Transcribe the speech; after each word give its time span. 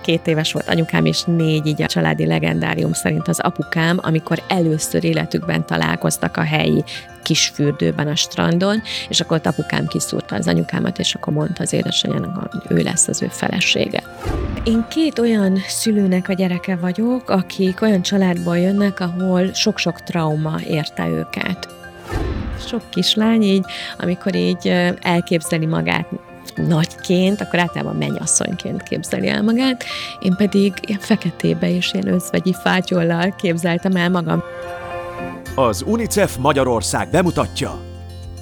két 0.00 0.26
éves 0.26 0.52
volt 0.52 0.68
anyukám, 0.68 1.04
és 1.04 1.22
négy 1.22 1.66
így 1.66 1.82
a 1.82 1.86
családi 1.86 2.26
legendárium 2.26 2.92
szerint 2.92 3.28
az 3.28 3.40
apukám, 3.40 3.98
amikor 4.02 4.42
először 4.48 5.04
életükben 5.04 5.66
találkoztak 5.66 6.36
a 6.36 6.42
helyi 6.42 6.84
kis 7.22 7.50
fürdőben 7.54 8.06
a 8.06 8.14
strandon, 8.14 8.82
és 9.08 9.20
akkor 9.20 9.40
apukám 9.44 9.86
kiszúrta 9.86 10.34
az 10.34 10.48
anyukámat, 10.48 10.98
és 10.98 11.14
akkor 11.14 11.32
mondta 11.32 11.62
az 11.62 11.72
édesanyjának, 11.72 12.36
hogy 12.50 12.78
ő 12.78 12.82
lesz 12.82 13.08
az 13.08 13.22
ő 13.22 13.26
felesége. 13.30 14.02
Én 14.64 14.84
két 14.88 15.18
olyan 15.18 15.58
szülőnek 15.66 16.28
a 16.28 16.32
gyereke 16.32 16.76
vagyok, 16.76 17.30
akik 17.30 17.82
olyan 17.82 18.02
családból 18.02 18.58
jönnek, 18.58 19.00
ahol 19.00 19.52
sok-sok 19.52 20.02
trauma 20.02 20.60
érte 20.68 21.08
őket. 21.08 21.68
Sok 22.66 22.82
kislány 22.90 23.42
így, 23.42 23.64
amikor 23.98 24.34
így 24.34 24.68
elképzeli 25.00 25.66
magát 25.66 26.06
nagyként, 26.66 27.40
akkor 27.40 27.58
általában 27.58 27.96
mennyasszonyként 27.96 28.82
képzeli 28.82 29.28
el 29.28 29.42
magát, 29.42 29.84
én 30.20 30.34
pedig 30.36 30.72
ilyen 30.86 31.00
feketébe 31.00 31.70
és 31.70 31.92
ilyen 31.92 32.08
özvegyi 32.08 32.54
fátyollal 32.62 33.34
képzeltem 33.36 33.96
el 33.96 34.10
magam. 34.10 34.42
Az 35.54 35.82
UNICEF 35.86 36.36
Magyarország 36.36 37.10
bemutatja 37.10 37.78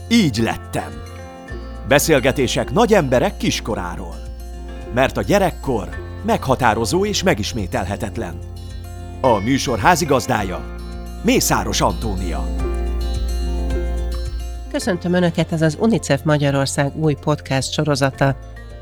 Így 0.08 0.36
lettem. 0.36 1.02
Beszélgetések 1.88 2.72
nagy 2.72 2.92
emberek 2.92 3.36
kiskoráról. 3.36 4.14
Mert 4.94 5.16
a 5.16 5.22
gyerekkor 5.22 5.88
meghatározó 6.24 7.04
és 7.04 7.22
megismételhetetlen. 7.22 8.38
A 9.20 9.38
műsor 9.38 9.78
házigazdája 9.78 10.74
Mészáros 11.22 11.80
Antónia. 11.80 12.46
Köszöntöm 14.76 15.12
Önöket, 15.12 15.52
ez 15.52 15.62
az 15.62 15.76
UNICEF 15.80 16.22
Magyarország 16.22 16.96
új 16.96 17.14
podcast 17.14 17.72
sorozata, 17.72 18.36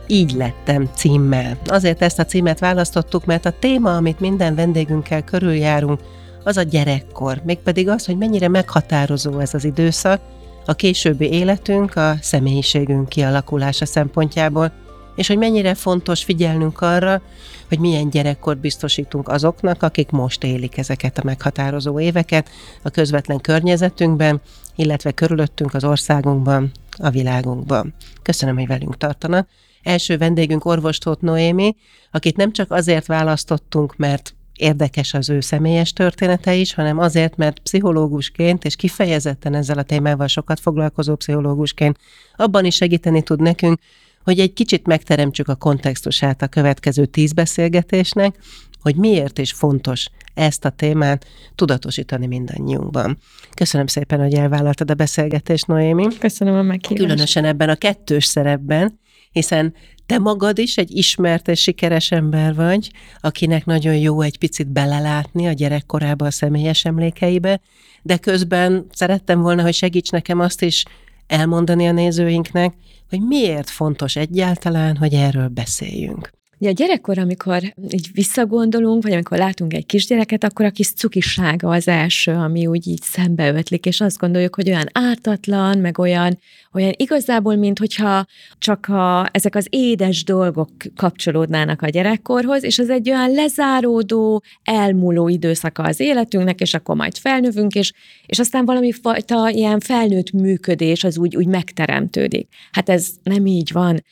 így 0.07 0.33
lettem 0.33 0.91
címmel. 0.95 1.59
Azért 1.67 2.03
ezt 2.03 2.19
a 2.19 2.25
címet 2.25 2.59
választottuk, 2.59 3.25
mert 3.25 3.45
a 3.45 3.59
téma, 3.59 3.97
amit 3.97 4.21
minden 4.21 4.55
vendégünkkel 4.55 5.25
körüljárunk, 5.25 6.01
az 6.45 6.57
a 6.57 6.63
gyerekkor, 6.63 7.41
mégpedig 7.45 7.89
az, 7.89 8.07
hogy 8.07 8.17
mennyire 8.17 8.49
meghatározó 8.49 9.39
ez 9.39 9.55
az 9.55 9.65
időszak, 9.65 10.21
a 10.67 10.75
későbbi 10.75 11.33
életünk, 11.33 11.97
a 11.97 12.17
személyiségünk 12.21 13.09
kialakulása 13.09 13.87
szempontjából, 13.87 14.73
és 15.17 15.27
hogy 15.27 15.39
mennyire 15.39 15.75
fontos 15.75 16.25
figyelnünk 16.25 16.81
arra, 16.81 17.23
hogy 17.69 17.79
milyen 17.79 18.11
gyerekkort 18.11 18.59
biztosítunk 18.59 19.29
azoknak, 19.29 19.83
akik 19.83 20.11
most 20.11 20.45
élik 20.45 20.79
ezeket 20.79 21.19
a 21.19 21.25
meghatározó 21.25 22.01
éveket 22.01 22.49
a 22.83 22.91
közvetlen 22.91 23.41
környezetünkben, 23.41 24.41
illetve 24.77 25.13
körülöttünk 25.13 25.75
az 25.75 25.85
országunkban, 25.85 26.71
a 26.99 27.11
világunkban. 27.11 27.95
Köszönöm, 28.23 28.57
hogy 28.57 28.67
velünk 28.67 28.97
tartanak. 28.97 29.49
Első 29.83 30.19
vendégünk 30.19 30.65
orvostót 30.65 31.21
Noémi, 31.21 31.77
akit 32.11 32.37
nem 32.37 32.53
csak 32.53 32.71
azért 32.71 33.07
választottunk, 33.07 33.97
mert 33.97 34.35
érdekes 34.57 35.15
az 35.15 35.31
ő 35.31 35.41
személyes 35.41 35.93
története 35.93 36.55
is, 36.55 36.75
hanem 36.75 36.99
azért, 36.99 37.37
mert 37.37 37.59
pszichológusként, 37.59 38.65
és 38.65 38.77
kifejezetten 38.77 39.55
ezzel 39.55 39.79
a 39.79 39.83
témával 39.83 40.27
sokat 40.27 40.61
foglalkozó 40.61 41.17
pszichológusként 41.17 41.99
abban 42.37 42.65
is 42.65 42.75
segíteni 42.75 43.23
tud 43.23 43.41
nekünk, 43.41 43.81
hogy 44.25 44.41
egy 44.41 44.53
kicsit 44.53 44.87
megteremtsük 44.87 45.49
a 45.49 45.55
kontextusát 45.55 46.43
a 46.43 46.49
következő 46.49 47.07
tíz 47.07 47.33
beszélgetésnek, 47.33 48.39
hogy 48.85 48.97
miért 48.97 49.39
is 49.39 49.53
fontos 49.53 50.07
ezt 50.35 50.65
a 50.65 50.71
témát 50.71 51.27
tudatosítani 51.55 52.27
mindannyiunkban. 52.27 53.19
Köszönöm 53.55 53.87
szépen, 53.87 54.21
hogy 54.21 54.35
elvállaltad 54.35 54.91
a 54.91 54.95
beszélgetést, 54.95 55.67
Noémi. 55.67 56.07
Köszönöm 56.19 56.55
a 56.55 56.63
meghívást. 56.63 57.03
Különösen 57.03 57.45
ebben 57.45 57.69
a 57.69 57.75
kettős 57.75 58.25
szerepben, 58.25 59.01
hiszen 59.31 59.75
te 60.07 60.19
magad 60.19 60.59
is 60.59 60.77
egy 60.77 60.97
ismert 60.97 61.49
és 61.49 61.61
sikeres 61.61 62.11
ember 62.11 62.55
vagy, 62.55 62.91
akinek 63.21 63.65
nagyon 63.65 63.97
jó 63.97 64.21
egy 64.21 64.39
picit 64.39 64.73
belelátni 64.73 65.47
a 65.47 65.53
gyerekkorába 65.53 66.27
a 66.27 66.31
személyes 66.31 66.85
emlékeibe, 66.85 67.61
de 68.03 68.17
közben 68.17 68.87
szerettem 68.93 69.41
volna, 69.41 69.63
hogy 69.63 69.75
segíts 69.75 70.11
nekem 70.11 70.41
azt 70.41 70.63
is 70.63 70.85
elmondani 71.27 71.87
a 71.87 71.93
nézőinknek, 71.93 72.75
hogy 73.09 73.21
miért 73.21 73.71
fontos 73.71 74.17
egyáltalán, 74.17 74.97
hogy 74.97 75.15
erről 75.15 75.49
beszéljünk. 75.49 76.31
Ugye 76.59 76.71
a 76.71 76.73
gyerekkor, 76.73 77.19
amikor 77.19 77.75
így 77.91 78.09
visszagondolunk, 78.13 79.03
vagy 79.03 79.13
amikor 79.13 79.39
látunk 79.39 79.75
egy 79.75 79.87
kisgyereket, 79.87 80.45
akkor 80.45 80.65
a 80.65 80.71
kis 80.71 80.93
cukisága 80.93 81.69
az 81.69 81.89
első, 81.89 82.33
ami 82.33 82.67
úgy 82.67 82.87
így 82.87 83.03
szembeötlik, 83.03 83.87
és 83.87 84.01
azt 84.01 84.19
gondoljuk, 84.19 84.55
hogy 84.55 84.69
olyan 84.69 84.87
ártatlan, 84.93 85.79
meg 85.79 85.99
olyan, 85.99 86.39
olyan 86.73 86.93
igazából, 86.97 87.55
mint 87.55 87.79
hogyha 87.79 88.27
csak 88.59 88.89
a, 88.89 89.29
ezek 89.33 89.55
az 89.55 89.67
édes 89.71 90.25
dolgok 90.25 90.71
kapcsolódnának 90.97 91.83
a 91.83 91.89
gyerekkorhoz, 91.89 92.65
és 92.65 92.79
ez 92.79 92.89
egy 92.89 93.11
olyan 93.11 93.31
lezáródó, 93.31 94.43
elmúló 94.63 95.29
időszaka 95.29 95.83
az 95.83 96.01
életünknek, 96.01 96.61
és 96.61 96.75
akkor 96.75 96.97
majd 96.97 97.17
felnövünk, 97.17 97.75
és, 97.75 97.93
és 98.27 98.39
aztán 98.39 98.65
valami 98.65 98.93
fajta 98.93 99.49
ilyen 99.49 99.81
felnőtt 99.81 100.31
működés 100.31 101.05
az 101.05 101.19
úgy, 101.19 101.37
úgy 101.37 101.47
megteremtődik. 101.47 102.49
Hát 102.73 102.89
ez 102.89 103.09
nem 103.23 103.47
így 103.47 103.73
van 103.73 104.03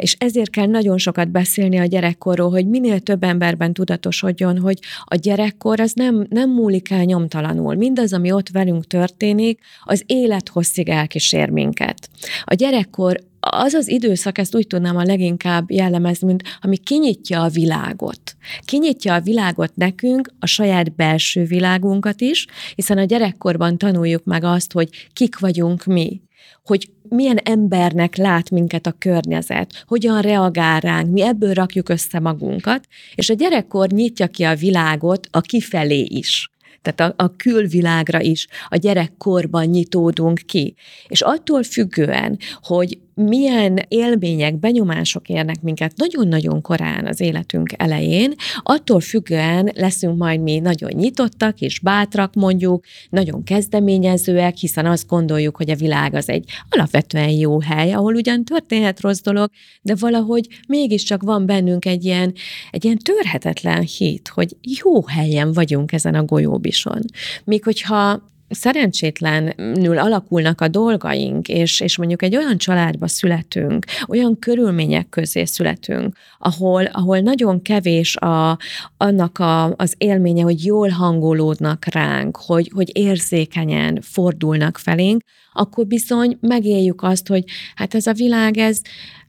és 0.00 0.16
ezért 0.18 0.50
kell 0.50 0.66
nagyon 0.66 0.98
sokat 0.98 1.30
beszélni 1.30 1.78
a 1.78 1.84
gyerekkorról, 1.84 2.50
hogy 2.50 2.68
minél 2.68 3.00
több 3.00 3.22
emberben 3.22 3.72
tudatosodjon, 3.72 4.58
hogy 4.58 4.78
a 5.04 5.14
gyerekkor 5.14 5.80
az 5.80 5.92
nem, 5.92 6.26
nem 6.28 6.50
múlik 6.50 6.90
el 6.90 7.04
nyomtalanul. 7.04 7.74
Mindaz, 7.74 8.12
ami 8.12 8.32
ott 8.32 8.48
velünk 8.48 8.86
történik, 8.86 9.60
az 9.84 10.02
élethosszig 10.06 10.88
elkísér 10.88 11.48
minket. 11.48 12.08
A 12.44 12.54
gyerekkor 12.54 13.20
az 13.40 13.74
az 13.74 13.88
időszak, 13.88 14.38
ezt 14.38 14.54
úgy 14.54 14.66
tudnám 14.66 14.96
a 14.96 15.02
leginkább 15.02 15.70
jellemezni, 15.70 16.26
mint 16.26 16.42
ami 16.60 16.76
kinyitja 16.76 17.42
a 17.42 17.48
világot. 17.48 18.36
Kinyitja 18.64 19.14
a 19.14 19.20
világot 19.20 19.76
nekünk, 19.76 20.32
a 20.38 20.46
saját 20.46 20.94
belső 20.94 21.44
világunkat 21.44 22.20
is, 22.20 22.46
hiszen 22.74 22.98
a 22.98 23.04
gyerekkorban 23.04 23.78
tanuljuk 23.78 24.24
meg 24.24 24.44
azt, 24.44 24.72
hogy 24.72 24.88
kik 25.12 25.38
vagyunk 25.38 25.84
mi 25.84 26.20
hogy 26.62 26.90
milyen 27.08 27.36
embernek 27.36 28.16
lát 28.16 28.50
minket 28.50 28.86
a 28.86 28.94
környezet, 28.98 29.84
hogyan 29.86 30.20
reagál 30.20 30.80
ránk, 30.80 31.12
mi 31.12 31.22
ebből 31.22 31.52
rakjuk 31.52 31.88
össze 31.88 32.18
magunkat, 32.18 32.86
és 33.14 33.30
a 33.30 33.34
gyerekkor 33.34 33.88
nyitja 33.88 34.26
ki 34.26 34.42
a 34.42 34.54
világot 34.54 35.28
a 35.30 35.40
kifelé 35.40 36.00
is 36.00 36.50
tehát 36.82 37.14
a, 37.18 37.24
a 37.24 37.36
külvilágra 37.36 38.20
is 38.20 38.46
a 38.68 38.76
gyerekkorban 38.76 39.64
nyitódunk 39.64 40.40
ki. 40.46 40.74
És 41.08 41.20
attól 41.20 41.62
függően, 41.62 42.38
hogy 42.62 42.98
milyen 43.14 43.78
élmények, 43.88 44.58
benyomások 44.58 45.28
érnek 45.28 45.60
minket 45.62 45.96
nagyon-nagyon 45.96 46.60
korán 46.60 47.06
az 47.06 47.20
életünk 47.20 47.72
elején, 47.76 48.34
attól 48.62 49.00
függően 49.00 49.70
leszünk 49.74 50.18
majd 50.18 50.40
mi 50.40 50.58
nagyon 50.58 50.90
nyitottak 50.94 51.60
és 51.60 51.80
bátrak 51.80 52.34
mondjuk, 52.34 52.84
nagyon 53.10 53.44
kezdeményezőek, 53.44 54.56
hiszen 54.56 54.86
azt 54.86 55.06
gondoljuk, 55.06 55.56
hogy 55.56 55.70
a 55.70 55.76
világ 55.76 56.14
az 56.14 56.28
egy 56.28 56.44
alapvetően 56.68 57.30
jó 57.30 57.60
hely, 57.60 57.92
ahol 57.92 58.14
ugyan 58.14 58.44
történhet 58.44 59.00
rossz 59.00 59.20
dolog, 59.20 59.50
de 59.82 59.94
valahogy 59.98 60.46
mégiscsak 60.68 61.22
van 61.22 61.46
bennünk 61.46 61.84
egy 61.84 62.04
ilyen, 62.04 62.32
egy 62.70 62.84
ilyen 62.84 62.98
törhetetlen 62.98 63.82
hit, 63.82 64.28
hogy 64.28 64.56
jó 64.82 65.06
helyen 65.06 65.52
vagyunk 65.52 65.92
ezen 65.92 66.14
a 66.14 66.24
golyóbison. 66.24 67.00
Míg 67.44 67.64
hogyha 67.64 68.30
szerencsétlenül 68.54 69.98
alakulnak 69.98 70.60
a 70.60 70.68
dolgaink, 70.68 71.48
és, 71.48 71.80
és 71.80 71.96
mondjuk 71.96 72.22
egy 72.22 72.36
olyan 72.36 72.58
családba 72.58 73.08
születünk, 73.08 73.84
olyan 74.08 74.38
körülmények 74.38 75.08
közé 75.08 75.44
születünk, 75.44 76.16
ahol, 76.38 76.84
ahol 76.84 77.18
nagyon 77.18 77.62
kevés 77.62 78.16
a, 78.16 78.58
annak 78.96 79.38
a, 79.38 79.74
az 79.76 79.94
élménye, 79.98 80.42
hogy 80.42 80.64
jól 80.64 80.88
hangolódnak 80.88 81.84
ránk, 81.84 82.36
hogy, 82.36 82.70
hogy 82.74 82.90
érzékenyen 82.96 83.98
fordulnak 84.00 84.78
felénk, 84.78 85.22
akkor 85.52 85.86
bizony 85.86 86.38
megéljük 86.40 87.02
azt, 87.02 87.28
hogy 87.28 87.44
hát 87.74 87.94
ez 87.94 88.06
a 88.06 88.12
világ, 88.12 88.56
ez, 88.56 88.80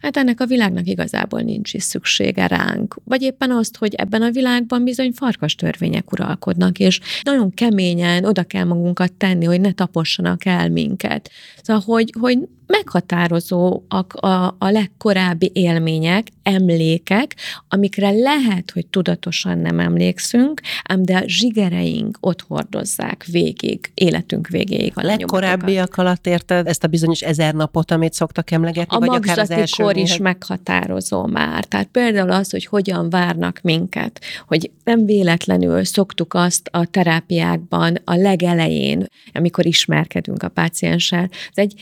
hát 0.03 0.17
ennek 0.17 0.39
a 0.39 0.45
világnak 0.45 0.87
igazából 0.87 1.41
nincs 1.41 1.73
is 1.73 1.83
szüksége 1.83 2.47
ránk. 2.47 2.95
Vagy 3.03 3.21
éppen 3.21 3.51
azt, 3.51 3.77
hogy 3.77 3.93
ebben 3.93 4.21
a 4.21 4.31
világban 4.31 4.83
bizony 4.83 5.11
farkas 5.11 5.55
törvények 5.55 6.11
uralkodnak, 6.11 6.79
és 6.79 6.99
nagyon 7.23 7.53
keményen 7.53 8.25
oda 8.25 8.43
kell 8.43 8.63
magunkat 8.63 9.13
tenni, 9.13 9.45
hogy 9.45 9.61
ne 9.61 9.71
tapossanak 9.71 10.45
el 10.45 10.69
minket. 10.69 11.31
Szóval, 11.61 11.83
hogy, 11.85 12.13
hogy 12.19 12.37
meghatározóak 12.67 14.13
a, 14.13 14.45
a 14.45 14.69
legkorábbi 14.69 15.51
élmények, 15.53 16.27
emlékek, 16.43 17.35
amikre 17.67 18.11
lehet, 18.11 18.71
hogy 18.71 18.85
tudatosan 18.87 19.57
nem 19.57 19.79
emlékszünk, 19.79 20.61
ám 20.83 21.03
de 21.03 21.17
a 21.17 21.23
zsigereink 21.25 22.17
ott 22.19 22.41
hordozzák 22.41 23.25
végig, 23.31 23.91
életünk 23.93 24.47
végéig. 24.47 24.91
A 24.95 25.03
legkorábbiak 25.03 25.97
alatt 25.97 26.27
érted 26.27 26.67
ezt 26.67 26.83
a 26.83 26.87
bizonyos 26.87 27.21
ezer 27.21 27.53
napot, 27.53 27.91
amit 27.91 28.13
szoktak 28.13 28.51
emlegetni, 28.51 28.95
a 28.95 28.99
vagy 28.99 29.15
akár 29.15 29.39
az 29.39 29.51
első 29.51 29.83
kor 29.93 30.03
is 30.03 30.17
meghatározó 30.17 31.25
már. 31.25 31.65
Tehát 31.65 31.87
például 31.87 32.31
az, 32.31 32.51
hogy 32.51 32.65
hogyan 32.65 33.09
várnak 33.09 33.59
minket, 33.61 34.21
hogy 34.47 34.71
nem 34.83 35.05
véletlenül 35.05 35.83
szoktuk 35.83 36.33
azt 36.33 36.69
a 36.71 36.85
terápiákban 36.85 37.97
a 38.03 38.15
legelején, 38.15 39.05
amikor 39.33 39.65
ismerkedünk 39.65 40.43
a 40.43 40.49
pácienssel, 40.49 41.29
ez 41.31 41.63
egy 41.63 41.73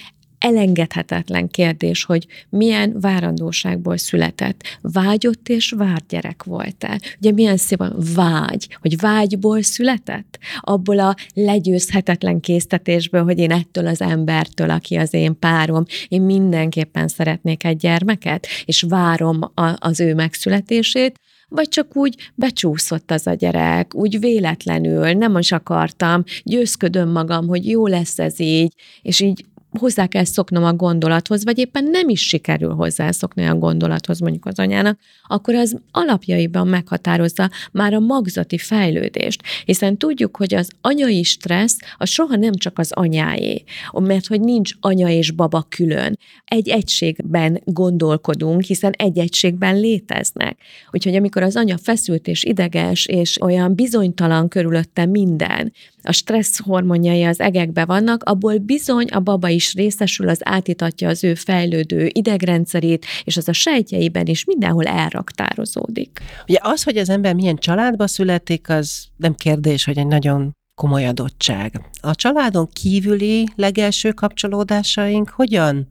elengedhetetlen 0.42 1.50
kérdés, 1.50 2.04
hogy 2.04 2.28
milyen 2.50 2.96
várandóságból 3.00 3.98
született. 3.98 4.64
Vágyott 4.82 5.50
és 5.50 5.74
várt 5.78 6.08
gyerek 6.08 6.44
volt-e? 6.44 7.00
Ugye 7.20 7.32
milyen 7.32 7.58
szép 7.58 7.84
vágy, 8.16 8.68
hogy 8.82 9.00
vágyból 9.00 9.62
született? 9.62 10.38
Abból 10.60 11.00
a 11.00 11.16
legyőzhetetlen 11.34 12.40
késztetésből, 12.40 13.24
hogy 13.24 13.40
én 13.40 13.52
ettől 13.52 13.88
az 13.88 14.02
embertől, 14.02 14.70
aki 14.70 14.96
az 14.96 15.14
én 15.14 15.40
párom, 15.40 15.84
én 16.08 16.22
mindenképpen 16.22 17.08
szeretnék 17.08 17.64
egy 17.64 17.78
gyermeket, 17.78 18.48
és 18.66 18.82
várom 18.82 19.40
a, 19.42 19.74
az 19.80 20.00
ő 20.00 20.14
megszületését, 20.14 21.20
vagy 21.50 21.70
csak 21.70 21.96
úgy 21.96 22.32
becsúszott 22.36 23.12
az 23.12 23.28
a 23.28 23.34
gyerek, 23.34 23.96
úgy 23.96 24.20
véletlenül, 24.20 25.12
nem 25.12 25.38
is 25.38 25.52
akartam, 25.52 26.24
győzködöm 26.44 27.10
magam, 27.10 27.48
hogy 27.48 27.68
jó 27.68 27.88
lesz 27.88 28.20
ez 28.20 28.40
így, 28.40 28.74
és 29.02 29.20
így 29.20 29.46
hozzá 29.80 30.08
kell 30.08 30.24
szoknom 30.24 30.64
a 30.64 30.74
gondolathoz, 30.74 31.44
vagy 31.44 31.58
éppen 31.58 31.84
nem 31.84 32.10
is 32.10 32.28
sikerül 32.28 32.74
hozzászokni 32.74 33.46
a 33.46 33.56
gondolathoz 33.56 34.20
mondjuk 34.20 34.46
az 34.46 34.60
anyának, 34.60 35.00
akkor 35.28 35.56
az 35.56 35.78
alapjaiban 35.92 36.68
meghatározza 36.68 37.50
már 37.72 37.94
a 37.94 38.00
magzati 38.00 38.58
fejlődést. 38.58 39.42
Hiszen 39.66 39.98
tudjuk, 39.98 40.38
hogy 40.38 40.54
az 40.54 40.70
anyai 40.82 41.24
stressz 41.24 41.78
az 41.98 42.10
soha 42.10 42.36
nem 42.36 42.54
csak 42.54 42.80
az 42.80 42.92
anyáé, 42.92 43.64
mert 44.00 44.28
hogy 44.28 44.42
nincs 44.42 44.72
anya 44.80 45.10
és 45.10 45.32
baba 45.32 45.66
külön. 45.70 46.18
Egy 46.46 46.70
egységben 46.70 47.62
gondolkodunk, 47.64 48.62
hiszen 48.62 48.92
egy 48.92 49.18
egységben 49.18 49.80
léteznek. 49.80 50.58
Úgyhogy 50.92 51.16
amikor 51.16 51.44
az 51.44 51.56
anya 51.56 51.78
feszült 51.78 52.28
és 52.28 52.44
ideges, 52.44 53.06
és 53.06 53.42
olyan 53.42 53.76
bizonytalan 53.76 54.48
körülötte 54.48 55.06
minden, 55.06 55.74
a 56.04 56.12
stressz 56.12 56.60
hormonjai 56.60 57.24
az 57.24 57.40
egekbe 57.40 57.86
vannak, 57.86 58.24
abból 58.24 58.58
bizony 58.58 59.08
a 59.08 59.20
baba 59.20 59.48
is 59.48 59.74
részesül, 59.74 60.30
az 60.30 60.40
átítatja 60.44 61.10
az 61.10 61.24
ő 61.24 61.36
fejlődő 61.36 62.10
idegrendszerét, 62.12 63.06
és 63.24 63.38
az 63.38 63.48
a 63.48 63.54
sejtjeiben 63.54 64.26
is 64.26 64.46
mindenhol 64.46 64.86
elraktározódik. 64.86 66.20
Ugye 66.48 66.58
az, 66.62 66.84
hogy 66.84 66.98
az 66.98 67.10
ember 67.10 67.34
milyen 67.34 67.56
családba 67.56 68.08
születik, 68.08 68.70
az 68.70 69.06
nem 69.18 69.36
kérdés, 69.36 69.86
hogy 69.86 69.98
egy 69.98 70.08
nagyon 70.08 70.52
komoly 70.76 71.08
adottság. 71.08 71.82
A 72.02 72.16
családon 72.16 72.70
kívüli 72.74 73.48
legelső 73.56 74.12
kapcsolódásaink 74.12 75.30
hogyan 75.30 75.88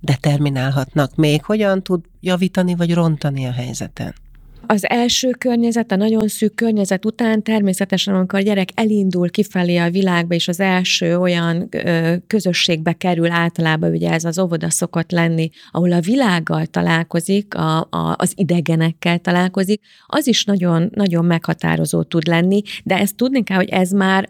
determinálhatnak 0.00 1.14
még, 1.14 1.44
hogyan 1.44 1.82
tud 1.82 2.00
javítani 2.20 2.74
vagy 2.74 2.94
rontani 2.94 3.46
a 3.46 3.52
helyzeten? 3.52 4.14
Az 4.66 4.88
első 4.88 5.30
környezet, 5.30 5.92
a 5.92 5.96
nagyon 5.96 6.28
szűk 6.28 6.54
környezet 6.54 7.04
után 7.04 7.42
természetesen, 7.42 8.14
amikor 8.14 8.38
a 8.38 8.42
gyerek 8.42 8.68
elindul 8.74 9.30
kifelé 9.30 9.76
a 9.76 9.90
világba, 9.90 10.34
és 10.34 10.48
az 10.48 10.60
első 10.60 11.18
olyan 11.18 11.68
közösségbe 12.26 12.92
kerül 12.92 13.30
általában, 13.30 13.90
ugye 13.90 14.10
ez 14.10 14.24
az 14.24 14.38
óvoda 14.38 14.70
szokott 14.70 15.10
lenni, 15.10 15.50
ahol 15.70 15.92
a 15.92 16.00
világgal 16.00 16.66
találkozik, 16.66 17.54
a, 17.54 17.78
a, 17.80 18.14
az 18.16 18.32
idegenekkel 18.34 19.18
találkozik, 19.18 19.80
az 20.06 20.26
is 20.26 20.44
nagyon, 20.44 20.90
nagyon 20.94 21.24
meghatározó 21.24 22.02
tud 22.02 22.26
lenni, 22.26 22.62
de 22.84 22.98
ezt 22.98 23.16
tudni 23.16 23.42
kell, 23.42 23.56
hogy 23.56 23.68
ez 23.68 23.90
már 23.90 24.28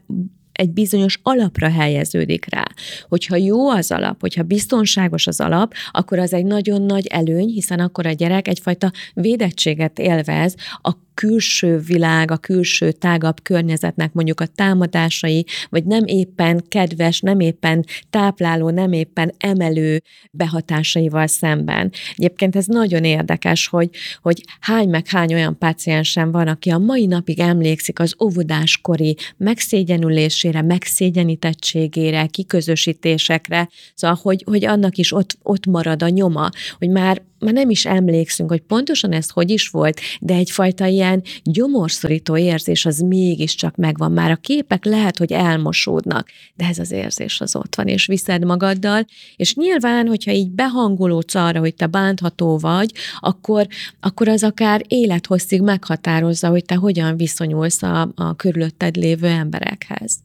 egy 0.55 0.71
bizonyos 0.71 1.19
alapra 1.23 1.71
helyeződik 1.71 2.47
rá. 2.51 2.65
Hogyha 3.09 3.37
jó 3.37 3.71
az 3.71 3.91
alap, 3.91 4.21
hogyha 4.21 4.43
biztonságos 4.43 5.27
az 5.27 5.41
alap, 5.41 5.75
akkor 5.91 6.19
az 6.19 6.33
egy 6.33 6.45
nagyon 6.45 6.83
nagy 6.83 7.07
előny, 7.07 7.49
hiszen 7.49 7.81
akkor 7.81 8.07
a 8.07 8.13
gyerek 8.13 8.49
egyfajta 8.49 8.93
védettséget 9.15 9.99
élvez 9.99 10.55
a 10.83 10.93
külső 11.15 11.79
világ, 11.79 12.31
a 12.31 12.37
külső 12.37 12.93
tágabb 12.93 13.43
környezetnek 13.43 14.13
mondjuk 14.13 14.41
a 14.41 14.47
támadásai, 14.47 15.47
vagy 15.69 15.85
nem 15.85 16.05
éppen 16.07 16.65
kedves, 16.69 17.21
nem 17.21 17.41
éppen 17.41 17.85
tápláló, 18.11 18.71
nem 18.71 18.93
éppen 18.93 19.33
emelő 19.39 20.03
behatásaival 20.31 21.27
szemben. 21.27 21.93
Egyébként 22.17 22.57
ez 22.57 22.67
nagyon 22.67 23.05
érdekes, 23.05 23.67
hogy, 23.67 23.91
hogy 24.23 24.43
hány 24.61 24.89
meg 24.89 25.07
hány 25.07 25.35
olyan 25.35 25.59
páciensem 25.59 26.31
van, 26.31 26.49
aki 26.49 26.71
a 26.71 26.79
mai 26.79 27.07
napig 27.07 27.41
emlékszik 27.41 27.99
az 27.99 28.15
óvodáskori 28.23 29.17
megszégyenülésére, 29.37 30.63
megszégyenítettségére, 30.63 32.27
kiközösítésekre, 32.27 33.69
szóval, 33.95 34.19
hogy, 34.23 34.43
hogy 34.47 34.65
annak 34.65 34.97
is 34.97 35.13
ott, 35.13 35.39
ott 35.43 35.67
marad 35.67 36.03
a 36.03 36.09
nyoma, 36.09 36.51
hogy 36.79 36.89
már 36.89 37.23
már 37.39 37.53
nem 37.53 37.71
is 37.71 37.87
emlékszünk, 37.87 38.51
hogy 38.51 38.61
pontosan 38.61 39.13
ez 39.13 39.31
hogy 39.31 39.51
is 39.51 39.69
volt, 39.69 40.01
de 40.21 40.35
egyfajta 40.35 40.87
ilyen 40.87 41.23
gyomorszorító 41.43 42.37
érzés 42.37 42.87
az 42.87 42.99
mégiscsak 42.99 43.77
megvan. 43.77 44.13
Már 44.13 44.31
a 44.31 44.37
képek 44.37 44.85
lehet, 44.85 45.19
hogy 45.19 45.33
elmosódnak, 45.33 46.29
de 46.55 46.65
ez 46.67 46.79
az 46.79 46.91
érzés 46.91 47.41
az 47.41 47.57
ott 47.57 47.75
van, 47.75 47.87
és 47.87 48.07
viszed 48.07 48.45
magaddal, 48.45 49.07
és 49.37 49.55
nyilván, 49.55 50.07
hogyha 50.07 50.31
így 50.31 50.51
behangolódsz 50.51 51.35
arra, 51.35 51.59
hogy 51.59 51.75
te 51.75 51.87
bántható 51.87 52.59
vagy, 52.59 52.93
akkor, 53.21 53.67
akkor 54.01 54.29
az 54.29 54.43
akár 54.43 54.83
élethosszig 54.89 55.63
meghatározza, 55.63 56.49
hogy 56.49 56.65
te 56.65 56.75
hogyan 56.75 57.17
viszonyulsz 57.17 57.83
a, 57.83 58.13
a 58.15 58.35
körülötted 58.37 58.97
lévő 58.97 59.27
emberekhez. 59.27 60.19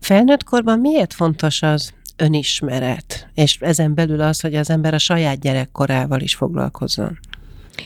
Felnőtt 0.00 0.44
korban 0.44 0.78
miért 0.78 1.14
fontos 1.14 1.62
az, 1.62 1.92
önismeret, 2.16 3.28
és 3.34 3.58
ezen 3.60 3.94
belül 3.94 4.20
az, 4.20 4.40
hogy 4.40 4.54
az 4.54 4.70
ember 4.70 4.94
a 4.94 4.98
saját 4.98 5.40
gyerekkorával 5.40 6.20
is 6.20 6.34
foglalkozzon. 6.34 7.18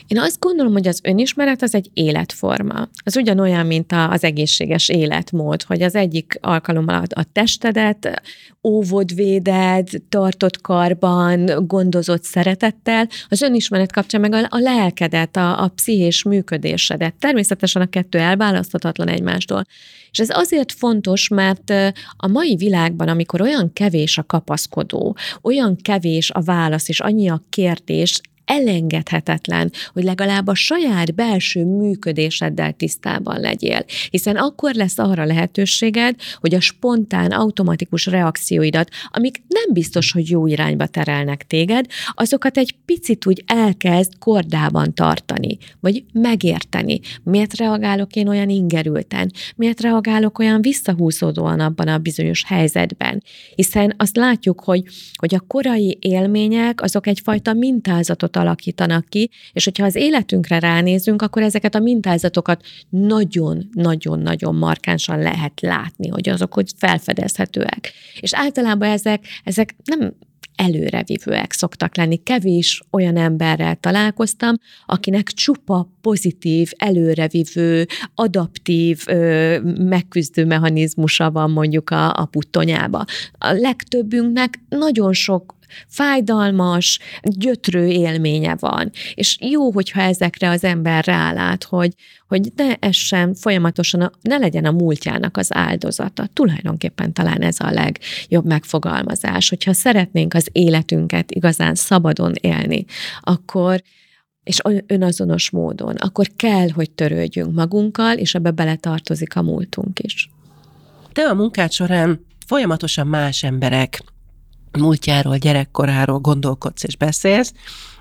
Én 0.07 0.19
azt 0.19 0.39
gondolom, 0.39 0.73
hogy 0.73 0.87
az 0.87 0.99
önismeret 1.03 1.61
az 1.61 1.75
egy 1.75 1.89
életforma. 1.93 2.87
Az 3.03 3.17
ugyanolyan, 3.17 3.65
mint 3.65 3.91
az 3.91 4.23
egészséges 4.23 4.89
életmód, 4.89 5.63
hogy 5.63 5.81
az 5.81 5.95
egyik 5.95 6.37
alkalommal 6.41 7.03
a 7.09 7.23
testedet 7.31 8.21
óvod, 8.63 9.15
véded, 9.15 9.89
tartott 10.09 10.61
karban, 10.61 11.67
gondozott 11.67 12.23
szeretettel, 12.23 13.07
az 13.29 13.41
önismeret 13.41 13.91
kapcsán 13.91 14.21
meg 14.21 14.33
a, 14.33 14.47
lelkedet, 14.49 15.35
a, 15.35 15.63
a 15.63 15.67
pszichés 15.67 16.23
működésedet. 16.23 17.15
Természetesen 17.19 17.81
a 17.81 17.89
kettő 17.89 18.17
elválaszthatatlan 18.17 19.07
egymástól. 19.07 19.65
És 20.11 20.19
ez 20.19 20.29
azért 20.29 20.71
fontos, 20.71 21.27
mert 21.27 21.73
a 22.17 22.27
mai 22.27 22.55
világban, 22.55 23.07
amikor 23.07 23.41
olyan 23.41 23.73
kevés 23.73 24.17
a 24.17 24.23
kapaszkodó, 24.23 25.17
olyan 25.41 25.75
kevés 25.75 26.31
a 26.31 26.41
válasz, 26.41 26.89
és 26.89 26.99
annyi 26.99 27.29
a 27.29 27.43
kérdés, 27.49 28.21
elengedhetetlen, 28.49 29.71
hogy 29.93 30.03
legalább 30.03 30.47
a 30.47 30.55
saját 30.55 31.15
belső 31.15 31.65
működéseddel 31.65 32.73
tisztában 32.73 33.39
legyél. 33.39 33.85
Hiszen 34.09 34.35
akkor 34.35 34.73
lesz 34.73 34.97
arra 34.97 35.25
lehetőséged, 35.25 36.15
hogy 36.35 36.55
a 36.55 36.59
spontán, 36.59 37.31
automatikus 37.31 38.05
reakcióidat, 38.05 38.89
amik 39.11 39.41
nem 39.47 39.73
biztos, 39.73 40.11
hogy 40.11 40.29
jó 40.29 40.47
irányba 40.47 40.87
terelnek 40.87 41.47
téged, 41.47 41.85
azokat 42.13 42.57
egy 42.57 42.75
picit 42.85 43.25
úgy 43.25 43.43
elkezd 43.47 44.17
kordában 44.19 44.93
tartani, 44.93 45.57
vagy 45.79 46.03
megérteni. 46.13 46.99
Miért 47.23 47.57
reagálok 47.57 48.15
én 48.15 48.27
olyan 48.27 48.49
ingerülten? 48.49 49.31
Miért 49.55 49.81
reagálok 49.81 50.39
olyan 50.39 50.61
visszahúzódóan 50.61 51.59
abban 51.59 51.87
a 51.87 51.97
bizonyos 51.97 52.43
helyzetben? 52.47 53.23
Hiszen 53.55 53.93
azt 53.97 54.15
látjuk, 54.15 54.63
hogy, 54.63 54.83
hogy 55.15 55.35
a 55.35 55.43
korai 55.47 55.97
élmények 56.01 56.81
azok 56.81 57.07
egyfajta 57.07 57.53
mintázatot 57.53 58.37
alakítanak 58.39 59.05
ki, 59.05 59.29
és 59.51 59.63
hogyha 59.63 59.85
az 59.85 59.95
életünkre 59.95 60.59
ránézünk, 60.59 61.21
akkor 61.21 61.41
ezeket 61.41 61.75
a 61.75 61.79
mintázatokat 61.79 62.63
nagyon-nagyon-nagyon 62.89 64.55
markánsan 64.55 65.19
lehet 65.19 65.61
látni, 65.61 66.07
hogy 66.07 66.29
azok 66.29 66.53
hogy 66.53 66.71
felfedezhetőek. 66.77 67.91
És 68.19 68.33
általában 68.33 68.89
ezek, 68.89 69.25
ezek 69.43 69.75
nem 69.83 70.13
előrevívőek 70.59 71.51
szoktak 71.51 71.95
lenni. 71.95 72.23
Kevés 72.23 72.81
olyan 72.91 73.17
emberrel 73.17 73.75
találkoztam, 73.75 74.55
akinek 74.85 75.27
csupa 75.27 75.89
pozitív, 76.01 76.71
előrevívő, 76.77 77.85
adaptív 78.15 79.03
ö, 79.07 79.59
megküzdő 79.77 80.45
mechanizmusa 80.45 81.31
van 81.31 81.51
mondjuk 81.51 81.89
a, 81.89 82.13
a 82.13 82.25
puttonyába. 82.25 83.05
A 83.31 83.51
legtöbbünknek 83.51 84.59
nagyon 84.69 85.13
sok 85.13 85.57
fájdalmas, 85.87 86.99
gyötrő 87.21 87.87
élménye 87.87 88.55
van. 88.59 88.91
És 89.13 89.37
jó, 89.41 89.71
hogyha 89.71 90.01
ezekre 90.01 90.49
az 90.49 90.63
ember 90.63 91.05
rálát, 91.05 91.63
hogy, 91.63 91.93
hogy 92.27 92.51
ne 92.55 92.75
essen 92.75 93.33
folyamatosan, 93.33 94.01
a, 94.01 94.11
ne 94.21 94.37
legyen 94.37 94.65
a 94.65 94.71
múltjának 94.71 95.37
az 95.37 95.47
áldozata. 95.53 96.27
Tulajdonképpen 96.33 97.13
talán 97.13 97.41
ez 97.41 97.59
a 97.59 97.71
legjobb 97.71 98.45
megfogalmazás, 98.45 99.49
hogyha 99.49 99.73
szeretnénk 99.73 100.33
az 100.33 100.49
életünket 100.51 101.31
igazán 101.31 101.75
szabadon 101.75 102.33
élni, 102.41 102.85
akkor 103.21 103.81
és 104.43 104.61
önazonos 104.87 105.49
módon, 105.49 105.95
akkor 105.95 106.27
kell, 106.35 106.69
hogy 106.69 106.91
törődjünk 106.91 107.53
magunkkal, 107.55 108.17
és 108.17 108.35
ebbe 108.35 108.51
beletartozik 108.51 109.35
a 109.35 109.41
múltunk 109.41 109.99
is. 109.99 110.29
Te 111.13 111.21
a 111.21 111.33
munkád 111.33 111.71
során 111.71 112.25
folyamatosan 112.47 113.07
más 113.07 113.43
emberek 113.43 114.01
múltjáról, 114.77 115.37
gyerekkoráról 115.37 116.19
gondolkodsz 116.19 116.83
és 116.83 116.95
beszélsz. 116.95 117.53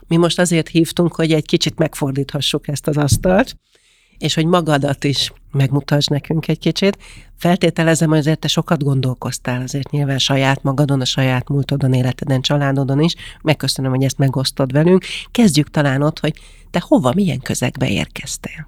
Mi 0.07 0.17
most 0.17 0.39
azért 0.39 0.69
hívtunk, 0.69 1.15
hogy 1.15 1.33
egy 1.33 1.47
kicsit 1.47 1.79
megfordíthassuk 1.79 2.69
ezt 2.69 2.87
az 2.87 2.97
asztalt, 2.97 3.57
és 4.19 4.35
hogy 4.35 4.47
magadat 4.47 5.05
is 5.05 5.33
megmutasd 5.53 6.11
nekünk 6.11 6.49
egy 6.49 6.59
kicsit. 6.59 6.99
Feltételezem, 7.37 8.09
hogy 8.09 8.19
azért 8.19 8.39
te 8.39 8.49
sokat 8.49 8.83
gondolkoztál, 8.83 9.63
azért 9.63 9.91
nyilván 9.91 10.19
saját 10.19 10.63
magadon, 10.63 11.01
a 11.01 11.05
saját 11.05 11.49
múltodon, 11.49 11.93
életeden, 11.93 12.41
családodon 12.41 13.01
is. 13.01 13.15
Megköszönöm, 13.43 13.91
hogy 13.91 14.05
ezt 14.05 14.19
megosztod 14.19 14.73
velünk. 14.73 15.05
Kezdjük 15.31 15.71
talán 15.71 16.03
ott, 16.03 16.19
hogy 16.19 16.41
te 16.71 16.83
hova, 16.87 17.13
milyen 17.15 17.41
közegbe 17.41 17.89
érkeztél? 17.89 18.67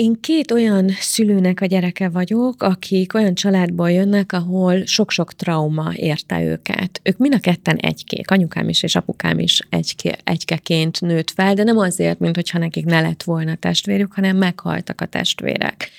Én 0.00 0.20
két 0.20 0.50
olyan 0.50 0.88
szülőnek 1.00 1.60
a 1.60 1.66
gyereke 1.66 2.08
vagyok, 2.08 2.62
akik 2.62 3.14
olyan 3.14 3.34
családból 3.34 3.90
jönnek, 3.90 4.32
ahol 4.32 4.86
sok-sok 4.86 5.34
trauma 5.34 5.92
érte 5.94 6.42
őket. 6.42 7.00
Ők 7.02 7.16
mind 7.16 7.34
a 7.34 7.38
ketten 7.38 7.76
egykék, 7.76 8.30
anyukám 8.30 8.68
is 8.68 8.82
és 8.82 8.94
apukám 8.94 9.38
is 9.38 9.60
egyké, 9.70 10.10
egykeként 10.24 11.00
nőtt 11.00 11.30
fel, 11.30 11.54
de 11.54 11.62
nem 11.62 11.78
azért, 11.78 12.18
mint 12.18 12.34
hogyha 12.34 12.58
nekik 12.58 12.84
ne 12.84 13.00
lett 13.00 13.22
volna 13.22 13.54
testvérük, 13.54 14.12
hanem 14.12 14.36
meghaltak 14.36 15.00
a 15.00 15.06
testvérek 15.06 15.90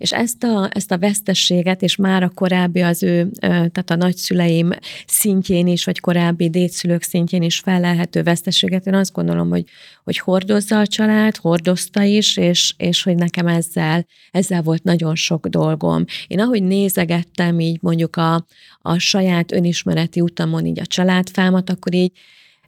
és 0.00 0.12
ezt 0.12 0.44
a, 0.44 0.68
ezt 0.72 0.90
a 0.90 0.98
vesztességet, 0.98 1.82
és 1.82 1.96
már 1.96 2.22
a 2.22 2.28
korábbi 2.28 2.80
az 2.80 3.02
ő, 3.02 3.30
tehát 3.40 3.90
a 3.90 3.96
nagyszüleim 3.96 4.70
szintjén 5.06 5.66
is, 5.66 5.84
vagy 5.84 6.00
korábbi 6.00 6.50
dédszülők 6.50 7.02
szintjén 7.02 7.42
is 7.42 7.58
felelhető 7.58 8.22
vesztességet, 8.22 8.86
én 8.86 8.94
azt 8.94 9.12
gondolom, 9.12 9.48
hogy, 9.48 9.64
hogy 10.04 10.18
hordozza 10.18 10.78
a 10.78 10.86
család, 10.86 11.36
hordozta 11.36 12.02
is, 12.02 12.36
és, 12.36 12.74
és 12.76 13.02
hogy 13.02 13.14
nekem 13.14 13.46
ezzel, 13.46 14.06
ezzel 14.30 14.62
volt 14.62 14.82
nagyon 14.82 15.14
sok 15.14 15.46
dolgom. 15.46 16.04
Én 16.26 16.40
ahogy 16.40 16.62
nézegettem 16.62 17.60
így 17.60 17.78
mondjuk 17.80 18.16
a, 18.16 18.46
a 18.82 18.98
saját 18.98 19.52
önismereti 19.52 20.20
utamon 20.20 20.66
így 20.66 20.80
a 20.80 20.86
családfámat, 20.86 21.70
akkor 21.70 21.94
így 21.94 22.12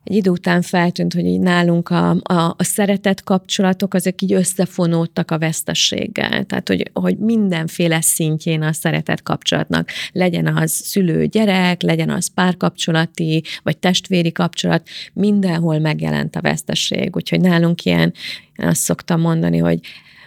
egy 0.04 0.16
idő 0.16 0.30
után 0.30 0.62
feltűnt, 0.62 1.14
hogy 1.14 1.26
így 1.26 1.40
nálunk 1.40 1.88
a, 1.88 2.10
a, 2.10 2.54
a 2.56 2.64
szeretet 2.64 3.24
kapcsolatok, 3.24 3.94
azok 3.94 4.22
így 4.22 4.32
összefonódtak 4.32 5.30
a 5.30 5.38
vesztességgel. 5.38 6.44
Tehát, 6.44 6.68
hogy, 6.68 6.90
hogy 6.92 7.18
mindenféle 7.18 8.00
szintjén 8.00 8.62
a 8.62 8.72
szeretet 8.72 9.22
kapcsolatnak 9.22 9.88
legyen 10.12 10.56
az 10.56 10.70
szülő-gyerek, 10.70 11.82
legyen 11.82 12.10
az 12.10 12.28
párkapcsolati, 12.34 13.44
vagy 13.62 13.78
testvéri 13.78 14.32
kapcsolat, 14.32 14.88
mindenhol 15.12 15.78
megjelent 15.78 16.36
a 16.36 16.40
vesztesség. 16.40 17.16
Úgyhogy 17.16 17.40
nálunk 17.40 17.84
ilyen, 17.84 18.12
én 18.56 18.66
azt 18.66 18.80
szoktam 18.80 19.20
mondani, 19.20 19.58
hogy 19.58 19.80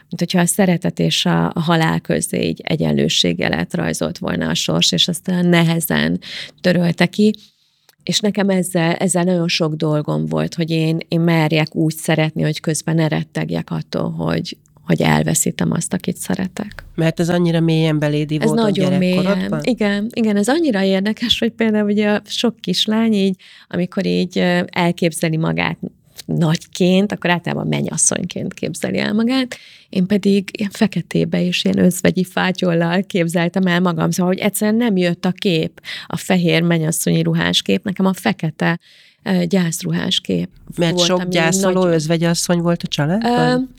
mint 0.10 0.20
hogyha 0.20 0.39
a 0.39 0.46
szeretet 0.46 1.00
és 1.00 1.25
a, 1.25 1.51
halál 1.55 2.00
közé 2.00 2.38
egy 2.38 2.62
egyenlőségjelet 2.63 3.74
rajzolt 3.74 4.17
volna 4.17 4.50
a 4.50 4.53
sors, 4.53 4.91
és 4.91 5.08
aztán 5.08 5.46
nehezen 5.46 6.20
törölte 6.62 7.05
ki 7.05 7.34
és 8.05 8.19
nekem 8.19 8.50
ezzel, 8.50 8.93
ezzel 8.93 9.24
nagyon 9.24 9.47
sok 9.47 9.74
dolgom 9.74 10.25
volt, 10.25 10.55
hogy 10.55 10.69
én, 10.69 10.97
én 11.07 11.19
merjek 11.19 11.75
úgy 11.75 11.95
szeretni, 11.95 12.41
hogy 12.41 12.59
közben 12.59 12.95
ne 12.95 13.07
rettegjek 13.07 13.71
attól, 13.71 14.12
hogy, 14.12 14.57
hogy 14.83 15.01
elveszítem 15.01 15.71
azt, 15.71 15.93
akit 15.93 16.17
szeretek. 16.17 16.83
Mert 16.95 17.19
ez 17.19 17.29
annyira 17.29 17.59
mélyen 17.59 18.00
belédi 18.00 18.38
ez 18.39 18.47
volt 18.47 18.59
nagyon 18.59 18.93
a 18.93 18.97
mélyen. 18.97 19.59
Igen, 19.62 20.09
igen, 20.13 20.35
ez 20.38 20.47
annyira 20.47 20.83
érdekes, 20.83 21.39
hogy 21.39 21.51
például 21.51 21.89
ugye 21.89 22.09
a 22.09 22.21
sok 22.25 22.55
kislány 22.59 23.13
így, 23.13 23.35
amikor 23.67 24.05
így 24.05 24.38
elképzeli 24.65 25.38
magát 25.38 25.77
nagyként, 26.25 27.12
akkor 27.12 27.29
általában 27.29 27.67
mennyasszonyként 27.67 28.53
képzeli 28.53 28.98
el 28.98 29.13
magát. 29.13 29.58
Én 29.89 30.05
pedig 30.05 30.50
ilyen 30.51 30.72
feketébe 30.72 31.41
és 31.41 31.63
ilyen 31.63 31.79
özvegyi 31.79 32.24
fátyollal 32.24 33.03
képzeltem 33.03 33.65
el 33.65 33.79
magam, 33.79 34.12
szóval, 34.12 34.34
hogy 34.34 34.41
egyszerűen 34.41 34.77
nem 34.77 34.98
jött 34.98 35.25
a 35.25 35.32
kép, 35.32 35.82
a 36.08 36.17
fehér 36.17 36.62
mennyasszonyi 36.62 37.22
ruhás 37.22 37.62
kép, 37.62 37.84
nekem 37.84 38.05
a 38.05 38.13
fekete 38.13 38.79
gyászruhás 39.46 40.20
kép. 40.20 40.50
Mert 40.77 40.94
volt, 40.94 41.05
sok 41.05 41.27
gyászoló 41.27 41.84
nagy... 41.84 41.94
özvegyasszony 41.94 42.60
volt 42.60 42.84
a 42.84 42.88
családban? 42.88 43.74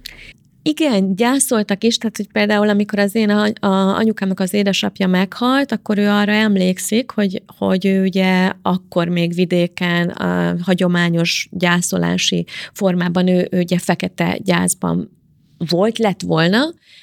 Igen, 0.69 1.15
gyászoltak 1.15 1.85
is, 1.85 1.99
tehát 1.99 2.17
hogy 2.17 2.29
például 2.33 2.69
amikor 2.69 2.99
az 2.99 3.15
én 3.15 3.31
a, 3.31 3.67
a 3.67 3.97
anyukámnak 3.97 4.41
az 4.41 4.55
édesapja 4.55 5.07
meghalt, 5.07 5.73
akkor 5.73 5.99
ő 5.99 6.09
arra 6.09 6.33
emlékszik, 6.33 7.11
hogy, 7.11 7.43
hogy 7.59 7.87
ő 7.87 8.03
ugye 8.03 8.53
akkor 8.63 9.09
még 9.09 9.35
vidéken 9.35 10.09
a 10.09 10.57
hagyományos 10.63 11.49
gyászolási 11.51 12.47
formában 12.73 13.27
ő, 13.29 13.49
ő 13.51 13.59
ugye 13.59 13.79
fekete 13.79 14.39
gyászban 14.43 15.11
volt, 15.59 15.99
lett 15.99 16.23
volna, 16.23 16.59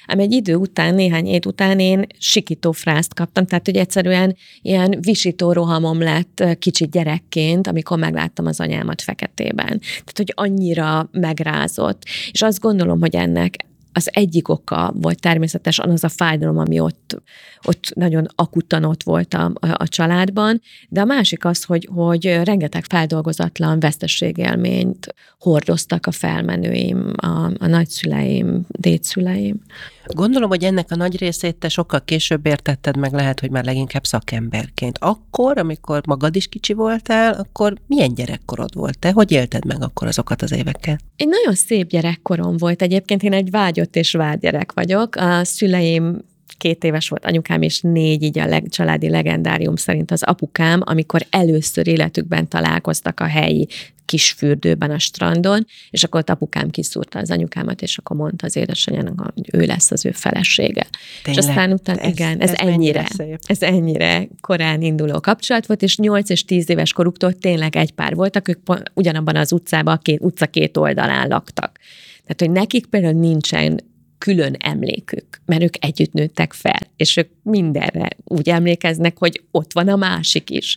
ám 0.06 0.18
egy 0.18 0.32
idő 0.32 0.54
után, 0.54 0.94
néhány 0.94 1.26
év 1.26 1.42
után 1.46 1.78
én 1.78 2.06
sikító 2.18 2.72
frászt 2.72 3.14
kaptam, 3.14 3.46
tehát 3.46 3.64
hogy 3.64 3.76
egyszerűen 3.76 4.36
ilyen 4.62 4.98
visító 5.00 5.52
rohamom 5.52 6.00
lett 6.00 6.44
kicsit 6.58 6.90
gyerekként, 6.90 7.66
amikor 7.66 7.98
megláttam 7.98 8.46
az 8.46 8.60
anyámat 8.60 9.02
feketében. 9.02 9.78
Tehát, 9.80 10.16
hogy 10.16 10.32
annyira 10.34 11.08
megrázott. 11.12 12.02
És 12.30 12.42
azt 12.42 12.60
gondolom, 12.60 13.00
hogy 13.00 13.16
ennek 13.16 13.56
az 13.96 14.08
egyik 14.12 14.48
oka 14.48 14.92
volt 15.00 15.20
természetesen 15.20 15.90
az 15.90 16.04
a 16.04 16.08
fájdalom, 16.08 16.58
ami 16.58 16.80
ott, 16.80 17.22
ott 17.62 17.92
nagyon 17.94 18.26
akutan 18.34 18.84
ott 18.84 19.02
volt 19.02 19.34
a, 19.34 19.52
a, 19.60 19.88
családban, 19.88 20.60
de 20.88 21.00
a 21.00 21.04
másik 21.04 21.44
az, 21.44 21.64
hogy, 21.64 21.88
hogy 21.92 22.40
rengeteg 22.44 22.84
feldolgozatlan 22.84 23.80
vesztességélményt 23.80 25.14
hordoztak 25.38 26.06
a 26.06 26.10
felmenőim, 26.10 27.12
a, 27.16 27.50
a 27.58 27.66
nagyszüleim, 27.66 28.66
dédszüleim. 28.68 29.60
Gondolom, 30.06 30.48
hogy 30.48 30.64
ennek 30.64 30.90
a 30.90 30.96
nagy 30.96 31.18
részét 31.18 31.56
te 31.56 31.68
sokkal 31.68 32.04
később 32.04 32.46
értetted 32.46 32.96
meg, 32.96 33.12
lehet, 33.12 33.40
hogy 33.40 33.50
már 33.50 33.64
leginkább 33.64 34.04
szakemberként. 34.04 34.98
Akkor, 35.00 35.58
amikor 35.58 36.02
magad 36.06 36.36
is 36.36 36.46
kicsi 36.46 36.72
voltál, 36.72 37.32
akkor 37.32 37.74
milyen 37.86 38.14
gyerekkorod 38.14 38.74
volt 38.74 38.98
te? 38.98 39.12
Hogy 39.12 39.32
élted 39.32 39.64
meg 39.64 39.82
akkor 39.82 40.06
azokat 40.06 40.42
az 40.42 40.52
éveket? 40.52 41.00
Egy 41.16 41.28
nagyon 41.28 41.54
szép 41.54 41.88
gyerekkorom 41.88 42.56
volt. 42.56 42.82
Egyébként 42.82 43.22
én 43.22 43.32
egy 43.32 43.50
vágyott 43.50 43.96
és 43.96 44.16
gyerek 44.40 44.72
vagyok. 44.72 45.16
A 45.16 45.44
szüleim 45.44 46.24
két 46.56 46.84
éves 46.84 47.08
volt 47.08 47.24
anyukám, 47.24 47.62
és 47.62 47.80
négy 47.80 48.22
így 48.22 48.38
a 48.38 48.46
leg, 48.46 48.68
családi 48.68 49.08
legendárium 49.08 49.76
szerint 49.76 50.10
az 50.10 50.22
apukám, 50.22 50.80
amikor 50.84 51.26
először 51.30 51.88
életükben 51.88 52.48
találkoztak 52.48 53.20
a 53.20 53.26
helyi 53.26 53.68
kis 54.04 54.32
fürdőben 54.32 54.90
a 54.90 54.98
strandon, 54.98 55.66
és 55.90 56.04
akkor 56.04 56.20
ott 56.20 56.30
apukám 56.30 56.70
kiszúrta 56.70 57.18
az 57.18 57.30
anyukámat, 57.30 57.82
és 57.82 57.98
akkor 57.98 58.16
mondta 58.16 58.46
az 58.46 58.56
édesanyjának, 58.56 59.32
hogy 59.34 59.48
ő 59.52 59.66
lesz 59.66 59.90
az 59.90 60.06
ő 60.06 60.10
felesége. 60.10 60.86
Tényleg? 61.22 61.42
És 61.42 61.48
aztán 61.48 61.72
utána, 61.72 62.00
ez, 62.00 62.12
igen, 62.12 62.40
ez, 62.40 62.50
ez 62.50 62.58
ennyire, 62.58 63.08
ez 63.46 63.62
ennyire 63.62 64.28
korán 64.40 64.82
induló 64.82 65.20
kapcsolat 65.20 65.66
volt, 65.66 65.82
és 65.82 65.96
8 65.96 66.30
és 66.30 66.44
10 66.44 66.70
éves 66.70 66.92
koruktól 66.92 67.32
tényleg 67.32 67.76
egy 67.76 67.92
pár 67.92 68.14
voltak, 68.14 68.48
ők 68.48 68.58
ugyanabban 68.94 69.36
az 69.36 69.52
utcában, 69.52 69.94
a 69.94 69.98
két, 69.98 70.20
utca 70.20 70.46
két 70.46 70.76
oldalán 70.76 71.28
laktak. 71.28 71.78
Tehát, 72.22 72.40
hogy 72.40 72.50
nekik 72.50 72.86
például 72.86 73.20
nincsen 73.20 73.80
külön 74.24 74.56
emlékük, 74.58 75.26
mert 75.46 75.62
ők 75.62 75.84
együtt 75.84 76.12
nőttek 76.12 76.52
fel, 76.52 76.80
és 76.96 77.16
ők 77.16 77.28
mindenre 77.42 78.08
úgy 78.24 78.48
emlékeznek, 78.48 79.18
hogy 79.18 79.42
ott 79.50 79.72
van 79.72 79.88
a 79.88 79.96
másik 79.96 80.50
is. 80.50 80.76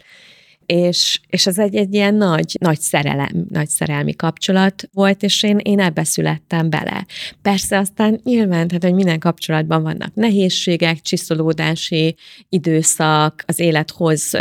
És, 0.66 1.20
és 1.28 1.48
ez 1.48 1.60
egy, 1.60 1.76
egy 1.76 1.94
ilyen 1.94 2.16
nagy, 2.16 2.58
nagy 2.60 2.80
szerelem, 2.80 3.46
nagy 3.50 3.68
szerelmi 3.68 4.16
kapcsolat 4.16 4.90
volt, 4.94 5.24
és 5.24 5.44
én, 5.44 5.58
én 5.58 5.80
ebbe 5.80 6.04
születtem 6.04 6.70
bele. 6.70 7.06
Persze 7.42 7.78
aztán 7.78 8.20
nyilván, 8.24 8.68
tehát, 8.68 8.84
hogy 8.84 8.94
minden 8.94 9.20
kapcsolatban 9.20 9.84
vannak 9.84 10.14
nehézségek, 10.14 11.02
csiszolódási 11.02 12.16
időszak, 12.50 13.44
az 13.46 13.60
élet 13.60 13.92
hoz 13.92 14.32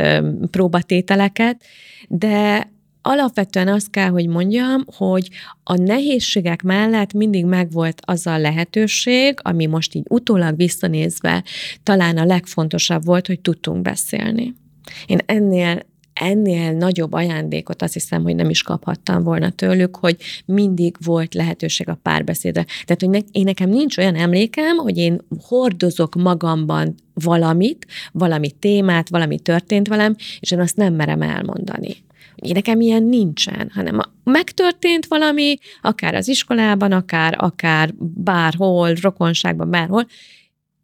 próbatételeket, 0.51 1.65
de 2.09 2.71
alapvetően 3.07 3.69
azt 3.69 3.91
kell, 3.91 4.09
hogy 4.09 4.27
mondjam, 4.27 4.85
hogy 4.97 5.29
a 5.63 5.77
nehézségek 5.77 6.63
mellett 6.63 7.13
mindig 7.13 7.45
megvolt 7.45 8.01
az 8.05 8.27
a 8.27 8.39
lehetőség, 8.39 9.39
ami 9.43 9.67
most 9.67 9.95
így 9.95 10.07
utólag 10.09 10.57
visszanézve 10.57 11.45
talán 11.83 12.19
a 12.19 12.25
legfontosabb 12.25 13.05
volt, 13.05 13.27
hogy 13.27 13.41
tudtunk 13.41 13.83
beszélni. 13.83 14.55
Én 15.07 15.19
ennél 15.27 15.83
ennél 16.21 16.73
nagyobb 16.73 17.13
ajándékot 17.13 17.83
azt 17.83 17.93
hiszem, 17.93 18.23
hogy 18.23 18.35
nem 18.35 18.51
is 18.51 18.63
kaphattam 18.63 19.23
volna 19.23 19.51
tőlük, 19.51 19.97
hogy 19.97 20.17
mindig 20.45 20.97
volt 21.05 21.35
lehetőség 21.35 21.89
a 21.89 21.99
párbeszédre. 22.03 22.65
Tehát, 22.85 23.01
hogy 23.01 23.11
ne, 23.11 23.19
én 23.31 23.45
nekem 23.45 23.69
nincs 23.69 23.99
olyan 23.99 24.15
emlékem, 24.15 24.77
hogy 24.77 24.97
én 24.97 25.21
hordozok 25.41 26.15
magamban 26.15 26.95
valamit, 27.15 27.87
valami 28.13 28.51
témát, 28.51 29.09
valami 29.09 29.39
történt 29.39 29.89
velem, 29.89 30.17
és 30.41 30.51
én 30.51 30.61
azt 30.61 30.77
nem 30.77 30.95
merem 30.95 31.23
elmondani. 31.23 31.97
Én 32.37 32.53
nekem 32.55 32.81
ilyen 32.81 33.03
nincsen, 33.03 33.71
hanem 33.75 34.01
megtörtént 34.25 35.07
valami, 35.07 35.59
akár 35.83 36.15
az 36.15 36.29
iskolában, 36.29 36.93
akár, 36.93 37.35
akár 37.39 37.95
bárhol, 37.99 38.95
rokonságban, 38.95 39.71
bárhol, 39.71 40.07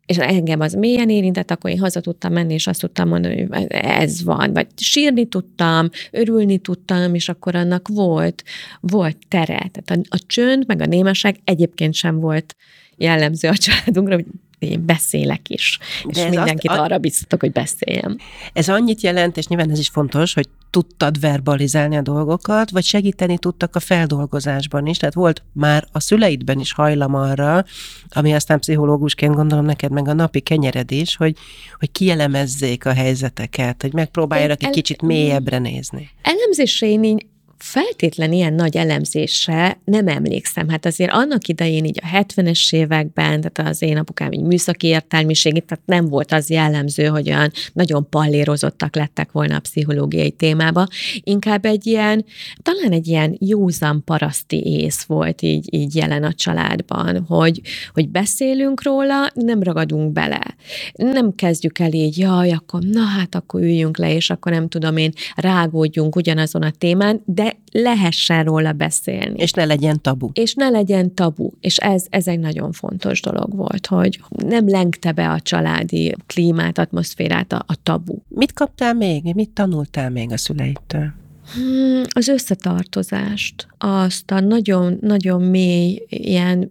és 0.06 0.18
engem 0.18 0.60
az 0.60 0.72
mélyen 0.72 1.08
érintett, 1.08 1.50
akkor 1.50 1.70
én 1.70 1.78
haza 1.78 2.00
tudtam 2.00 2.32
menni, 2.32 2.54
és 2.54 2.66
azt 2.66 2.80
tudtam 2.80 3.08
mondani, 3.08 3.46
hogy 3.50 3.66
ez 3.68 4.24
van, 4.24 4.52
vagy 4.52 4.66
sírni 4.76 5.26
tudtam, 5.26 5.88
örülni 6.10 6.58
tudtam, 6.58 7.14
és 7.14 7.28
akkor 7.28 7.54
annak 7.54 7.88
volt, 7.88 8.44
volt 8.80 9.16
tere. 9.28 9.70
Tehát 9.72 9.90
a, 9.90 10.16
a 10.16 10.18
csönd, 10.26 10.66
meg 10.66 10.80
a 10.80 10.86
némaság 10.86 11.36
egyébként 11.44 11.94
sem 11.94 12.20
volt 12.20 12.56
jellemző 12.96 13.48
a 13.48 13.56
családunkra, 13.56 14.14
hogy 14.14 14.26
én 14.62 14.86
beszélek 14.86 15.48
is. 15.48 15.78
De 16.04 16.20
és 16.20 16.28
mindenkit 16.28 16.70
azt, 16.70 16.80
arra 16.80 16.98
biztatok, 16.98 17.40
hogy 17.40 17.52
beszéljem. 17.52 18.16
Ez 18.52 18.68
annyit 18.68 19.00
jelent, 19.00 19.36
és 19.36 19.46
nyilván 19.46 19.70
ez 19.70 19.78
is 19.78 19.88
fontos, 19.88 20.34
hogy 20.34 20.48
tudtad 20.70 21.20
verbalizálni 21.20 21.96
a 21.96 22.02
dolgokat, 22.02 22.70
vagy 22.70 22.84
segíteni 22.84 23.38
tudtak 23.38 23.76
a 23.76 23.80
feldolgozásban 23.80 24.86
is. 24.86 24.96
Tehát 24.96 25.14
volt 25.14 25.42
már 25.52 25.84
a 25.92 26.00
szüleidben 26.00 26.60
is 26.60 26.72
hajlam 26.72 27.14
arra, 27.14 27.64
ami 28.08 28.34
aztán 28.34 28.58
pszichológusként 28.58 29.34
gondolom 29.34 29.64
neked 29.64 29.90
meg 29.90 30.08
a 30.08 30.12
napi 30.12 30.40
kenyeredés, 30.40 31.16
hogy, 31.16 31.36
hogy 31.78 31.92
kielemezzék 31.92 32.86
a 32.86 32.92
helyzeteket, 32.92 33.82
hogy 33.82 33.92
megpróbáljanak 33.92 34.62
egy 34.62 34.70
kicsit 34.70 35.02
mélyebbre 35.02 35.58
nézni. 35.58 36.10
Elemzésre 36.22 36.86
én 36.86 37.04
így 37.04 37.26
feltétlen 37.62 38.32
ilyen 38.32 38.54
nagy 38.54 38.76
elemzésre 38.76 39.80
nem 39.84 40.08
emlékszem. 40.08 40.68
Hát 40.68 40.86
azért 40.86 41.12
annak 41.12 41.48
idején 41.48 41.84
így 41.84 42.00
a 42.02 42.16
70-es 42.16 42.74
években, 42.74 43.40
tehát 43.40 43.72
az 43.72 43.82
én 43.82 43.96
apukám 43.96 44.32
így 44.32 44.42
műszaki 44.42 44.86
értelmiség, 44.86 45.64
tehát 45.64 45.86
nem 45.86 46.08
volt 46.08 46.32
az 46.32 46.50
jellemző, 46.50 47.06
hogy 47.06 47.28
olyan 47.28 47.50
nagyon 47.72 48.08
pallérozottak 48.08 48.96
lettek 48.96 49.32
volna 49.32 49.56
a 49.56 49.60
pszichológiai 49.60 50.30
témába. 50.30 50.86
Inkább 51.20 51.64
egy 51.64 51.86
ilyen, 51.86 52.24
talán 52.62 52.92
egy 52.92 53.06
ilyen 53.06 53.36
józan 53.40 54.04
paraszti 54.04 54.62
ész 54.64 55.02
volt 55.02 55.42
így, 55.42 55.74
így 55.74 55.96
jelen 55.96 56.22
a 56.22 56.32
családban, 56.32 57.24
hogy, 57.24 57.60
hogy 57.92 58.08
beszélünk 58.08 58.82
róla, 58.82 59.30
nem 59.34 59.62
ragadunk 59.62 60.12
bele. 60.12 60.56
Nem 60.92 61.34
kezdjük 61.34 61.78
el 61.78 61.92
így, 61.92 62.18
jaj, 62.18 62.50
akkor 62.50 62.82
na 62.82 63.02
hát 63.02 63.34
akkor 63.34 63.60
üljünk 63.60 63.98
le, 63.98 64.14
és 64.14 64.30
akkor 64.30 64.52
nem 64.52 64.68
tudom 64.68 64.96
én, 64.96 65.12
rágódjunk 65.34 66.16
ugyanazon 66.16 66.62
a 66.62 66.70
témán, 66.70 67.22
de 67.24 67.51
lehessen 67.72 68.44
róla 68.44 68.72
beszélni. 68.72 69.40
És 69.40 69.52
ne 69.52 69.64
legyen 69.64 70.00
tabu. 70.00 70.30
És 70.32 70.54
ne 70.54 70.68
legyen 70.68 71.14
tabu. 71.14 71.50
És 71.60 71.76
ez, 71.76 72.06
ez 72.10 72.26
egy 72.26 72.38
nagyon 72.38 72.72
fontos 72.72 73.20
dolog 73.20 73.56
volt, 73.56 73.86
hogy 73.86 74.20
nem 74.28 74.68
lengte 74.68 75.12
be 75.12 75.30
a 75.30 75.40
családi 75.40 76.14
klímát, 76.26 76.78
atmoszférát 76.78 77.52
a, 77.52 77.64
a 77.66 77.82
tabu. 77.82 78.16
Mit 78.28 78.52
kaptál 78.52 78.94
még? 78.94 79.34
Mit 79.34 79.50
tanultál 79.50 80.10
még 80.10 80.32
a 80.32 80.36
szüleitől? 80.36 81.12
Hmm, 81.54 82.02
az 82.12 82.28
összetartozást, 82.28 83.66
azt 83.78 84.30
a 84.30 84.40
nagyon-nagyon 84.40 85.42
mély 85.42 86.06
ilyen 86.08 86.70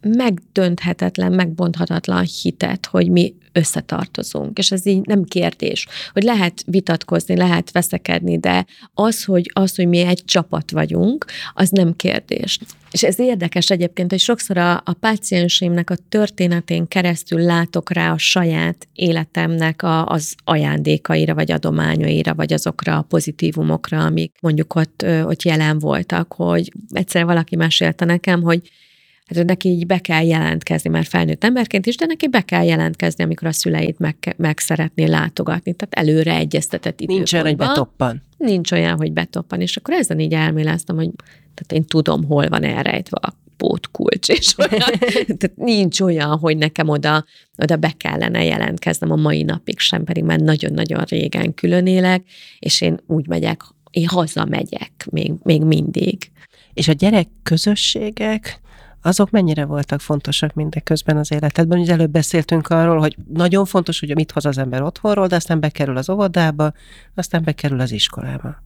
megdönthetetlen, 0.00 1.32
megbonthatatlan 1.32 2.24
hitet, 2.42 2.86
hogy 2.86 3.10
mi 3.10 3.34
összetartozunk. 3.52 4.58
És 4.58 4.70
ez 4.70 4.86
így 4.86 5.06
nem 5.06 5.24
kérdés, 5.24 5.86
hogy 6.12 6.22
lehet 6.22 6.62
vitatkozni, 6.66 7.36
lehet 7.36 7.70
veszekedni, 7.70 8.38
de 8.38 8.66
az, 8.94 9.24
hogy, 9.24 9.50
az, 9.52 9.76
hogy 9.76 9.88
mi 9.88 10.00
egy 10.00 10.24
csapat 10.24 10.70
vagyunk, 10.70 11.24
az 11.54 11.70
nem 11.70 11.96
kérdés. 11.96 12.58
És 12.90 13.02
ez 13.02 13.18
érdekes 13.18 13.70
egyébként, 13.70 14.10
hogy 14.10 14.20
sokszor 14.20 14.58
a, 14.58 14.72
a 14.84 14.92
pácienseimnek 15.00 15.90
a 15.90 15.96
történetén 16.08 16.88
keresztül 16.88 17.40
látok 17.40 17.90
rá 17.92 18.12
a 18.12 18.18
saját 18.18 18.88
életemnek 18.94 19.82
a, 19.82 20.06
az 20.06 20.34
ajándékaira, 20.44 21.34
vagy 21.34 21.52
adományaira, 21.52 22.34
vagy 22.34 22.52
azokra 22.52 22.96
a 22.96 23.02
pozitívumokra, 23.02 24.04
amik 24.04 24.32
mondjuk 24.40 24.74
ott, 24.74 25.04
ott 25.24 25.42
jelen 25.42 25.78
voltak, 25.78 26.32
hogy 26.32 26.72
egyszer 26.90 27.24
valaki 27.24 27.56
mesélte 27.56 28.04
nekem, 28.04 28.42
hogy 28.42 28.70
hát 29.36 29.46
neki 29.46 29.68
így 29.68 29.86
be 29.86 29.98
kell 29.98 30.26
jelentkezni, 30.26 30.90
már 30.90 31.04
felnőtt 31.04 31.44
emberként 31.44 31.86
is, 31.86 31.96
de 31.96 32.06
neki 32.06 32.28
be 32.28 32.40
kell 32.40 32.64
jelentkezni, 32.64 33.24
amikor 33.24 33.48
a 33.48 33.52
szüleit 33.52 33.98
meg, 33.98 34.34
meg 34.36 34.58
szeretné 34.58 35.04
látogatni. 35.04 35.74
Tehát 35.74 36.08
előre 36.08 36.34
egyeztetett 36.34 37.00
időpontban. 37.00 37.16
Nincs 37.16 37.32
olyan, 37.32 37.46
hogy 37.46 37.56
betoppan. 37.56 38.22
Nincs 38.36 38.72
olyan, 38.72 38.96
hogy 38.96 39.12
betoppan. 39.12 39.60
És 39.60 39.76
akkor 39.76 39.94
ezen 39.94 40.20
így 40.20 40.32
elméláztam, 40.32 40.96
hogy 40.96 41.10
tehát 41.54 41.72
én 41.72 41.84
tudom, 41.84 42.24
hol 42.24 42.48
van 42.48 42.64
elrejtve 42.64 43.16
a 43.20 43.34
pótkulcs, 43.56 44.28
és 44.28 44.54
olyan, 44.70 44.98
tehát 45.24 45.52
nincs 45.54 46.00
olyan, 46.00 46.38
hogy 46.38 46.56
nekem 46.56 46.88
oda, 46.88 47.24
oda 47.58 47.76
be 47.76 47.92
kellene 47.96 48.44
jelentkeznem 48.44 49.10
a 49.10 49.16
mai 49.16 49.42
napig 49.42 49.78
sem, 49.78 50.04
pedig 50.04 50.24
már 50.24 50.40
nagyon-nagyon 50.40 51.04
régen 51.04 51.54
külön 51.54 51.86
élek, 51.86 52.22
és 52.58 52.80
én 52.80 53.00
úgy 53.06 53.26
megyek, 53.28 53.62
én 53.90 54.08
hazamegyek 54.08 55.06
még, 55.10 55.32
még 55.42 55.62
mindig. 55.62 56.30
És 56.72 56.88
a 56.88 56.92
gyerek 56.92 57.28
közösségek, 57.42 58.60
azok 59.02 59.30
mennyire 59.30 59.64
voltak 59.64 60.00
fontosak 60.00 60.54
mindeközben 60.54 61.16
az 61.16 61.32
életedben? 61.32 61.78
Ugye 61.78 61.92
előbb 61.92 62.10
beszéltünk 62.10 62.68
arról, 62.68 62.98
hogy 62.98 63.16
nagyon 63.34 63.64
fontos, 63.64 64.00
hogy 64.00 64.14
mit 64.14 64.32
hoz 64.32 64.44
az 64.44 64.58
ember 64.58 64.82
otthonról, 64.82 65.26
de 65.26 65.36
aztán 65.36 65.60
bekerül 65.60 65.96
az 65.96 66.10
óvodába, 66.10 66.72
aztán 67.14 67.42
bekerül 67.44 67.80
az 67.80 67.92
iskolába. 67.92 68.62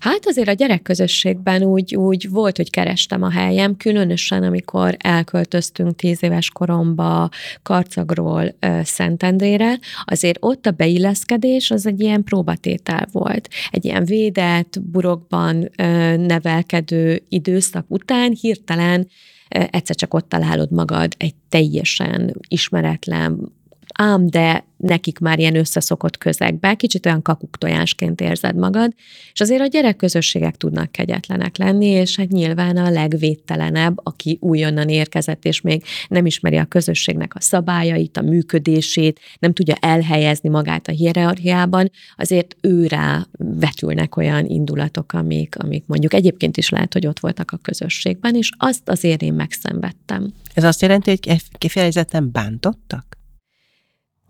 Hát 0.00 0.26
azért 0.26 0.48
a 0.48 0.52
gyerekközösségben 0.52 1.62
úgy, 1.62 1.96
úgy 1.96 2.30
volt, 2.30 2.56
hogy 2.56 2.70
kerestem 2.70 3.22
a 3.22 3.30
helyem, 3.30 3.76
különösen 3.76 4.42
amikor 4.42 4.96
elköltöztünk 4.98 5.96
tíz 5.96 6.22
éves 6.22 6.50
koromba 6.50 7.28
Karcagról 7.62 8.54
Szentendrére, 8.82 9.78
azért 10.04 10.38
ott 10.40 10.66
a 10.66 10.70
beilleszkedés 10.70 11.70
az 11.70 11.86
egy 11.86 12.00
ilyen 12.00 12.24
próbatétel 12.24 13.06
volt. 13.12 13.48
Egy 13.70 13.84
ilyen 13.84 14.04
védett, 14.04 14.80
burokban 14.82 15.70
nevelkedő 16.16 17.22
időszak 17.28 17.84
után 17.88 18.36
hirtelen 18.40 19.08
egyszer 19.48 19.96
csak 19.96 20.14
ott 20.14 20.28
találod 20.28 20.70
magad 20.70 21.12
egy 21.16 21.34
teljesen 21.48 22.36
ismeretlen, 22.48 23.52
ám 23.96 24.26
de 24.26 24.64
nekik 24.76 25.18
már 25.18 25.38
ilyen 25.38 25.56
összeszokott 25.56 26.18
közegbe, 26.18 26.74
kicsit 26.74 27.06
olyan 27.06 27.22
kakuktojásként 27.22 28.20
érzed 28.20 28.56
magad, 28.56 28.92
és 29.32 29.40
azért 29.40 29.60
a 29.60 29.66
gyerekközösségek 29.66 30.56
tudnak 30.56 30.92
kegyetlenek 30.92 31.56
lenni, 31.56 31.86
és 31.86 32.16
hát 32.16 32.28
nyilván 32.28 32.76
a 32.76 32.90
legvédtelenebb, 32.90 34.00
aki 34.02 34.38
újonnan 34.40 34.88
érkezett, 34.88 35.44
és 35.44 35.60
még 35.60 35.84
nem 36.08 36.26
ismeri 36.26 36.56
a 36.56 36.64
közösségnek 36.64 37.34
a 37.34 37.40
szabályait, 37.40 38.16
a 38.16 38.22
működését, 38.22 39.20
nem 39.38 39.52
tudja 39.52 39.74
elhelyezni 39.80 40.48
magát 40.48 40.88
a 40.88 40.92
hierarchiában, 40.92 41.90
azért 42.16 42.56
őrá 42.60 43.26
vetülnek 43.38 44.16
olyan 44.16 44.46
indulatok, 44.46 45.12
amik, 45.12 45.54
amik 45.58 45.84
mondjuk 45.86 46.14
egyébként 46.14 46.56
is 46.56 46.68
lehet, 46.68 46.92
hogy 46.92 47.06
ott 47.06 47.20
voltak 47.20 47.50
a 47.50 47.56
közösségben, 47.56 48.34
és 48.34 48.50
azt 48.56 48.88
azért 48.88 49.22
én 49.22 49.34
megszenvedtem. 49.34 50.32
Ez 50.54 50.64
azt 50.64 50.82
jelenti, 50.82 51.10
hogy 51.10 51.42
kifejezetten 51.58 52.30
bántottak? 52.32 53.15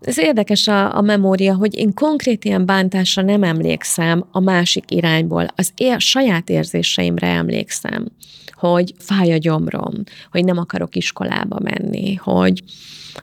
Ez 0.01 0.17
érdekes 0.17 0.67
a, 0.67 0.95
a 0.97 1.01
memória, 1.01 1.55
hogy 1.55 1.75
én 1.75 1.93
konkrét 1.93 2.45
ilyen 2.45 2.65
bántásra 2.65 3.21
nem 3.21 3.43
emlékszem 3.43 4.25
a 4.31 4.39
másik 4.39 4.91
irányból. 4.91 5.47
Az 5.55 5.71
ér, 5.75 5.99
saját 5.99 6.49
érzéseimre 6.49 7.27
emlékszem, 7.27 8.07
hogy 8.51 8.93
fáj 8.97 9.31
a 9.31 9.37
gyomrom, 9.37 9.93
hogy 10.31 10.45
nem 10.45 10.57
akarok 10.57 10.95
iskolába 10.95 11.59
menni, 11.59 12.15
hogy, 12.15 12.63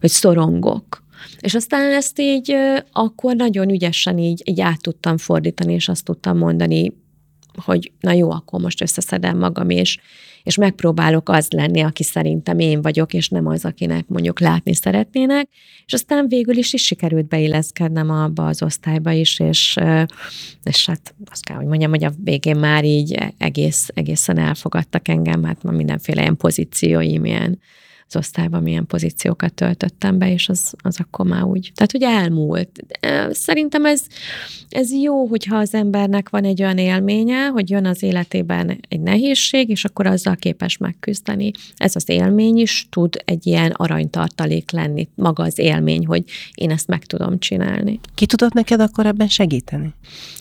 hogy 0.01 0.11
szorongok. 0.11 1.03
És 1.41 1.55
aztán 1.55 1.93
ezt 1.93 2.21
így 2.21 2.55
akkor 2.93 3.37
nagyon 3.37 3.71
ügyesen 3.71 4.19
így, 4.19 4.43
így 4.45 4.61
át 4.61 4.83
tudtam 4.83 5.17
fordítani, 5.17 5.73
és 5.73 5.89
azt 5.89 6.05
tudtam 6.05 6.39
mondani, 6.39 6.93
hogy 7.57 7.93
na 8.01 8.13
jó, 8.13 8.31
akkor 8.31 8.61
most 8.61 8.83
összeszedem 8.83 9.39
magam, 9.39 9.71
és, 9.71 9.99
és 10.45 10.57
megpróbálok 10.57 11.29
az 11.29 11.47
lenni, 11.51 11.81
aki 11.81 12.03
szerintem 12.03 12.59
én 12.59 12.83
vagyok, 12.83 13.13
és 13.13 13.29
nem 13.29 13.47
az, 13.47 13.65
akinek 13.65 14.09
mondjuk 14.09 14.41
látni 14.41 14.75
szeretnének, 14.75 15.49
és 15.87 15.93
aztán 15.93 16.29
végül 16.29 16.57
is 16.57 16.73
is 16.73 16.83
sikerült 16.83 17.29
beilleszkednem 17.29 18.11
abba 18.11 18.47
az 18.47 18.63
osztályba 18.63 19.11
is, 19.11 19.39
és, 19.41 19.77
és 20.63 20.87
hát 20.87 21.15
azt 21.31 21.45
kell, 21.45 21.57
hogy 21.57 21.67
mondjam, 21.67 21.91
hogy 21.91 22.05
a 22.05 22.13
végén 22.25 22.57
már 22.57 22.85
így 22.85 23.19
egész, 23.39 23.89
egészen 23.95 24.39
elfogadtak 24.39 25.09
engem, 25.09 25.45
hát 25.45 25.63
ma 25.63 25.71
mindenféle 25.71 26.21
ilyen 26.21 26.37
pozícióim, 26.37 27.25
ilyen 27.25 27.61
az 28.09 28.17
osztályban 28.17 28.63
milyen 28.63 28.87
pozíciókat 28.87 29.55
töltöttem 29.55 30.19
be, 30.19 30.33
és 30.33 30.49
az, 30.49 30.75
az 30.83 31.01
akkor 31.01 31.27
már 31.27 31.43
úgy, 31.43 31.73
tehát 31.75 31.93
hogy 31.93 32.03
elmúlt. 32.03 32.71
Szerintem 33.31 33.85
ez, 33.85 34.03
ez 34.69 34.93
jó, 34.93 35.27
hogyha 35.27 35.57
az 35.57 35.75
embernek 35.75 36.29
van 36.29 36.45
egy 36.45 36.63
olyan 36.63 36.79
élménye, 36.79 37.47
hogy 37.47 37.71
jön 37.71 37.87
az 37.87 38.03
életében 38.03 38.79
egy 38.89 39.01
nehézség, 39.01 39.69
és 39.69 39.85
akkor 39.85 40.07
azzal 40.07 40.37
képes 40.37 40.77
megküzdeni. 40.77 41.51
Ez 41.77 41.97
az 41.97 42.09
élmény 42.09 42.57
is 42.57 42.87
tud 42.91 43.17
egy 43.25 43.47
ilyen 43.47 43.71
aranytartalék 43.71 44.71
lenni, 44.71 45.09
maga 45.15 45.43
az 45.43 45.59
élmény, 45.59 46.07
hogy 46.07 46.25
én 46.55 46.71
ezt 46.71 46.87
meg 46.87 47.05
tudom 47.05 47.39
csinálni. 47.39 48.01
Ki 48.15 48.27
tudott 48.27 48.53
neked 48.53 48.81
akkor 48.81 49.07
ebben 49.07 49.29
segíteni? 49.29 49.95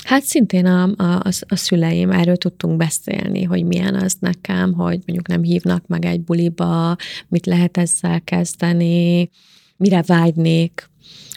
Hát 0.03 0.23
szintén 0.23 0.65
a, 0.65 0.83
a, 0.83 1.03
a, 1.03 1.29
a 1.47 1.55
szüleim, 1.55 2.11
erről 2.11 2.35
tudtunk 2.35 2.77
beszélni, 2.77 3.43
hogy 3.43 3.63
milyen 3.63 3.95
az 3.95 4.15
nekem, 4.19 4.73
hogy 4.73 4.99
mondjuk 5.05 5.27
nem 5.27 5.43
hívnak 5.43 5.87
meg 5.87 6.05
egy 6.05 6.21
buliba, 6.21 6.95
mit 7.27 7.45
lehet 7.53 7.77
ezzel 7.77 8.21
kezdeni, 8.21 9.29
mire 9.77 10.01
vágynék, 10.01 10.89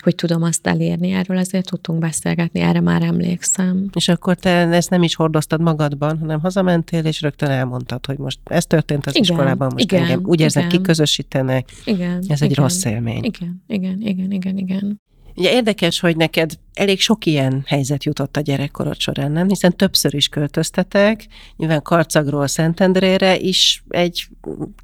hogy 0.07 0.15
tudom 0.15 0.43
azt 0.43 0.67
elérni. 0.67 1.11
Erről 1.11 1.37
azért 1.37 1.67
tudtunk 1.67 1.99
beszélgetni, 1.99 2.61
erre 2.61 2.81
már 2.81 3.03
emlékszem. 3.03 3.91
És 3.95 4.09
akkor 4.09 4.37
te 4.37 4.51
ezt 4.51 4.91
nem 4.91 5.03
is 5.03 5.15
hordoztad 5.15 5.61
magadban, 5.61 6.19
hanem 6.19 6.41
hazamentél, 6.41 7.05
és 7.05 7.21
rögtön 7.21 7.51
elmondtad, 7.51 8.07
hogy 8.07 8.19
most 8.19 8.39
ez 8.45 8.67
történt 8.67 9.07
az 9.07 9.17
igen, 9.17 9.31
iskolában, 9.31 9.71
most 9.73 9.85
igen, 9.85 10.03
engem 10.03 10.21
úgy 10.25 10.41
érzem, 10.41 10.69
kiközösítenek. 10.69 11.69
Igen, 11.85 12.17
ez 12.19 12.25
igen, 12.25 12.39
egy 12.41 12.55
rossz 12.55 12.85
élmény. 12.85 13.25
Igen, 13.25 13.63
igen, 13.67 14.01
igen, 14.01 14.31
igen, 14.31 14.57
igen. 14.57 15.01
Ugye 15.37 15.53
érdekes, 15.53 16.01
hogy 16.01 16.17
neked 16.17 16.53
elég 16.75 17.01
sok 17.01 17.27
ilyen 17.27 17.63
helyzet 17.67 18.05
jutott 18.05 18.37
a 18.37 18.41
gyerekkorod 18.41 18.99
során, 18.99 19.33
nem? 19.33 19.49
Hiszen 19.49 19.77
többször 19.77 20.15
is 20.15 20.29
költöztetek, 20.29 21.27
nyilván 21.57 21.83
Karcagról 21.83 22.47
Szentendrére 22.47 23.39
is 23.39 23.85
egy 23.89 24.29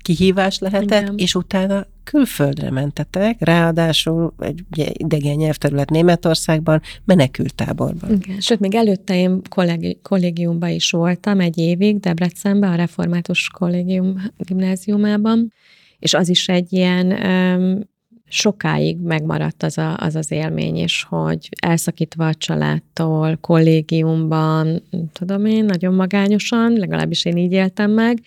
kihívás 0.02 0.58
lehetett, 0.58 1.02
Igen. 1.02 1.14
és 1.16 1.34
utána 1.34 1.86
külföldre 2.04 2.70
mentetek, 2.70 3.36
ráadásul 3.38 4.34
egy 4.38 4.64
ugye, 4.72 4.86
idegen 4.92 5.36
nyelvterület 5.36 5.90
Németországban, 5.90 6.80
menekültáborban. 7.04 8.10
Igen. 8.10 8.40
Sőt, 8.40 8.60
még 8.60 8.74
előtte 8.74 9.16
én 9.16 9.40
kollégi, 9.48 9.98
kollégiumban 10.02 10.70
is 10.70 10.90
voltam 10.90 11.40
egy 11.40 11.58
évig, 11.58 12.00
Debrecenben, 12.00 12.72
a 12.72 12.74
Református 12.74 13.48
Kollégium 13.48 14.22
gimnáziumában, 14.36 15.52
és 15.98 16.14
az 16.14 16.28
is 16.28 16.48
egy 16.48 16.72
ilyen 16.72 17.06
um, 17.06 17.90
sokáig 18.32 18.96
megmaradt 18.98 19.62
az, 19.62 19.78
a, 19.78 19.96
az 19.96 20.14
az 20.14 20.30
élmény 20.30 20.76
is, 20.76 21.06
hogy 21.08 21.48
elszakítva 21.60 22.26
a 22.26 22.34
családtól, 22.34 23.36
kollégiumban, 23.36 24.82
tudom 25.12 25.46
én, 25.46 25.64
nagyon 25.64 25.94
magányosan, 25.94 26.72
legalábbis 26.72 27.24
én 27.24 27.36
így 27.36 27.52
éltem 27.52 27.90
meg, 27.90 28.22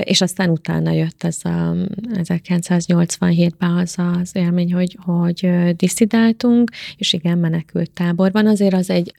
és 0.00 0.20
aztán 0.20 0.50
utána 0.50 0.90
jött 0.90 1.24
ez 1.24 1.38
a 1.42 1.74
1987-ben 2.12 3.70
az 3.70 3.94
az 4.20 4.30
élmény, 4.32 4.72
hogy, 4.72 4.98
hogy 5.00 5.50
diszidáltunk, 5.76 6.70
és 6.96 7.12
igen, 7.12 7.38
menekült 7.38 7.90
táborban. 7.90 8.46
Azért 8.46 8.74
az 8.74 8.90
egy, 8.90 9.14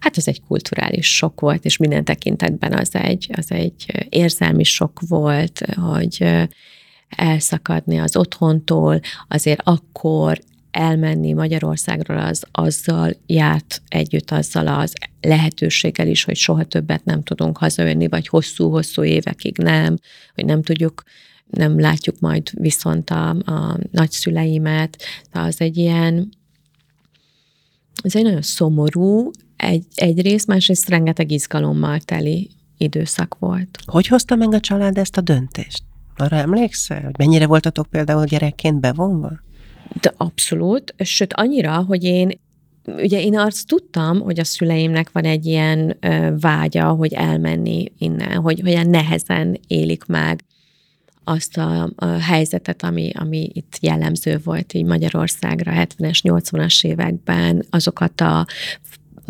hát 0.00 0.16
az 0.16 0.28
egy 0.28 0.42
kulturális 0.42 1.16
sok 1.16 1.40
volt, 1.40 1.64
és 1.64 1.76
minden 1.76 2.04
tekintetben 2.04 2.72
az 2.72 2.94
egy, 2.94 3.30
az 3.36 3.50
egy 3.50 4.06
érzelmi 4.08 4.64
sok 4.64 5.00
volt, 5.08 5.60
hogy 5.76 6.46
elszakadni 7.16 7.98
az 7.98 8.16
otthontól, 8.16 9.00
azért 9.28 9.60
akkor 9.64 10.40
elmenni 10.70 11.32
Magyarországról 11.32 12.18
az 12.18 12.44
azzal 12.52 13.12
járt 13.26 13.82
együtt 13.88 14.30
azzal 14.30 14.66
az 14.66 14.92
lehetőséggel 15.20 16.06
is, 16.08 16.24
hogy 16.24 16.36
soha 16.36 16.64
többet 16.64 17.04
nem 17.04 17.22
tudunk 17.22 17.58
hazajönni, 17.58 18.08
vagy 18.08 18.28
hosszú-hosszú 18.28 19.04
évekig 19.04 19.58
nem, 19.58 19.96
hogy 20.34 20.44
nem 20.44 20.62
tudjuk 20.62 21.02
nem 21.46 21.80
látjuk 21.80 22.20
majd 22.20 22.50
viszont 22.60 23.10
a, 23.10 23.28
a 23.28 23.78
nagyszüleimet. 23.90 25.02
Az 25.32 25.60
egy 25.60 25.76
ilyen, 25.76 26.28
ez 28.02 28.16
egy 28.16 28.22
nagyon 28.22 28.42
szomorú, 28.42 29.30
egy, 29.56 29.84
egyrészt, 29.94 30.46
másrészt 30.46 30.88
rengeteg 30.88 31.30
izgalommal 31.30 32.00
teli 32.00 32.50
időszak 32.76 33.38
volt. 33.38 33.78
Hogy 33.84 34.06
hozta 34.06 34.34
meg 34.34 34.54
a 34.54 34.60
család 34.60 34.98
ezt 34.98 35.16
a 35.16 35.20
döntést? 35.20 35.82
Arra 36.16 36.36
emlékszel, 36.36 37.02
hogy 37.02 37.14
mennyire 37.18 37.46
voltatok 37.46 37.86
például 37.86 38.24
gyerekként 38.24 38.80
bevonva? 38.80 39.32
De 40.00 40.12
abszolút, 40.16 40.94
sőt 40.98 41.32
annyira, 41.32 41.82
hogy 41.82 42.04
én 42.04 42.30
ugye 42.86 43.22
én 43.22 43.38
azt 43.38 43.66
tudtam, 43.66 44.20
hogy 44.20 44.40
a 44.40 44.44
szüleimnek 44.44 45.12
van 45.12 45.24
egy 45.24 45.46
ilyen 45.46 45.96
ö, 46.00 46.30
vágya, 46.40 46.88
hogy 46.88 47.12
elmenni 47.12 47.92
innen, 47.98 48.40
hogy 48.40 48.62
olyan 48.64 48.90
nehezen 48.90 49.60
élik 49.66 50.04
meg 50.04 50.44
azt 51.24 51.56
a, 51.56 51.90
a 51.96 52.06
helyzetet, 52.06 52.82
ami, 52.82 53.10
ami 53.14 53.50
itt 53.52 53.76
jellemző 53.80 54.40
volt 54.44 54.72
így 54.72 54.84
Magyarországra 54.84 55.72
70-es, 55.74 56.18
80-as 56.22 56.86
években, 56.86 57.64
azokat 57.70 58.20
a 58.20 58.46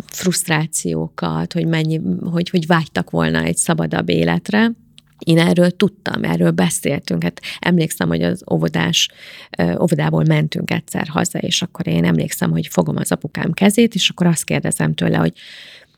frusztrációkat, 0.05 1.53
hogy 1.53 1.67
mennyi, 1.67 2.01
hogy, 2.31 2.49
hogy 2.49 2.67
vágytak 2.67 3.09
volna 3.09 3.43
egy 3.43 3.57
szabadabb 3.57 4.09
életre. 4.09 4.71
Én 5.19 5.39
erről 5.39 5.71
tudtam, 5.71 6.23
erről 6.23 6.51
beszéltünk. 6.51 7.23
Hát 7.23 7.41
emlékszem, 7.59 8.07
hogy 8.07 8.21
az 8.21 8.43
óvodás, 8.51 9.09
óvodából 9.79 10.23
mentünk 10.23 10.71
egyszer 10.71 11.07
haza, 11.07 11.39
és 11.39 11.61
akkor 11.61 11.87
én 11.87 12.05
emlékszem, 12.05 12.51
hogy 12.51 12.67
fogom 12.67 12.95
az 12.97 13.11
apukám 13.11 13.51
kezét, 13.51 13.95
és 13.95 14.09
akkor 14.09 14.27
azt 14.27 14.43
kérdezem 14.43 14.93
tőle, 14.93 15.17
hogy 15.17 15.33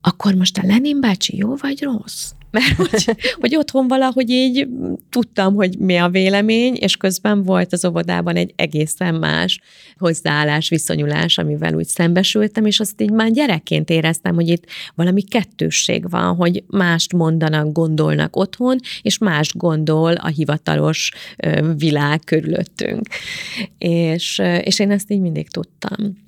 akkor 0.01 0.34
most 0.34 0.58
a 0.58 0.65
Lenin 0.65 0.99
bácsi 0.99 1.38
jó 1.38 1.56
vagy 1.56 1.82
rossz? 1.82 2.32
Mert 2.51 2.75
hogy, 2.89 3.15
hogy 3.39 3.55
otthon 3.55 3.88
valahogy 3.88 4.29
így 4.29 4.67
tudtam, 5.10 5.55
hogy 5.55 5.77
mi 5.79 5.97
a 5.97 6.10
vélemény, 6.10 6.75
és 6.75 6.97
közben 6.97 7.43
volt 7.43 7.73
az 7.73 7.86
óvodában 7.86 8.36
egy 8.36 8.53
egészen 8.55 9.15
más 9.15 9.60
hozzáállás, 9.97 10.69
viszonyulás, 10.69 11.38
amivel 11.38 11.73
úgy 11.73 11.88
szembesültem, 11.88 12.65
és 12.65 12.79
azt 12.79 13.01
így 13.01 13.12
már 13.12 13.31
gyerekként 13.31 13.89
éreztem, 13.89 14.36
hogy 14.36 14.47
itt 14.47 14.65
valami 14.95 15.21
kettősség 15.21 16.10
van, 16.10 16.36
hogy 16.36 16.63
mást 16.67 17.13
mondanak, 17.13 17.71
gondolnak 17.71 18.36
otthon, 18.36 18.77
és 19.01 19.17
más 19.17 19.53
gondol 19.55 20.13
a 20.13 20.27
hivatalos 20.27 21.12
világ 21.77 22.19
körülöttünk. 22.19 23.07
És, 23.77 24.41
és 24.62 24.79
én 24.79 24.91
ezt 24.91 25.12
így 25.12 25.19
mindig 25.21 25.49
tudtam. 25.49 26.25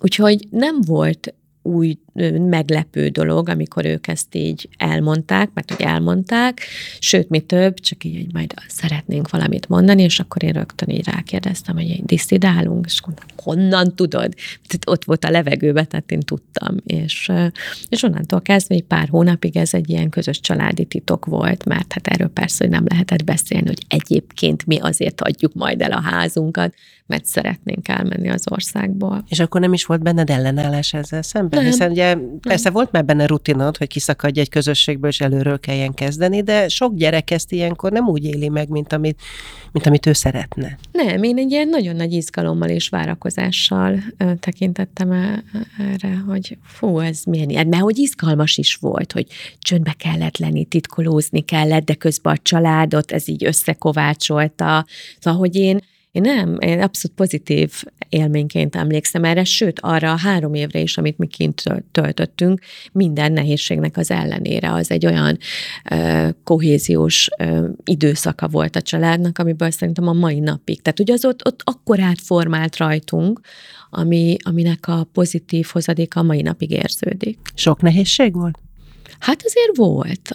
Úgyhogy 0.00 0.46
nem 0.50 0.80
volt 0.86 1.34
új 1.62 1.98
meglepő 2.48 3.08
dolog, 3.08 3.48
amikor 3.48 3.84
ők 3.84 4.06
ezt 4.06 4.34
így 4.34 4.68
elmondták, 4.76 5.50
mert 5.54 5.70
hogy 5.70 5.86
elmondták, 5.86 6.60
sőt, 6.98 7.28
mi 7.28 7.40
több, 7.40 7.80
csak 7.80 8.04
így, 8.04 8.16
hogy 8.16 8.32
majd 8.32 8.54
szeretnénk 8.68 9.30
valamit 9.30 9.68
mondani, 9.68 10.02
és 10.02 10.18
akkor 10.20 10.42
én 10.42 10.52
rögtön 10.52 10.88
így 10.88 11.04
rákérdeztem, 11.04 11.74
hogy 11.74 11.90
egy 11.90 12.04
diszidálunk, 12.04 12.86
és 12.86 13.00
mondtam, 13.04 13.28
honnan 13.36 13.94
tudod? 13.94 14.34
Ott 14.86 15.04
volt 15.04 15.24
a 15.24 15.30
levegőbe, 15.30 15.84
tehát 15.84 16.10
én 16.10 16.20
tudtam, 16.20 16.76
és, 16.86 17.30
és 17.88 18.02
onnantól 18.02 18.40
kezdve 18.40 18.74
egy 18.74 18.84
pár 18.84 19.08
hónapig 19.08 19.56
ez 19.56 19.74
egy 19.74 19.90
ilyen 19.90 20.08
közös 20.08 20.40
családi 20.40 20.84
titok 20.84 21.24
volt, 21.24 21.64
mert 21.64 21.92
hát 21.92 22.06
erről 22.06 22.28
persze, 22.28 22.64
hogy 22.64 22.72
nem 22.72 22.84
lehetett 22.88 23.24
beszélni, 23.24 23.66
hogy 23.66 23.84
egyébként 23.88 24.66
mi 24.66 24.78
azért 24.78 25.20
adjuk 25.20 25.54
majd 25.54 25.80
el 25.80 25.92
a 25.92 26.00
házunkat, 26.00 26.74
mert 27.10 27.24
szeretnénk 27.24 27.88
elmenni 27.88 28.28
az 28.28 28.44
országból. 28.50 29.24
És 29.28 29.40
akkor 29.40 29.60
nem 29.60 29.72
is 29.72 29.84
volt 29.84 30.02
benned 30.02 30.30
ellenállás 30.30 30.94
ezzel 30.94 31.22
szemben? 31.22 31.62
Nem. 31.62 31.70
Hiszen 31.70 31.92
ugye 32.00 32.16
persze 32.40 32.70
volt 32.70 32.92
már 32.92 33.04
benne 33.04 33.26
rutinod, 33.26 33.76
hogy 33.76 33.86
kiszakadj 33.86 34.40
egy 34.40 34.48
közösségből, 34.48 35.10
és 35.10 35.20
előről 35.20 35.60
kelljen 35.60 35.94
kezdeni, 35.94 36.42
de 36.42 36.68
sok 36.68 36.94
gyerek 36.94 37.30
ezt 37.30 37.52
ilyenkor 37.52 37.92
nem 37.92 38.08
úgy 38.08 38.24
éli 38.24 38.48
meg, 38.48 38.68
mint 38.68 38.92
amit, 38.92 39.20
mint 39.72 39.86
amit 39.86 40.06
ő 40.06 40.12
szeretne. 40.12 40.78
Nem, 40.92 41.22
én 41.22 41.38
egy 41.38 41.50
ilyen 41.50 41.68
nagyon 41.68 41.96
nagy 41.96 42.12
izgalommal 42.12 42.68
és 42.68 42.88
várakozással 42.88 44.02
tekintettem 44.40 45.12
e, 45.12 45.42
erre, 45.78 46.16
hogy 46.26 46.58
fú, 46.62 46.98
ez 46.98 47.22
milyen 47.24 47.48
ilyen, 47.48 47.66
mert 47.66 47.82
hogy 47.82 47.98
izgalmas 47.98 48.56
is 48.56 48.74
volt, 48.74 49.12
hogy 49.12 49.26
csöndbe 49.58 49.94
kellett 49.98 50.38
lenni, 50.38 50.64
titkolózni 50.64 51.40
kellett, 51.40 51.84
de 51.84 51.94
közben 51.94 52.32
a 52.32 52.38
családot 52.42 53.10
ez 53.12 53.28
így 53.28 53.44
összekovácsolta. 53.44 54.86
Szóval, 55.18 55.40
hogy 55.40 55.56
én 55.56 55.80
én 56.12 56.22
nem, 56.22 56.56
én 56.60 56.82
abszolút 56.82 57.16
pozitív 57.16 57.82
élményként 58.08 58.76
emlékszem 58.76 59.24
erre, 59.24 59.44
sőt 59.44 59.80
arra 59.80 60.12
a 60.12 60.18
három 60.18 60.54
évre 60.54 60.80
is, 60.80 60.98
amit 60.98 61.18
mi 61.18 61.26
kint 61.26 61.62
töltöttünk, 61.92 62.60
minden 62.92 63.32
nehézségnek 63.32 63.96
az 63.96 64.10
ellenére. 64.10 64.72
Az 64.72 64.90
egy 64.90 65.06
olyan 65.06 65.38
uh, 65.90 66.28
kohéziós 66.44 67.28
uh, 67.38 67.68
időszaka 67.84 68.48
volt 68.48 68.76
a 68.76 68.82
családnak, 68.82 69.38
amiből 69.38 69.70
szerintem 69.70 70.08
a 70.08 70.12
mai 70.12 70.38
napig. 70.38 70.82
Tehát 70.82 71.00
ugye 71.00 71.12
az 71.12 71.24
ott, 71.24 71.46
ott 71.46 71.60
akkor 71.64 72.00
átformált 72.00 72.76
rajtunk, 72.76 73.40
ami, 73.90 74.36
aminek 74.42 74.88
a 74.88 75.08
pozitív 75.12 75.66
hozadéka 75.72 76.20
a 76.20 76.22
mai 76.22 76.42
napig 76.42 76.70
érződik. 76.70 77.38
Sok 77.54 77.82
nehézség 77.82 78.34
volt? 78.34 78.58
Hát 79.18 79.42
azért 79.44 79.76
volt. 79.76 80.30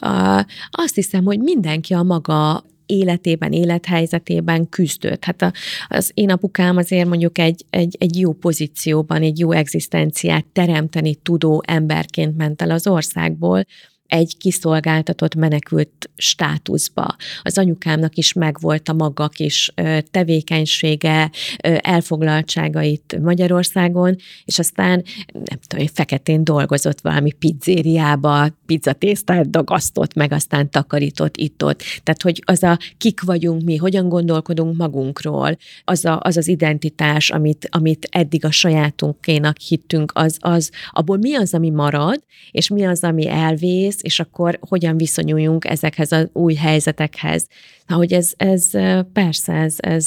Azt 0.72 0.96
hiszem, 0.96 1.24
hogy 1.24 1.40
mindenki 1.40 1.94
a 1.94 2.04
maga 2.04 2.64
életében, 2.86 3.52
élethelyzetében 3.52 4.70
küzdött. 4.70 5.24
Hát 5.24 5.42
a, 5.42 5.54
az 5.88 6.12
én 6.14 6.32
apukám 6.32 6.78
azért 6.78 7.08
mondjuk 7.08 7.38
egy, 7.38 7.66
egy, 7.70 7.96
egy 8.00 8.20
jó 8.20 8.34
pozícióban, 8.34 9.22
egy 9.22 9.40
jó 9.40 9.52
egzisztenciát 9.52 10.46
teremteni 10.54 11.16
tudó 11.16 11.64
emberként 11.68 12.38
ment 12.38 12.62
el 12.62 12.72
az 12.72 12.88
országból, 12.88 13.66
egy 14.08 14.38
kiszolgáltatott 14.38 15.36
menekült 15.36 16.10
státuszba. 16.16 17.16
Az 17.42 17.58
anyukámnak 17.58 18.16
is 18.16 18.34
megvolt 18.34 18.90
a 18.90 18.94
maga 18.94 19.28
kis 19.28 19.74
tevékenysége, 20.12 21.32
elfoglaltsága 21.78 22.82
itt 22.82 23.18
Magyarországon, 23.22 24.16
és 24.46 24.60
aztán 24.60 25.04
nem 25.34 25.60
tudom, 25.68 25.88
feketén 25.94 26.44
dolgozott 26.44 27.02
valami 27.02 27.32
pizzériába, 27.32 28.48
pizzatésztát 28.66 29.50
dagasztott, 29.50 30.14
meg 30.14 30.32
aztán 30.32 30.70
takarított 30.70 31.38
itt-ott. 31.38 31.84
Tehát, 32.04 32.22
hogy 32.22 32.42
az 32.46 32.64
a 32.64 32.78
kik 32.98 33.22
vagyunk 33.22 33.64
mi, 33.64 33.76
hogyan 33.76 34.10
gondolkodunk 34.10 34.78
magunkról, 34.78 35.58
az 35.84 36.06
a, 36.06 36.20
az, 36.24 36.38
az 36.38 36.48
identitás, 36.48 37.30
amit, 37.30 37.68
amit 37.72 38.08
eddig 38.12 38.46
a 38.46 38.52
sajátunkénak 38.52 39.58
hittünk, 39.58 40.12
az, 40.16 40.38
az, 40.40 40.72
abból 40.92 41.18
mi 41.18 41.36
az, 41.36 41.54
ami 41.54 41.70
marad, 41.70 42.24
és 42.52 42.68
mi 42.68 42.86
az, 42.86 43.04
ami 43.04 43.28
elvész, 43.28 43.95
egész, 43.96 44.14
és 44.14 44.20
akkor 44.20 44.60
hogyan 44.70 44.98
viszonyuljunk 44.98 45.66
ezekhez 45.66 46.12
az 46.12 46.30
új 46.34 46.54
helyzetekhez. 46.54 47.48
Ahogy 47.88 48.14
ez, 48.14 48.34
ez 48.38 48.70
persze, 49.14 49.54
ez, 49.54 49.76
ez 49.78 50.06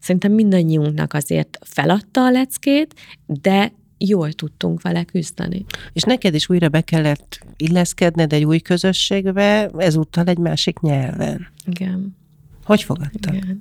szerintem 0.00 0.32
mindannyiunknak 0.32 1.12
azért 1.12 1.58
feladta 1.60 2.24
a 2.24 2.30
leckét, 2.30 2.94
de 3.26 3.72
jól 3.98 4.32
tudtunk 4.32 4.82
vele 4.82 5.04
küzdeni. 5.04 5.64
És 5.92 6.02
neked 6.02 6.34
is 6.34 6.48
újra 6.48 6.68
be 6.68 6.80
kellett 6.80 7.38
illeszkedned 7.56 8.32
egy 8.32 8.44
új 8.44 8.58
közösségbe, 8.58 9.70
ezúttal 9.76 10.24
egy 10.26 10.38
másik 10.38 10.80
nyelven. 10.80 11.46
Igen. 11.66 12.16
Hogy 12.64 12.82
fogadtak? 12.82 13.34
Igen. 13.34 13.60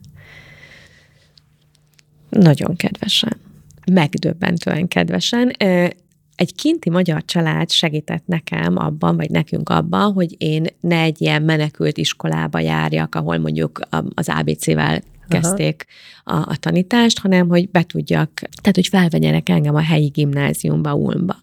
Nagyon 2.29 2.75
kedvesen. 2.75 3.37
Megdöbbentően 3.91 4.87
kedvesen 4.87 5.51
egy 6.35 6.55
kinti 6.55 6.89
magyar 6.89 7.25
család 7.25 7.71
segített 7.71 8.25
nekem 8.25 8.77
abban, 8.77 9.15
vagy 9.15 9.29
nekünk 9.29 9.69
abban, 9.69 10.13
hogy 10.13 10.35
én 10.37 10.65
ne 10.79 10.99
egy 10.99 11.21
ilyen 11.21 11.41
menekült 11.41 11.97
iskolába 11.97 12.59
járjak, 12.59 13.15
ahol 13.15 13.37
mondjuk 13.37 13.79
az 14.13 14.29
ABC-vel 14.29 15.01
kezdték 15.27 15.85
a, 16.23 16.35
a 16.35 16.57
tanítást, 16.59 17.19
hanem 17.19 17.47
hogy 17.47 17.69
be 17.69 17.83
tudjak, 17.83 18.33
tehát 18.33 18.75
hogy 18.75 18.87
felvegyenek 18.87 19.49
engem 19.49 19.75
a 19.75 19.81
helyi 19.81 20.07
gimnáziumba, 20.07 20.93
Ulmba. 20.95 21.35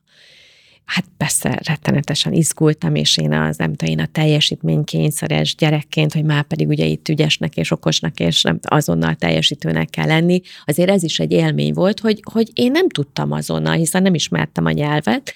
Hát 0.90 1.05
persze 1.16 1.59
rettenetesen 1.66 2.33
izgultam, 2.33 2.94
és 2.94 3.16
én 3.16 3.33
az, 3.33 3.57
nem 3.57 3.74
tudom, 3.74 3.94
én 3.94 4.05
a 4.05 4.09
teljesítménykényszeres 4.12 5.55
gyerekként, 5.55 6.12
hogy 6.12 6.24
már 6.24 6.42
pedig 6.42 6.68
ugye 6.68 6.85
itt 6.85 7.09
ügyesnek 7.09 7.57
és 7.57 7.70
okosnak, 7.70 8.20
és 8.20 8.42
nem, 8.42 8.59
azonnal 8.62 9.14
teljesítőnek 9.14 9.90
kell 9.90 10.07
lenni, 10.07 10.40
azért 10.64 10.90
ez 10.90 11.03
is 11.03 11.18
egy 11.18 11.33
élmény 11.33 11.72
volt, 11.72 12.00
hogy, 12.00 12.22
hogy 12.33 12.50
én 12.55 12.70
nem 12.70 12.88
tudtam 12.88 13.33
azonnal, 13.33 13.74
hiszen 13.74 14.03
nem 14.03 14.14
ismertem 14.14 14.64
a 14.64 14.70
nyelvet, 14.70 15.35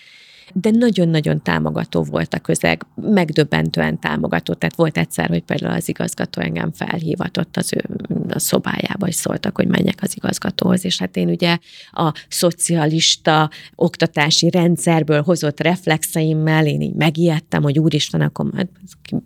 de 0.52 0.70
nagyon-nagyon 0.70 1.42
támogató 1.42 2.02
volt 2.02 2.34
a 2.34 2.38
közeg, 2.38 2.86
megdöbbentően 2.94 4.00
támogató. 4.00 4.52
Tehát 4.52 4.76
volt 4.76 4.98
egyszer, 4.98 5.28
hogy 5.28 5.42
például 5.42 5.72
az 5.72 5.88
igazgató 5.88 6.40
engem 6.40 6.72
felhívatott 6.72 7.56
az 7.56 7.72
ő 7.76 7.84
a 8.28 8.38
szobájába, 8.38 9.06
és 9.06 9.14
szóltak, 9.14 9.56
hogy 9.56 9.66
menjek 9.66 9.98
az 10.00 10.12
igazgatóhoz, 10.16 10.84
és 10.84 10.98
hát 10.98 11.16
én 11.16 11.28
ugye 11.28 11.58
a 11.92 12.12
szocialista 12.28 13.50
oktatási 13.74 14.50
rendszerből 14.50 15.22
hozott 15.22 15.60
reflexeimmel 15.60 16.66
én 16.66 16.80
így 16.80 16.94
megijedtem, 16.94 17.62
hogy 17.62 17.78
úristen, 17.78 18.20
akkor 18.20 18.50
majd 18.52 18.68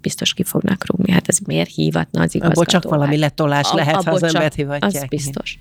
biztos 0.00 0.34
ki 0.34 0.42
fognak 0.42 0.86
rúgni, 0.86 1.12
hát 1.12 1.28
ez 1.28 1.38
miért 1.38 1.70
hívatna 1.70 2.20
az 2.20 2.34
igazgató? 2.34 2.60
Abból 2.60 2.80
csak 2.80 2.90
valami 2.90 3.16
letolás 3.16 3.72
lehet, 3.72 4.04
ha 4.04 4.10
az 4.10 4.22
embert 4.22 4.54
hivatják. 4.54 5.02
Az 5.02 5.08
biztos. 5.08 5.58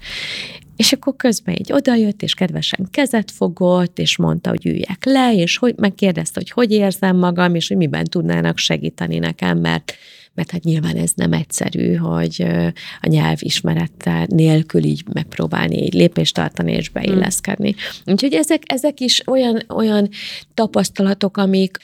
És 0.78 0.92
akkor 0.92 1.16
közben 1.16 1.56
így 1.56 1.72
odajött, 1.72 2.22
és 2.22 2.34
kedvesen 2.34 2.88
kezet 2.92 3.32
fogott, 3.32 4.00
és 4.00 4.18
mondta, 4.18 4.50
hogy 4.50 4.66
üljek 4.66 5.06
le, 5.06 5.34
és 5.36 5.58
hogy 5.58 5.76
megkérdezte, 5.78 6.40
hogy 6.40 6.50
hogy 6.50 6.72
érzem 6.72 7.18
magam, 7.18 7.56
és 7.56 7.68
hogy 7.68 7.78
miben 7.78 8.06
tudnának 8.06 8.58
segíteni 8.58 9.18
nekem, 9.18 9.58
mert 9.58 9.94
mert 10.38 10.52
hát 10.52 10.63
nyilván 10.63 10.96
ez 10.96 11.12
nem 11.16 11.34
egyszerű, 11.34 11.96
hogy 11.96 12.46
a 13.02 13.08
nyelv 13.08 13.38
ismerete 13.40 14.28
nélkül 14.30 14.84
így 14.84 15.04
megpróbálni 15.13 15.84
így 15.84 15.94
lépést 15.94 16.34
tartani 16.34 16.72
és 16.72 16.90
beilleszkedni. 16.90 17.76
Úgyhogy 18.06 18.34
ezek, 18.34 18.62
ezek 18.66 19.00
is 19.00 19.28
olyan, 19.28 19.63
olyan 19.70 20.10
tapasztalatok, 20.54 21.38
amik, 21.38 21.78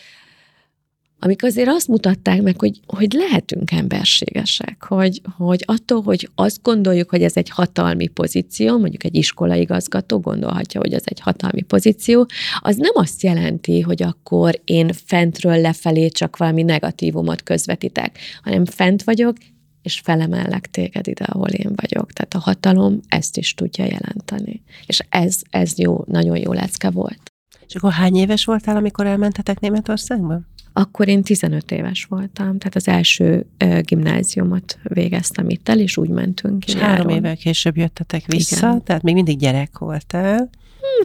amik 1.23 1.43
azért 1.43 1.67
azt 1.67 1.87
mutatták 1.87 2.41
meg, 2.41 2.59
hogy, 2.59 2.79
hogy 2.87 3.13
lehetünk 3.13 3.71
emberségesek, 3.71 4.83
hogy, 4.83 5.21
hogy 5.37 5.63
attól, 5.65 6.01
hogy 6.01 6.29
azt 6.35 6.61
gondoljuk, 6.61 7.09
hogy 7.09 7.23
ez 7.23 7.35
egy 7.35 7.49
hatalmi 7.49 8.07
pozíció, 8.07 8.77
mondjuk 8.77 9.03
egy 9.03 9.15
iskolaigazgató 9.15 10.19
gondolhatja, 10.19 10.79
hogy 10.79 10.93
ez 10.93 11.03
egy 11.05 11.19
hatalmi 11.19 11.61
pozíció, 11.61 12.27
az 12.59 12.75
nem 12.75 12.91
azt 12.93 13.23
jelenti, 13.23 13.81
hogy 13.81 14.03
akkor 14.03 14.61
én 14.63 14.93
fentről 15.05 15.61
lefelé 15.61 16.07
csak 16.07 16.37
valami 16.37 16.63
negatívumot 16.63 17.43
közvetítek, 17.43 18.17
hanem 18.41 18.65
fent 18.65 19.03
vagyok, 19.03 19.37
és 19.81 19.99
felemellek 19.99 20.71
téged 20.71 21.07
ide, 21.07 21.25
ahol 21.25 21.49
én 21.49 21.71
vagyok. 21.75 22.11
Tehát 22.11 22.33
a 22.33 22.39
hatalom 22.39 22.99
ezt 23.07 23.37
is 23.37 23.53
tudja 23.53 23.85
jelenteni. 23.85 24.63
És 24.85 24.99
ez, 25.09 25.41
ez 25.49 25.77
jó, 25.77 26.03
nagyon 26.07 26.37
jó 26.37 26.53
lecke 26.53 26.89
volt. 26.89 27.33
És 27.67 27.75
akkor 27.75 27.91
hány 27.91 28.15
éves 28.15 28.45
voltál, 28.45 28.75
amikor 28.75 29.05
elmentetek 29.05 29.59
Németországba? 29.59 30.41
Akkor 30.73 31.07
én 31.07 31.23
15 31.23 31.71
éves 31.71 32.05
voltam, 32.05 32.57
tehát 32.57 32.75
az 32.75 32.87
első 32.87 33.45
gimnáziumot 33.81 34.77
végeztem 34.83 35.49
itt 35.49 35.69
el, 35.69 35.79
és 35.79 35.97
úgy 35.97 36.09
mentünk. 36.09 36.65
És 36.65 36.73
három 36.73 37.09
évvel 37.09 37.35
később 37.35 37.77
jöttetek 37.77 38.23
vissza, 38.25 38.67
Igen. 38.67 38.83
tehát 38.83 39.01
még 39.01 39.13
mindig 39.13 39.37
gyerek 39.37 39.77
voltál. 39.77 40.49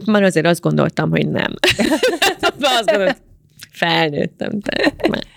Hm, 0.03 0.11
már 0.11 0.23
azért 0.23 0.45
azt 0.45 0.61
gondoltam, 0.61 1.09
hogy 1.09 1.27
nem. 1.27 1.53
azt 2.59 2.85
gondoltam, 2.85 3.27
felnőttem. 3.71 4.59
Tehát 4.59 5.27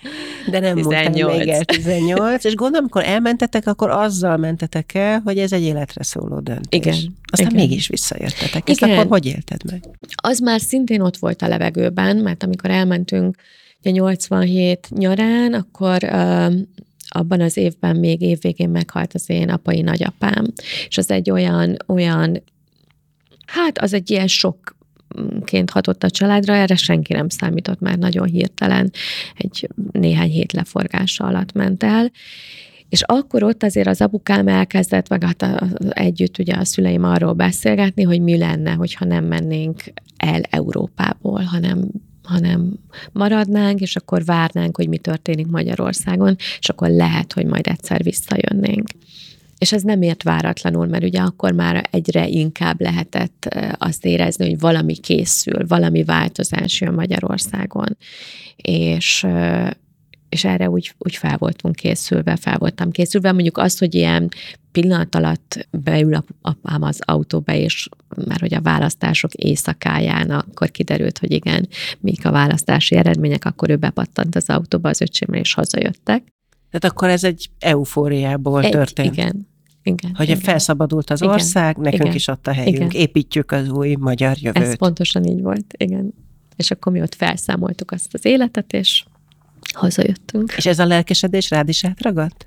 De 0.50 0.58
nem 0.58 0.74
18. 0.74 1.36
még 1.38 1.48
el 1.48 1.64
18, 1.64 2.44
és 2.44 2.54
gondolom, 2.54 2.86
amikor 2.90 3.04
elmentetek, 3.04 3.66
akkor 3.66 3.90
azzal 3.90 4.36
mentetek 4.36 4.94
el, 4.94 5.20
hogy 5.24 5.38
ez 5.38 5.52
egy 5.52 5.62
életre 5.62 6.02
szóló 6.02 6.40
döntés. 6.40 6.80
Igen. 6.80 7.16
Aztán 7.32 7.50
igen. 7.50 7.60
mégis 7.60 7.88
visszajöttetek. 7.88 8.68
Ezt 8.68 8.80
Igen. 8.80 8.98
akkor 8.98 9.06
hogy 9.10 9.26
élted 9.26 9.64
meg? 9.70 9.84
Az 10.22 10.38
már 10.38 10.60
szintén 10.60 11.00
ott 11.00 11.16
volt 11.16 11.42
a 11.42 11.48
levegőben, 11.48 12.16
mert 12.16 12.42
amikor 12.42 12.70
elmentünk 12.70 13.36
87 13.90 14.88
nyarán, 14.90 15.52
akkor 15.52 16.04
abban 17.08 17.40
az 17.40 17.56
évben 17.56 17.96
még 17.96 18.20
évvégén 18.20 18.70
meghalt 18.70 19.14
az 19.14 19.30
én 19.30 19.50
apai 19.50 19.80
nagyapám, 19.80 20.46
és 20.88 20.98
az 20.98 21.10
egy 21.10 21.30
olyan, 21.30 21.76
olyan 21.86 22.42
hát 23.46 23.78
az 23.78 23.92
egy 23.92 24.10
ilyen 24.10 24.26
sok 24.26 24.76
ként 25.44 25.70
hatott 25.70 26.02
a 26.02 26.10
családra, 26.10 26.54
erre 26.54 26.76
senki 26.76 27.12
nem 27.12 27.28
számított, 27.28 27.80
már 27.80 27.98
nagyon 27.98 28.26
hirtelen, 28.26 28.90
egy 29.36 29.68
néhány 29.92 30.30
hét 30.30 30.52
leforgása 30.52 31.24
alatt 31.24 31.52
ment 31.52 31.82
el, 31.82 32.10
és 32.88 33.02
akkor 33.02 33.42
ott 33.42 33.62
azért 33.62 33.86
az 33.86 34.00
apukám 34.00 34.48
elkezdett, 34.48 35.08
meg 35.08 35.24
hát 35.24 35.62
együtt 35.88 36.38
ugye 36.38 36.54
a 36.54 36.64
szüleim 36.64 37.04
arról 37.04 37.32
beszélgetni, 37.32 38.02
hogy 38.02 38.20
mi 38.20 38.38
lenne, 38.38 38.72
hogyha 38.72 39.04
nem 39.04 39.24
mennénk 39.24 39.82
el 40.16 40.40
Európából, 40.50 41.40
hanem 41.40 41.88
hanem 42.22 42.72
maradnánk, 43.12 43.80
és 43.80 43.96
akkor 43.96 44.24
várnánk, 44.24 44.76
hogy 44.76 44.88
mi 44.88 44.98
történik 44.98 45.46
Magyarországon, 45.46 46.36
és 46.58 46.68
akkor 46.68 46.88
lehet, 46.88 47.32
hogy 47.32 47.46
majd 47.46 47.66
egyszer 47.66 48.02
visszajönnénk. 48.02 48.88
És 49.58 49.72
ez 49.72 49.82
nem 49.82 50.02
ért 50.02 50.22
váratlanul, 50.22 50.86
mert 50.86 51.04
ugye 51.04 51.20
akkor 51.20 51.52
már 51.52 51.88
egyre 51.90 52.28
inkább 52.28 52.80
lehetett 52.80 53.56
azt 53.78 54.04
érezni, 54.04 54.48
hogy 54.48 54.58
valami 54.58 54.96
készül, 54.96 55.66
valami 55.66 56.04
változás 56.04 56.80
jön 56.80 56.94
Magyarországon. 56.94 57.96
És, 58.56 59.26
és 60.32 60.44
erre 60.44 60.70
úgy, 60.70 60.94
úgy 60.98 61.16
fel 61.16 61.38
voltunk 61.38 61.74
készülve, 61.74 62.36
fel 62.36 62.58
voltam 62.58 62.90
készülve. 62.90 63.32
Mondjuk 63.32 63.58
az, 63.58 63.78
hogy 63.78 63.94
ilyen 63.94 64.28
pillanat 64.72 65.14
alatt 65.14 65.68
beül 65.70 66.24
apám 66.40 66.82
az 66.82 67.00
autóba, 67.04 67.54
és 67.54 67.88
már 68.26 68.40
hogy 68.40 68.54
a 68.54 68.60
választások 68.60 69.34
éjszakáján 69.34 70.30
akkor 70.30 70.70
kiderült, 70.70 71.18
hogy 71.18 71.30
igen, 71.30 71.68
mik 72.00 72.26
a 72.26 72.30
választási 72.30 72.96
eredmények, 72.96 73.44
akkor 73.44 73.70
ő 73.70 73.76
bepattant 73.76 74.36
az 74.36 74.48
autóba 74.48 74.88
az 74.88 75.00
öcsémmel, 75.00 75.40
és 75.40 75.54
hazajöttek. 75.54 76.22
Tehát 76.70 76.96
akkor 76.96 77.08
ez 77.08 77.24
egy 77.24 77.50
eufóriából 77.58 78.62
egy, 78.62 78.70
történt. 78.70 79.12
Igen, 79.12 79.48
igen. 79.82 80.14
Hogy 80.14 80.28
igen. 80.28 80.40
felszabadult 80.40 81.10
az 81.10 81.20
igen, 81.20 81.34
ország, 81.34 81.76
nekünk 81.76 82.02
igen, 82.02 82.14
is 82.14 82.28
adta 82.28 82.52
helyünk, 82.52 82.76
igen. 82.76 82.90
építjük 82.90 83.50
az 83.50 83.68
új 83.68 83.94
magyar 83.94 84.36
jövőt. 84.40 84.62
Ez 84.62 84.76
pontosan 84.76 85.24
így 85.24 85.42
volt, 85.42 85.74
igen. 85.76 86.14
És 86.56 86.70
akkor 86.70 86.92
mi 86.92 87.00
ott 87.00 87.14
felszámoltuk 87.14 87.90
azt 87.90 88.14
az 88.14 88.24
életet, 88.24 88.72
és 88.72 89.04
hazajöttünk. 89.74 90.52
És 90.56 90.66
ez 90.66 90.78
a 90.78 90.86
lelkesedés 90.86 91.50
rád 91.50 91.68
is 91.68 91.84
átragadt? 91.84 92.46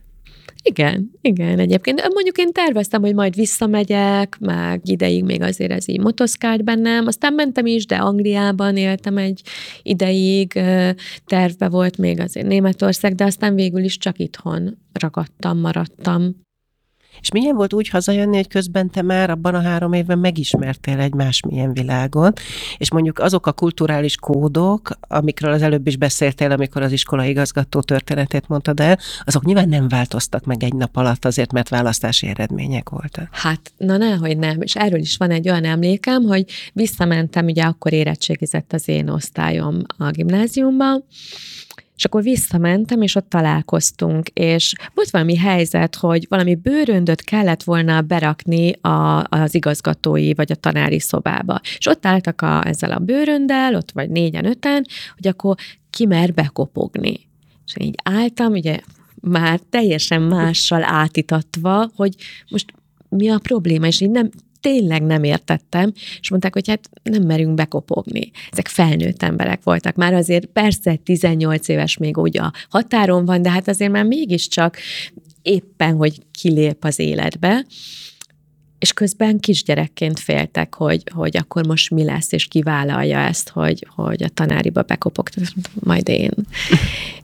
Igen, 0.63 1.11
igen, 1.21 1.59
egyébként. 1.59 2.01
Mondjuk 2.13 2.37
én 2.37 2.51
terveztem, 2.51 3.01
hogy 3.01 3.13
majd 3.13 3.35
visszamegyek, 3.35 4.37
meg 4.39 4.81
ideig 4.83 5.23
még 5.23 5.41
azért 5.41 5.71
ez 5.71 5.89
így 5.89 5.99
motoszkált 5.99 6.63
bennem, 6.63 7.07
aztán 7.07 7.33
mentem 7.33 7.65
is, 7.65 7.85
de 7.85 7.95
Angliában 7.95 8.77
éltem 8.77 9.17
egy 9.17 9.41
ideig, 9.81 10.53
tervbe 11.25 11.69
volt 11.69 11.97
még 11.97 12.19
azért 12.19 12.47
Németország, 12.47 13.15
de 13.15 13.23
aztán 13.23 13.55
végül 13.55 13.83
is 13.83 13.97
csak 13.97 14.19
itthon 14.19 14.77
ragadtam, 14.93 15.59
maradtam. 15.59 16.44
És 17.21 17.31
milyen 17.31 17.55
volt 17.55 17.73
úgy 17.73 17.89
hazajönni, 17.89 18.35
hogy 18.35 18.47
közben 18.47 18.89
te 18.89 19.01
már 19.01 19.29
abban 19.29 19.55
a 19.55 19.61
három 19.61 19.93
évben 19.93 20.19
megismertél 20.19 20.99
egy 20.99 21.13
másmilyen 21.13 21.73
világot, 21.73 22.39
és 22.77 22.91
mondjuk 22.91 23.19
azok 23.19 23.47
a 23.47 23.51
kulturális 23.51 24.15
kódok, 24.15 24.89
amikről 24.99 25.51
az 25.51 25.61
előbb 25.61 25.87
is 25.87 25.97
beszéltél, 25.97 26.51
amikor 26.51 26.81
az 26.81 26.91
iskola 26.91 27.23
igazgató 27.23 27.81
történetét 27.81 28.47
mondtad 28.47 28.79
el, 28.79 28.99
azok 29.23 29.45
nyilván 29.45 29.69
nem 29.69 29.87
változtak 29.87 30.45
meg 30.45 30.63
egy 30.63 30.73
nap 30.73 30.95
alatt 30.97 31.25
azért, 31.25 31.51
mert 31.51 31.69
választási 31.69 32.27
eredmények 32.27 32.89
voltak. 32.89 33.27
Hát, 33.31 33.73
na 33.77 33.97
nehogy 33.97 34.37
nem, 34.37 34.61
és 34.61 34.75
erről 34.75 34.99
is 34.99 35.17
van 35.17 35.31
egy 35.31 35.49
olyan 35.49 35.65
emlékem, 35.65 36.23
hogy 36.23 36.45
visszamentem, 36.73 37.45
ugye 37.45 37.63
akkor 37.63 37.93
érettségizett 37.93 38.73
az 38.73 38.87
én 38.87 39.09
osztályom 39.09 39.81
a 39.97 40.09
gimnáziumba, 40.09 41.03
és 41.95 42.05
akkor 42.05 42.23
visszamentem, 42.23 43.01
és 43.01 43.15
ott 43.15 43.29
találkoztunk, 43.29 44.27
és 44.27 44.73
volt 44.93 45.09
valami 45.09 45.35
helyzet, 45.35 45.95
hogy 45.95 46.25
valami 46.29 46.55
bőröndöt 46.55 47.21
kellett 47.21 47.63
volna 47.63 48.01
berakni 48.01 48.71
a, 48.71 49.23
az 49.29 49.55
igazgatói 49.55 50.33
vagy 50.33 50.51
a 50.51 50.55
tanári 50.55 50.99
szobába. 50.99 51.59
És 51.77 51.87
ott 51.87 52.05
álltak 52.05 52.41
a, 52.41 52.67
ezzel 52.67 52.91
a 52.91 52.99
bőröndel, 52.99 53.75
ott 53.75 53.91
vagy 53.91 54.09
négyen, 54.09 54.45
öten, 54.45 54.85
hogy 55.15 55.27
akkor 55.27 55.55
ki 55.89 56.05
mer 56.05 56.33
bekopogni. 56.33 57.19
És 57.65 57.73
én 57.77 57.87
így 57.87 57.99
álltam, 58.03 58.51
ugye 58.51 58.79
már 59.21 59.59
teljesen 59.69 60.21
mással 60.21 60.83
átitatva, 60.83 61.89
hogy 61.95 62.15
most 62.49 62.73
mi 63.09 63.29
a 63.29 63.39
probléma, 63.39 63.87
és 63.87 64.01
így 64.01 64.09
nem, 64.09 64.29
tényleg 64.65 65.03
nem 65.03 65.23
értettem, 65.23 65.93
és 66.19 66.29
mondták, 66.29 66.53
hogy 66.53 66.67
hát 66.67 66.89
nem 67.03 67.23
merünk 67.23 67.53
bekopogni. 67.53 68.31
Ezek 68.51 68.67
felnőtt 68.67 69.23
emberek 69.23 69.63
voltak. 69.63 69.95
Már 69.95 70.13
azért 70.13 70.45
persze 70.45 70.95
18 70.95 71.67
éves 71.67 71.97
még 71.97 72.17
úgy 72.17 72.37
a 72.37 72.53
határon 72.69 73.25
van, 73.25 73.41
de 73.41 73.49
hát 73.49 73.67
azért 73.67 73.91
már 73.91 74.05
mégiscsak 74.05 74.77
éppen, 75.41 75.95
hogy 75.95 76.21
kilép 76.31 76.83
az 76.83 76.99
életbe. 76.99 77.65
és 78.79 78.93
közben 78.93 79.39
kisgyerekként 79.39 80.19
féltek, 80.19 80.75
hogy, 80.75 81.03
hogy 81.13 81.37
akkor 81.37 81.65
most 81.65 81.91
mi 81.91 82.03
lesz, 82.03 82.31
és 82.31 82.45
kivállalja 82.45 83.17
ezt, 83.17 83.49
hogy, 83.49 83.87
hogy 83.95 84.23
a 84.23 84.29
tanáriba 84.29 84.81
bekopok, 84.81 85.29
majd 85.73 86.09
én. 86.09 86.31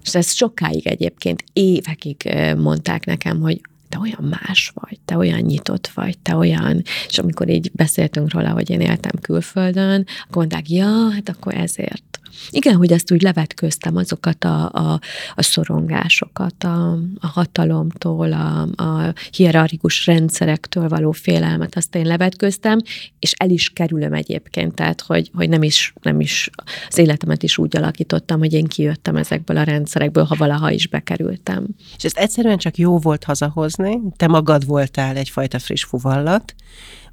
és 0.03 0.15
ez 0.15 0.31
sokáig 0.31 0.87
egyébként, 0.87 1.43
évekig 1.53 2.33
mondták 2.57 3.05
nekem, 3.05 3.41
hogy 3.41 3.61
te 3.91 3.99
olyan 3.99 4.23
más 4.41 4.71
vagy, 4.73 4.99
te 5.05 5.17
olyan 5.17 5.39
nyitott 5.39 5.87
vagy, 5.87 6.17
te 6.17 6.35
olyan, 6.35 6.81
és 7.07 7.17
amikor 7.17 7.49
így 7.49 7.71
beszéltünk 7.73 8.33
róla, 8.33 8.49
hogy 8.49 8.69
én 8.69 8.81
éltem 8.81 9.21
külföldön, 9.21 10.05
akkor 10.23 10.35
mondták, 10.35 10.69
ja, 10.69 11.09
hát 11.11 11.29
akkor 11.29 11.53
ezért. 11.53 12.20
Igen, 12.49 12.75
hogy 12.75 12.91
ezt 12.91 13.11
úgy 13.11 13.21
levetköztem 13.21 13.95
azokat 13.95 14.43
a, 14.43 14.71
a, 14.71 14.99
a 15.35 15.41
szorongásokat, 15.43 16.63
a, 16.63 16.91
a 17.19 17.27
hatalomtól, 17.27 18.33
a, 18.33 18.61
a 18.83 19.13
hierarchikus 19.31 20.05
rendszerektől 20.05 20.87
való 20.87 21.11
félelmet, 21.11 21.75
azt 21.75 21.95
én 21.95 22.05
levetköztem, 22.05 22.79
és 23.19 23.31
el 23.31 23.49
is 23.49 23.69
kerülöm 23.69 24.13
egyébként, 24.13 24.75
tehát 24.75 25.01
hogy, 25.01 25.31
hogy 25.33 25.49
nem, 25.49 25.63
is, 25.63 25.93
nem 26.01 26.19
is 26.19 26.49
az 26.89 26.97
életemet 26.97 27.43
is 27.43 27.57
úgy 27.57 27.77
alakítottam, 27.77 28.39
hogy 28.39 28.53
én 28.53 28.65
kijöttem 28.65 29.15
ezekből 29.15 29.57
a 29.57 29.63
rendszerekből, 29.63 30.23
ha 30.23 30.35
valaha 30.35 30.71
is 30.71 30.87
bekerültem. 30.87 31.67
És 31.97 32.03
ezt 32.03 32.17
egyszerűen 32.17 32.57
csak 32.57 32.77
jó 32.77 32.97
volt 32.97 33.23
hazahozni, 33.23 33.99
te 34.15 34.27
magad 34.27 34.65
voltál 34.65 35.15
egyfajta 35.15 35.59
friss 35.59 35.83
fuvallat, 35.83 36.55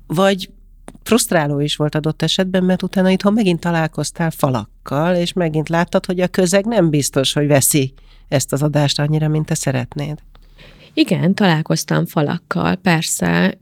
vagy 0.07 0.51
frusztráló 1.03 1.61
is 1.61 1.77
volt 1.77 1.95
adott 1.95 2.23
esetben, 2.23 2.65
mert 2.65 2.83
utána 2.83 3.11
itthon 3.11 3.33
megint 3.33 3.61
találkoztál 3.61 4.31
falakkal, 4.89 5.15
és 5.15 5.33
megint 5.33 5.69
láttad, 5.69 6.07
hogy 6.07 6.21
a 6.21 6.29
közeg 6.29 6.65
nem 6.65 6.91
biztos, 6.91 7.33
hogy 7.33 7.47
veszi 7.47 7.95
ezt 8.29 8.53
az 8.53 8.63
adást 8.63 8.99
annyira, 8.99 9.29
mint 9.29 9.47
te 9.47 9.55
szeretnéd. 9.55 10.19
Igen, 10.95 11.35
találkoztam 11.35 12.07
falakkal, 12.07 12.75
persze, 12.75 13.57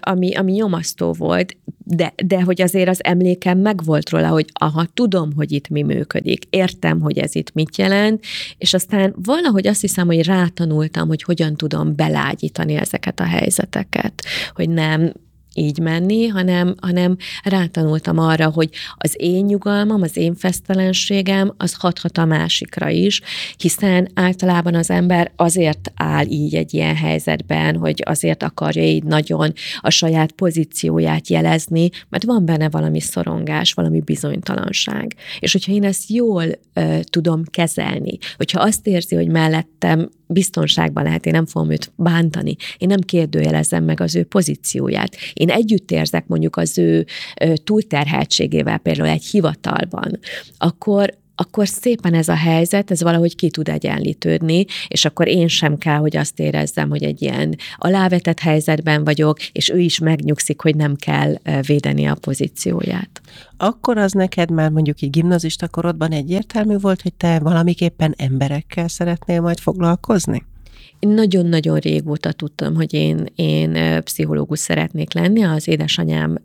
ami, 0.00 0.34
ami 0.34 0.52
nyomasztó 0.52 1.12
volt, 1.12 1.56
de, 1.84 2.12
de 2.24 2.42
hogy 2.42 2.62
azért 2.62 2.88
az 2.88 3.04
emlékem 3.04 3.58
megvolt 3.58 4.10
róla, 4.10 4.28
hogy 4.28 4.46
aha, 4.52 4.86
tudom, 4.94 5.32
hogy 5.36 5.52
itt 5.52 5.68
mi 5.68 5.82
működik, 5.82 6.44
értem, 6.50 7.00
hogy 7.00 7.18
ez 7.18 7.34
itt 7.34 7.52
mit 7.52 7.76
jelent, 7.76 8.24
és 8.58 8.74
aztán 8.74 9.14
valahogy 9.16 9.66
azt 9.66 9.80
hiszem, 9.80 10.06
hogy 10.06 10.26
rátanultam, 10.26 11.08
hogy 11.08 11.22
hogyan 11.22 11.56
tudom 11.56 11.96
belágyítani 11.96 12.74
ezeket 12.74 13.20
a 13.20 13.24
helyzeteket, 13.24 14.24
hogy 14.54 14.68
nem 14.68 15.12
így 15.54 15.78
menni, 15.78 16.26
hanem, 16.26 16.74
hanem 16.80 17.16
rátanultam 17.44 18.18
arra, 18.18 18.50
hogy 18.50 18.68
az 18.96 19.14
én 19.16 19.44
nyugalmam, 19.44 20.02
az 20.02 20.16
én 20.16 20.34
fesztelenségem, 20.34 21.54
az 21.56 21.74
hathat 21.78 22.18
a 22.18 22.24
másikra 22.24 22.88
is, 22.88 23.20
hiszen 23.56 24.08
általában 24.14 24.74
az 24.74 24.90
ember 24.90 25.32
azért 25.36 25.92
áll 25.94 26.26
így 26.26 26.54
egy 26.54 26.74
ilyen 26.74 26.96
helyzetben, 26.96 27.76
hogy 27.76 28.02
azért 28.04 28.42
akarja 28.42 28.82
így 28.82 29.04
nagyon 29.04 29.52
a 29.80 29.90
saját 29.90 30.32
pozícióját 30.32 31.28
jelezni, 31.28 31.90
mert 32.08 32.24
van 32.24 32.44
benne 32.44 32.70
valami 32.70 33.00
szorongás, 33.00 33.72
valami 33.72 34.00
bizonytalanság. 34.00 35.14
És 35.38 35.52
hogyha 35.52 35.72
én 35.72 35.84
ezt 35.84 36.10
jól 36.10 36.44
uh, 36.74 37.00
tudom 37.00 37.42
kezelni, 37.44 38.18
hogyha 38.36 38.60
azt 38.60 38.86
érzi, 38.86 39.14
hogy 39.14 39.28
mellettem 39.28 40.08
biztonságban 40.32 41.04
lehet, 41.04 41.26
én 41.26 41.32
nem 41.32 41.46
fogom 41.46 41.70
őt 41.70 41.92
bántani, 41.96 42.56
én 42.78 42.88
nem 42.88 43.00
kérdőjelezem 43.00 43.84
meg 43.84 44.00
az 44.00 44.16
ő 44.16 44.24
pozícióját. 44.24 45.16
Én 45.42 45.50
együtt 45.50 45.90
érzek 45.90 46.26
mondjuk 46.26 46.56
az 46.56 46.78
ő 46.78 47.06
túlterheltségével 47.64 48.78
például 48.78 49.08
egy 49.08 49.24
hivatalban, 49.24 50.18
akkor, 50.58 51.14
akkor 51.34 51.68
szépen 51.68 52.14
ez 52.14 52.28
a 52.28 52.34
helyzet, 52.34 52.90
ez 52.90 53.02
valahogy 53.02 53.36
ki 53.36 53.50
tud 53.50 53.68
egyenlítődni, 53.68 54.64
és 54.88 55.04
akkor 55.04 55.28
én 55.28 55.48
sem 55.48 55.78
kell, 55.78 55.96
hogy 55.96 56.16
azt 56.16 56.40
érezzem, 56.40 56.88
hogy 56.88 57.02
egy 57.02 57.22
ilyen 57.22 57.56
alávetett 57.76 58.40
helyzetben 58.40 59.04
vagyok, 59.04 59.42
és 59.52 59.68
ő 59.68 59.78
is 59.78 59.98
megnyugszik, 59.98 60.60
hogy 60.60 60.76
nem 60.76 60.96
kell 60.96 61.34
védeni 61.66 62.06
a 62.06 62.14
pozícióját. 62.14 63.20
Akkor 63.56 63.98
az 63.98 64.12
neked 64.12 64.50
már 64.50 64.70
mondjuk 64.70 65.00
így 65.00 65.10
gimnazista 65.10 65.68
korodban 65.68 66.12
egyértelmű 66.12 66.76
volt, 66.78 67.02
hogy 67.02 67.14
te 67.14 67.38
valamiképpen 67.38 68.14
emberekkel 68.18 68.88
szeretnél 68.88 69.40
majd 69.40 69.58
foglalkozni? 69.58 70.50
Nagyon-nagyon 71.06 71.78
régóta 71.78 72.32
tudtam, 72.32 72.74
hogy 72.74 72.94
én, 72.94 73.26
én 73.34 74.00
pszichológus 74.02 74.58
szeretnék 74.58 75.14
lenni. 75.14 75.42
Az 75.42 75.68
édesanyám 75.68 76.38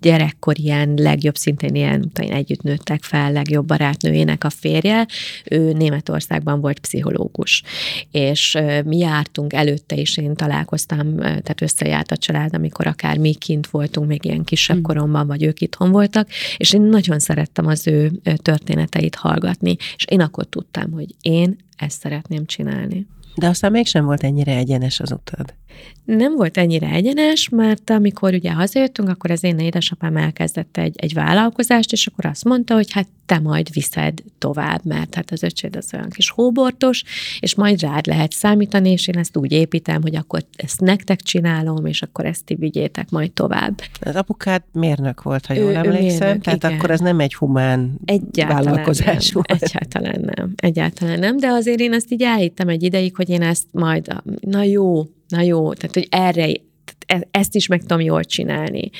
gyerekkor 0.00 0.58
ilyen 0.58 0.94
legjobb 0.96 1.36
szintén 1.36 1.74
ilyen, 1.74 2.10
együtt 2.14 2.62
nőttek 2.62 3.02
fel, 3.02 3.32
legjobb 3.32 3.66
barátnőjének 3.66 4.44
a 4.44 4.50
férje, 4.50 5.06
ő 5.50 5.72
Németországban 5.72 6.60
volt 6.60 6.78
pszichológus. 6.78 7.62
És 8.10 8.58
mi 8.84 8.98
jártunk 8.98 9.52
előtte 9.52 9.96
is, 9.96 10.16
én 10.16 10.34
találkoztam, 10.34 11.16
tehát 11.16 11.62
összejárt 11.62 12.10
a 12.10 12.16
család, 12.16 12.54
amikor 12.54 12.86
akár 12.86 13.18
mi 13.18 13.34
kint 13.34 13.66
voltunk, 13.66 14.08
még 14.08 14.24
ilyen 14.24 14.44
kisebb 14.44 14.76
hmm. 14.76 14.84
koromban, 14.84 15.26
vagy 15.26 15.42
ők 15.42 15.60
itthon 15.60 15.90
voltak, 15.90 16.28
és 16.56 16.72
én 16.72 16.82
nagyon 16.82 17.18
szerettem 17.18 17.66
az 17.66 17.86
ő 17.86 18.12
történeteit 18.36 19.14
hallgatni, 19.14 19.76
és 19.96 20.04
én 20.08 20.20
akkor 20.20 20.46
tudtam, 20.46 20.92
hogy 20.92 21.14
én 21.20 21.56
ezt 21.76 22.00
szeretném 22.00 22.46
csinálni. 22.46 23.06
De 23.38 23.46
aztán 23.46 23.70
mégsem 23.70 24.04
volt 24.04 24.22
ennyire 24.22 24.56
egyenes 24.56 25.00
az 25.00 25.12
utad. 25.12 25.54
Nem 26.04 26.34
volt 26.36 26.56
ennyire 26.56 26.88
egyenes, 26.88 27.48
mert 27.48 27.90
amikor 27.90 28.34
ugye 28.34 28.52
hazajöttünk, 28.52 29.08
akkor 29.08 29.30
az 29.30 29.44
én 29.44 29.58
édesapám 29.58 30.16
elkezdett 30.16 30.76
egy, 30.76 30.94
egy 30.96 31.14
vállalkozást, 31.14 31.92
és 31.92 32.06
akkor 32.06 32.26
azt 32.26 32.44
mondta, 32.44 32.74
hogy 32.74 32.92
hát 32.92 33.08
te 33.26 33.38
majd 33.38 33.72
viszed 33.72 34.22
tovább, 34.38 34.80
mert 34.84 35.14
hát 35.14 35.30
az 35.30 35.42
öcséd 35.42 35.76
az 35.76 35.90
olyan 35.94 36.08
kis 36.08 36.30
hóbortos, 36.30 37.04
és 37.40 37.54
majd 37.54 37.80
rád 37.80 38.06
lehet 38.06 38.32
számítani, 38.32 38.90
és 38.90 39.08
én 39.08 39.18
ezt 39.18 39.36
úgy 39.36 39.52
építem, 39.52 40.02
hogy 40.02 40.16
akkor 40.16 40.44
ezt 40.56 40.80
nektek 40.80 41.20
csinálom, 41.20 41.86
és 41.86 42.02
akkor 42.02 42.24
ezt 42.24 42.44
ti 42.44 42.54
vigyétek 42.54 43.10
majd 43.10 43.32
tovább. 43.32 43.80
Az 44.00 44.16
apukád 44.16 44.62
mérnök 44.72 45.22
volt, 45.22 45.46
ha 45.46 45.54
jól 45.54 45.70
ő, 45.70 45.74
emlékszem, 45.74 46.26
mérnök, 46.26 46.42
tehát 46.42 46.64
igen. 46.64 46.76
akkor 46.76 46.90
ez 46.90 47.00
nem 47.00 47.20
egy 47.20 47.34
humán 47.34 47.98
egyáltalán 48.04 48.64
vállalkozás 48.64 49.30
nem, 49.30 49.44
volt. 49.48 49.62
Egyáltalán 49.62 50.32
nem, 50.36 50.52
egyáltalán 50.56 51.18
nem, 51.18 51.36
de 51.36 51.48
azért 51.48 51.80
én 51.80 51.92
ezt 51.92 52.12
így 52.12 52.22
elhittem 52.22 52.68
egy 52.68 52.82
ideig, 52.82 53.16
hogy 53.16 53.28
én 53.28 53.42
ezt 53.42 53.66
majd, 53.70 54.06
na 54.40 54.62
jó, 54.62 55.06
na 55.28 55.40
jó, 55.40 55.72
tehát 55.72 55.94
hogy 55.94 56.06
erre 56.10 56.52
e, 57.06 57.26
ezt 57.30 57.54
is 57.54 57.66
meg 57.66 57.80
tudom 57.80 58.00
jól 58.00 58.24
csinálni. 58.24 58.90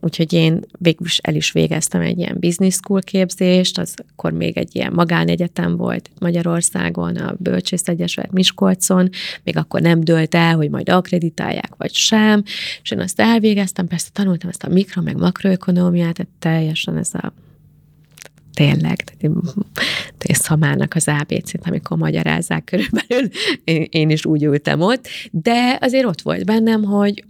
Úgyhogy 0.00 0.32
én 0.32 0.60
végül 0.78 1.06
is 1.06 1.18
el 1.18 1.34
is 1.34 1.52
végeztem 1.52 2.00
egy 2.00 2.18
ilyen 2.18 2.36
business 2.40 2.74
school 2.74 3.00
képzést, 3.00 3.78
az 3.78 3.94
akkor 4.12 4.32
még 4.32 4.58
egy 4.58 4.76
ilyen 4.76 4.92
magánegyetem 4.92 5.76
volt 5.76 6.10
Magyarországon, 6.20 7.16
a 7.16 7.34
Bölcsész 7.38 7.88
Egyesület 7.88 8.32
Miskolcon, 8.32 9.08
még 9.44 9.56
akkor 9.56 9.80
nem 9.80 10.00
dölt 10.00 10.34
el, 10.34 10.56
hogy 10.56 10.70
majd 10.70 10.88
akreditálják, 10.88 11.74
vagy 11.76 11.94
sem, 11.94 12.42
és 12.82 12.90
én 12.90 13.00
azt 13.00 13.20
elvégeztem, 13.20 13.86
persze 13.86 14.08
tanultam 14.12 14.48
ezt 14.48 14.62
a 14.62 14.68
mikro, 14.68 15.02
meg 15.02 15.16
makroökonómiát, 15.16 16.14
tehát 16.14 16.32
teljesen 16.38 16.96
ez 16.96 17.14
a 17.14 17.32
tényleg, 18.54 19.04
szamának 20.42 20.94
az 20.94 21.08
ABC-t, 21.08 21.66
amikor 21.66 21.96
magyarázzák 21.96 22.64
körülbelül, 22.64 23.28
én, 23.64 23.86
én 23.90 24.10
is 24.10 24.26
úgy 24.26 24.42
ültem 24.42 24.80
ott, 24.80 25.08
de 25.30 25.78
azért 25.80 26.04
ott 26.04 26.20
volt 26.20 26.44
bennem, 26.44 26.82
hogy, 26.82 27.24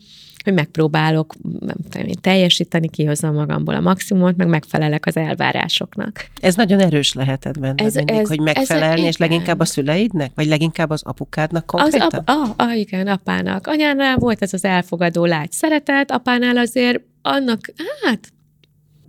hogy 0.45 0.53
megpróbálok 0.53 1.35
nem 1.61 1.77
tudom, 1.91 2.07
én, 2.07 2.15
teljesíteni, 2.21 2.89
kihozom 2.89 3.35
magamból 3.35 3.75
a 3.75 3.81
maximumot, 3.81 4.37
meg 4.37 4.49
megfelelek 4.49 5.07
az 5.07 5.17
elvárásoknak. 5.17 6.27
Ez 6.41 6.55
nagyon 6.55 6.81
erős 6.81 7.13
lehetett 7.13 7.59
benne 7.59 7.85
ez, 7.85 7.95
mindig, 7.95 8.17
ez, 8.17 8.29
hogy 8.29 8.41
megfelelni, 8.41 9.01
ez, 9.01 9.07
és 9.07 9.17
leginkább 9.17 9.61
a 9.61 9.65
szüleidnek, 9.65 10.31
vagy 10.35 10.47
leginkább 10.47 10.91
az 10.91 11.03
apukádnak 11.05 11.67
konkrétan? 11.67 12.09
Az 12.11 12.15
ap, 12.15 12.29
ah, 12.29 12.51
ah, 12.57 12.79
igen, 12.79 13.07
apának. 13.07 13.67
Anyánál 13.67 14.17
volt 14.17 14.43
ez 14.43 14.53
az 14.53 14.65
elfogadó 14.65 15.25
lágy 15.25 15.53
szeretet, 15.53 16.11
apánál 16.11 16.57
azért 16.57 17.01
annak, 17.23 17.73
hát 18.03 18.33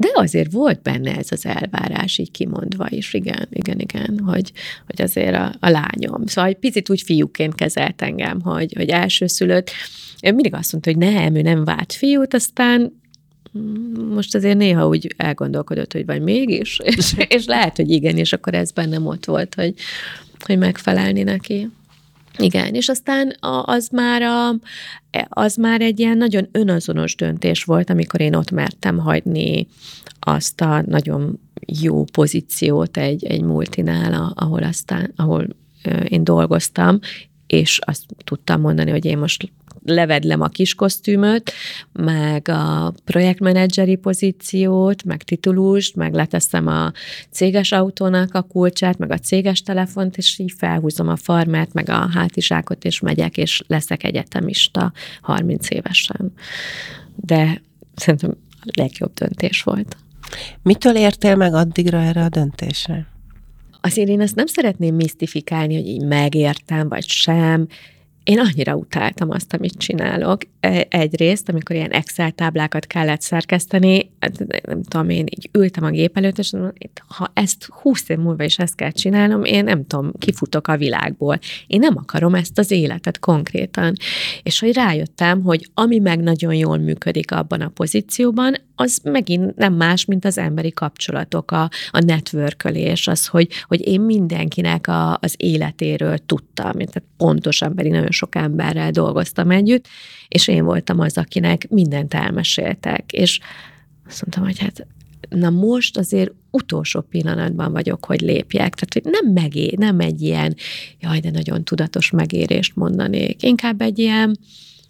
de 0.04 0.22
azért 0.22 0.52
volt 0.52 0.82
benne 0.82 1.18
ez 1.18 1.28
az 1.32 1.46
elvárás 1.46 2.18
így 2.18 2.32
kimondva 2.32 2.88
is, 2.90 3.14
igen, 3.14 3.48
igen, 3.50 3.80
igen, 3.80 4.20
hogy, 4.26 4.52
hogy 4.86 5.02
azért 5.02 5.36
a, 5.36 5.56
a 5.60 5.70
lányom. 5.70 6.26
Szóval 6.26 6.50
egy 6.50 6.58
picit 6.58 6.90
úgy 6.90 7.02
fiúként 7.02 7.56
kezelt 7.56 8.02
engem, 8.02 8.42
hogy, 8.42 8.74
hogy 8.76 8.90
elsőszülött. 8.90 9.72
Ő 10.22 10.32
mindig 10.32 10.54
azt 10.54 10.72
mondta, 10.72 10.92
hogy 10.92 11.00
nem, 11.00 11.36
ő 11.36 11.42
nem 11.42 11.64
vált 11.64 11.94
fiút, 11.94 12.34
aztán 12.34 13.02
most 14.14 14.36
azért 14.36 14.58
néha 14.58 14.88
úgy 14.88 15.14
elgondolkodott, 15.18 15.94
hogy 15.94 16.06
vagy 16.06 16.22
mégis, 16.22 16.80
és, 16.84 17.14
és 17.36 17.46
lehet, 17.46 17.76
hogy 17.76 17.92
igen, 17.92 18.18
és 18.18 18.34
akkor 18.34 18.54
ez 18.54 18.72
bennem 18.72 19.06
ott 19.06 19.26
volt, 19.26 19.56
hogy, 19.56 19.74
hogy 20.40 20.58
megfelelni 20.58 21.24
neki. 21.24 21.70
Igen, 22.38 22.74
és 22.74 22.88
aztán 22.90 23.36
az 23.64 23.90
már, 23.92 24.22
a, 24.22 24.56
az 25.28 25.56
már 25.56 25.82
egy 25.82 26.00
ilyen 26.00 26.18
nagyon 26.18 26.48
önazonos 26.52 27.16
döntés 27.16 27.64
volt, 27.64 27.90
amikor 27.90 28.22
én 28.22 28.36
ott 28.36 28.52
mertem 28.52 28.98
hagyni 28.98 29.68
azt 30.20 30.62
a 30.62 30.84
nagyon 30.86 31.40
jó 31.82 32.04
pozíciót 32.04 32.98
egy, 32.98 33.26
egy 33.26 33.42
multinál, 33.42 34.34
ahol 34.36 34.64
aztán, 34.64 35.12
ahol 35.16 35.48
én 36.08 36.24
dolgoztam, 36.24 37.00
és 37.48 37.80
azt 37.86 38.04
tudtam 38.24 38.62
mondani, 38.62 38.92
hogy 38.92 39.06
én 39.06 39.18
most 39.18 39.52
levedlem 39.86 40.42
a 40.42 40.48
kis 40.48 40.76
kosztümöt, 40.76 41.52
meg 41.92 42.48
a 42.48 42.94
projektmenedzseri 43.04 43.96
pozíciót, 43.96 45.04
meg 45.04 45.24
titulust, 45.24 45.96
meg 45.96 46.14
leteszem 46.14 46.68
a 46.68 46.92
céges 47.30 47.72
autónak 47.72 48.34
a 48.34 48.42
kulcsát, 48.42 48.98
meg 48.98 49.12
a 49.12 49.18
céges 49.18 49.62
telefont, 49.62 50.18
és 50.18 50.40
így 50.40 50.54
felhúzom 50.58 51.08
a 51.08 51.16
farmát, 51.16 51.74
meg 51.74 51.90
a 51.90 52.10
hátizsákot, 52.14 52.86
és 52.86 53.00
megyek, 53.00 53.38
és 53.38 53.64
leszek 53.68 54.04
egyetemista 54.04 54.92
30 55.22 55.70
évesen. 55.70 56.34
De 57.16 57.62
szerintem 57.96 58.38
a 58.62 58.72
legjobb 58.76 59.14
döntés 59.14 59.64
volt. 59.64 59.98
Mitől 60.62 60.96
értél 60.96 61.36
meg 61.36 61.54
addigra 61.54 62.02
erre 62.02 62.24
a 62.24 62.30
döntésre? 62.30 63.08
Azért 63.82 64.10
én 64.10 64.22
ezt 64.22 64.36
nem 64.36 64.46
szeretném 64.46 64.96
misztifikálni, 64.96 65.76
hogy 65.76 65.88
így 65.88 66.06
megértem, 66.06 66.90
vagy 66.90 67.08
sem. 67.08 67.68
Én 68.24 68.40
annyira 68.40 68.76
utáltam 68.76 69.30
azt, 69.30 69.54
amit 69.54 69.78
csinálok. 69.78 70.42
E, 70.60 70.88
egyrészt, 70.90 71.50
amikor 71.50 71.76
ilyen 71.76 71.92
Excel 71.92 72.32
táblákat 72.32 72.86
kellett 72.86 73.22
szerkeszteni, 73.22 74.12
hát 74.20 74.46
nem 74.66 74.84
tudom, 74.84 75.10
én 75.10 75.26
így 75.30 75.50
ültem 75.52 75.84
a 75.84 75.90
gép 75.90 76.18
előtt, 76.18 76.38
és 76.38 76.52
ha 77.08 77.32
ezt 77.34 77.66
húsz 77.66 78.10
év 78.10 78.18
múlva 78.18 78.44
is 78.44 78.58
ezt 78.60 78.76
kell 78.76 78.92
csinálnom, 78.92 79.44
én 79.44 79.64
nem 79.64 79.88
tudom, 79.88 80.12
kifutok 80.20 80.68
a 80.68 80.78
világból. 80.78 81.40
Én 81.68 81.80
nem 81.80 81.98
akarom 81.98 82.36
ezt 82.36 82.60
az 82.60 82.72
életet 82.72 83.20
konkrétan. 83.20 83.94
És 84.44 84.60
hogy 84.60 84.74
rájöttem, 84.74 85.44
hogy 85.44 85.70
ami 85.74 86.00
meg 86.00 86.20
nagyon 86.20 86.54
jól 86.54 86.78
működik 86.78 87.32
abban 87.32 87.62
a 87.62 87.68
pozícióban, 87.70 88.56
az 88.76 89.00
megint 89.04 89.56
nem 89.56 89.74
más, 89.74 90.06
mint 90.06 90.26
az 90.26 90.38
emberi 90.38 90.72
kapcsolatok, 90.72 91.52
a, 91.52 91.70
a 91.92 92.00
networkölés, 92.06 93.08
az, 93.08 93.28
hogy, 93.28 93.48
hogy 93.68 93.88
én 93.88 94.02
mindenkinek 94.02 94.88
a, 94.88 95.18
az 95.22 95.34
életéről 95.38 96.18
tudtam, 96.18 96.72
tehát 96.72 97.04
pontosan 97.18 97.76
pedig 97.76 97.92
nagyon 97.92 98.12
sok 98.14 98.36
emberrel 98.36 98.92
dolgoztam 98.92 99.52
együtt, 99.52 99.88
és 100.28 100.48
én 100.48 100.64
voltam 100.64 101.00
az, 101.00 101.18
akinek 101.18 101.70
mindent 101.70 102.14
elmeséltek, 102.14 103.12
és 103.12 103.40
azt 104.08 104.22
mondtam, 104.22 104.44
hogy 104.44 104.60
hát 104.60 104.88
na 105.30 105.50
most 105.50 105.98
azért 105.98 106.32
utolsó 106.52 107.02
pillanatban 107.02 107.72
vagyok, 107.72 108.06
hogy 108.06 108.22
lépjek. 108.22 108.76
Tehát, 108.76 108.94
hogy 108.94 109.22
nem 109.22 109.34
megé, 109.34 109.74
nem 109.78 110.00
egy 110.00 110.22
ilyen, 110.22 110.56
jaj, 111.00 111.20
de 111.20 111.32
nagyon 111.32 111.64
tudatos 111.64 112.12
megérést 112.12 112.76
mondanék. 112.76 113.44
Inkább 113.44 113.82
egy 113.82 114.00
ilyen, 114.00 114.38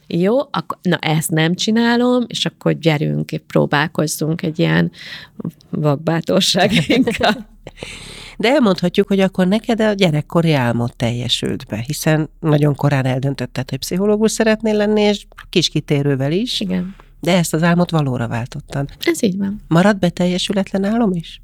jó, 0.07 0.39
akkor, 0.39 0.77
na 0.81 0.97
ezt 0.97 1.29
nem 1.29 1.55
csinálom, 1.55 2.23
és 2.27 2.45
akkor 2.45 2.77
gyerünk, 2.77 3.31
próbálkozzunk 3.47 4.41
egy 4.41 4.59
ilyen 4.59 4.91
vakbátorságinkkal. 5.69 7.47
De 8.37 8.49
elmondhatjuk, 8.49 9.07
hogy 9.07 9.19
akkor 9.19 9.47
neked 9.47 9.81
a 9.81 9.93
gyerekkori 9.93 10.53
álmod 10.53 10.95
teljesült 10.95 11.65
be, 11.65 11.83
hiszen 11.87 12.29
nagyon 12.39 12.75
korán 12.75 13.05
eldöntötted, 13.05 13.69
hogy 13.69 13.79
pszichológus 13.79 14.31
szeretnél 14.31 14.75
lenni, 14.75 15.01
és 15.01 15.25
kis 15.49 15.69
kitérővel 15.69 16.31
is. 16.31 16.59
Igen. 16.59 16.95
De 17.19 17.37
ezt 17.37 17.53
az 17.53 17.63
álmot 17.63 17.91
valóra 17.91 18.27
váltottad. 18.27 18.89
Ez 18.99 19.23
így 19.23 19.37
van. 19.37 19.61
Marad 19.67 19.99
beteljesületlen 19.99 20.83
álom 20.83 21.11
is? 21.13 21.41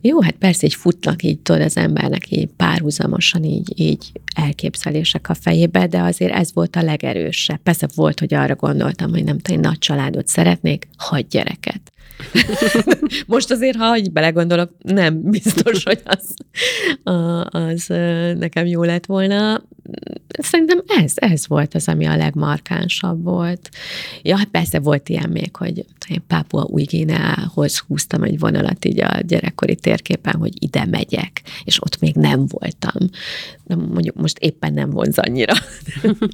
Jó, 0.00 0.20
hát 0.20 0.34
persze 0.34 0.66
így 0.66 0.74
futnak 0.74 1.22
így 1.22 1.40
tudod 1.40 1.60
az 1.60 1.76
embernek 1.76 2.30
így 2.30 2.46
párhuzamosan 2.46 3.44
így, 3.44 3.80
így 3.80 4.12
elképzelések 4.34 5.28
a 5.28 5.34
fejébe, 5.34 5.86
de 5.86 6.00
azért 6.00 6.32
ez 6.32 6.52
volt 6.52 6.76
a 6.76 6.82
legerősebb. 6.82 7.58
Persze 7.62 7.88
volt, 7.94 8.18
hogy 8.18 8.34
arra 8.34 8.54
gondoltam, 8.54 9.10
hogy 9.10 9.24
nem 9.24 9.38
tudom, 9.38 9.60
nagy 9.60 9.78
családot 9.78 10.26
szeretnék, 10.26 10.88
hagy 10.96 11.26
gyereket. 11.26 11.92
Most 13.26 13.50
azért, 13.50 13.76
ha 13.76 13.96
így 13.96 14.12
belegondolok, 14.12 14.70
nem 14.82 15.22
biztos, 15.22 15.84
hogy 15.84 16.02
az, 16.04 16.34
az 17.44 17.86
nekem 18.38 18.66
jó 18.66 18.82
lett 18.82 19.06
volna. 19.06 19.62
Szerintem 20.38 20.82
ez, 20.86 21.12
ez 21.14 21.46
volt 21.48 21.74
az, 21.74 21.88
ami 21.88 22.06
a 22.06 22.16
legmarkánsabb 22.16 23.22
volt. 23.22 23.68
Ja, 24.22 24.36
hát 24.36 24.48
persze 24.48 24.80
volt 24.80 25.08
ilyen 25.08 25.30
még, 25.30 25.56
hogy 25.56 25.84
én 26.08 26.22
Pápua 26.26 26.62
új 26.62 26.82
Guineához 26.82 27.78
húztam 27.78 28.22
egy 28.22 28.38
vonalat 28.38 28.84
így 28.84 29.00
a 29.00 29.20
gyerekkori 29.20 29.74
térképen, 29.74 30.34
hogy 30.34 30.62
ide 30.62 30.84
megyek, 30.84 31.42
és 31.64 31.82
ott 31.82 32.00
még 32.00 32.14
nem 32.14 32.46
voltam. 32.46 33.08
De 33.64 33.76
mondjuk 33.76 34.16
most 34.16 34.38
éppen 34.38 34.72
nem 34.72 34.90
vonz 34.90 35.18
annyira. 35.18 35.54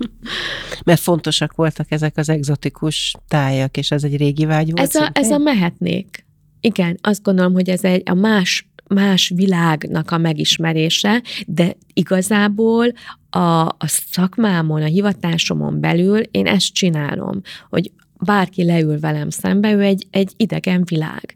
Mert 0.85 1.01
fontosak 1.01 1.55
voltak 1.55 1.91
ezek 1.91 2.17
az 2.17 2.29
egzotikus 2.29 3.15
tájak, 3.29 3.77
és 3.77 3.91
ez 3.91 4.05
egy 4.05 4.17
régi 4.17 4.45
vágy 4.45 4.71
volt 4.71 4.89
Ez 4.89 4.95
a, 4.95 5.11
ez 5.13 5.31
a 5.31 5.39
mehetnék. 5.39 6.25
Igen, 6.61 6.99
azt 7.01 7.23
gondolom, 7.23 7.53
hogy 7.53 7.69
ez 7.69 7.85
egy 7.85 8.03
a 8.05 8.15
más 8.15 8.70
más 8.95 9.33
világnak 9.35 10.11
a 10.11 10.19
megismerése, 10.19 11.23
de 11.47 11.77
igazából 11.93 12.93
a, 13.31 13.63
a 13.67 13.87
szakmámon, 13.87 14.83
a 14.83 14.87
hivatásomon 14.87 15.81
belül 15.81 16.19
én 16.19 16.47
ezt 16.47 16.73
csinálom, 16.73 17.41
hogy 17.69 17.91
bárki 18.21 18.65
leül 18.65 19.01
velem 19.01 19.31
szembe, 19.31 19.73
ő 19.73 19.81
egy, 19.81 20.07
egy 20.11 20.33
idegen 20.37 20.83
világ. 20.85 21.35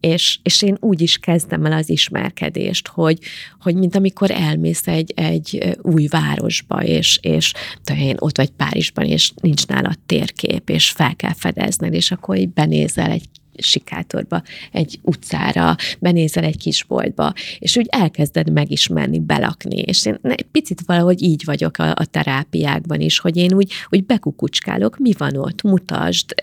És, 0.00 0.38
és 0.42 0.62
én 0.62 0.76
úgy 0.80 1.00
is 1.00 1.18
kezdem 1.18 1.64
el 1.64 1.72
az 1.72 1.90
ismerkedést, 1.90 2.88
hogy, 2.88 3.18
hogy 3.60 3.74
mint 3.74 3.96
amikor 3.96 4.30
elmész 4.30 4.86
egy, 4.86 5.12
egy 5.16 5.76
új 5.82 6.06
városba, 6.06 6.82
és, 6.82 7.18
és 7.22 7.52
én 7.96 8.16
ott 8.18 8.36
vagy 8.36 8.50
Párizsban, 8.50 9.04
és 9.04 9.32
nincs 9.42 9.66
nálad 9.66 9.98
térkép, 10.06 10.70
és 10.70 10.90
fel 10.90 11.16
kell 11.16 11.34
fedezned, 11.34 11.94
és 11.94 12.10
akkor 12.10 12.36
így 12.36 12.52
benézel 12.52 13.10
egy 13.10 13.28
sikátorba, 13.58 14.42
egy 14.72 14.98
utcára, 15.02 15.76
benézel 16.00 16.44
egy 16.44 16.56
kis 16.56 16.84
boltba, 16.84 17.32
és 17.58 17.76
úgy 17.76 17.86
elkezded 17.88 18.52
megismerni, 18.52 19.18
belakni, 19.20 19.78
és 19.78 20.06
én 20.06 20.18
egy 20.22 20.46
picit 20.52 20.80
valahogy 20.86 21.22
így 21.22 21.44
vagyok 21.44 21.78
a, 21.78 21.90
a 21.90 22.04
terápiákban 22.04 23.00
is, 23.00 23.18
hogy 23.18 23.36
én 23.36 23.54
úgy, 23.54 23.72
úgy 23.90 24.04
bekukucskálok, 24.04 24.98
mi 24.98 25.12
van 25.18 25.36
ott, 25.36 25.62
mutasd, 25.62 26.34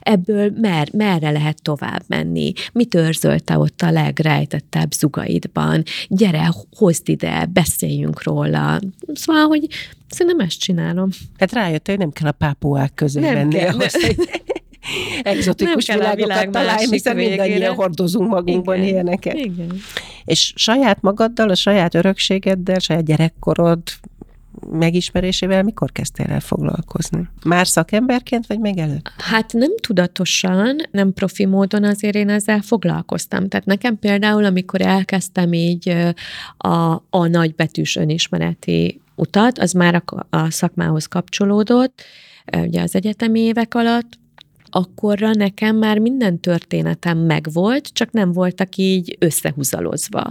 ebből 0.00 0.52
mer, 0.60 0.88
merre 0.92 1.30
lehet 1.30 1.62
tovább 1.62 2.02
menni, 2.06 2.52
mit 2.72 2.94
őrzölte 2.94 3.58
ott 3.58 3.82
a 3.82 3.90
legrejtettebb 3.90 4.92
zugaidban, 4.92 5.82
gyere, 6.08 6.52
hozd 6.76 7.08
ide, 7.08 7.46
beszéljünk 7.52 8.22
róla. 8.22 8.80
Szóval, 9.12 9.46
hogy 9.46 9.66
szerintem 10.08 10.46
ezt 10.46 10.58
csinálom. 10.58 11.08
Hát 11.38 11.52
rájött, 11.52 11.86
hogy 11.86 11.98
nem 11.98 12.10
kell 12.10 12.28
a 12.28 12.32
pápuák 12.32 12.94
közé 12.94 13.20
nem 13.20 13.34
menni 13.34 13.54
kell, 13.54 13.74
ahhoz. 13.74 13.94
egzotikus 15.22 15.86
nem 15.86 15.98
világokat 15.98 16.26
világ 16.26 16.50
találni, 16.50 16.86
hiszen 16.90 17.16
mindannyian 17.16 17.74
hordozunk 17.74 18.28
magunkban 18.28 18.76
Igen. 18.76 18.88
ilyeneket. 18.88 19.34
Igen. 19.34 19.80
És 20.24 20.52
saját 20.56 21.00
magaddal, 21.00 21.48
a 21.48 21.54
saját 21.54 21.94
örökségeddel, 21.94 22.78
saját 22.78 23.04
gyerekkorod 23.04 23.80
megismerésével 24.70 25.62
mikor 25.62 25.92
kezdtél 25.92 26.26
el 26.26 26.40
foglalkozni? 26.40 27.28
Már 27.44 27.66
szakemberként, 27.66 28.46
vagy 28.46 28.58
még 28.58 28.78
előtt? 28.78 29.12
Hát 29.18 29.52
nem 29.52 29.70
tudatosan, 29.80 30.76
nem 30.90 31.12
profi 31.12 31.46
módon 31.46 31.84
azért 31.84 32.14
én 32.14 32.28
ezzel 32.28 32.60
foglalkoztam. 32.60 33.48
Tehát 33.48 33.66
nekem 33.66 33.98
például, 33.98 34.44
amikor 34.44 34.80
elkezdtem 34.80 35.52
így 35.52 35.96
a, 36.56 36.92
a 37.10 37.26
nagybetűs 37.26 37.96
önismereti 37.96 39.00
utat, 39.14 39.58
az 39.58 39.72
már 39.72 40.02
a, 40.04 40.36
a 40.36 40.50
szakmához 40.50 41.06
kapcsolódott, 41.06 42.02
ugye 42.56 42.82
az 42.82 42.94
egyetemi 42.94 43.40
évek 43.40 43.74
alatt, 43.74 44.18
akkorra 44.70 45.30
nekem 45.30 45.76
már 45.76 45.98
minden 45.98 46.40
történetem 46.40 47.18
megvolt, 47.18 47.88
csak 47.92 48.10
nem 48.10 48.32
voltak 48.32 48.76
így 48.76 49.16
összehúzalozva. 49.18 50.30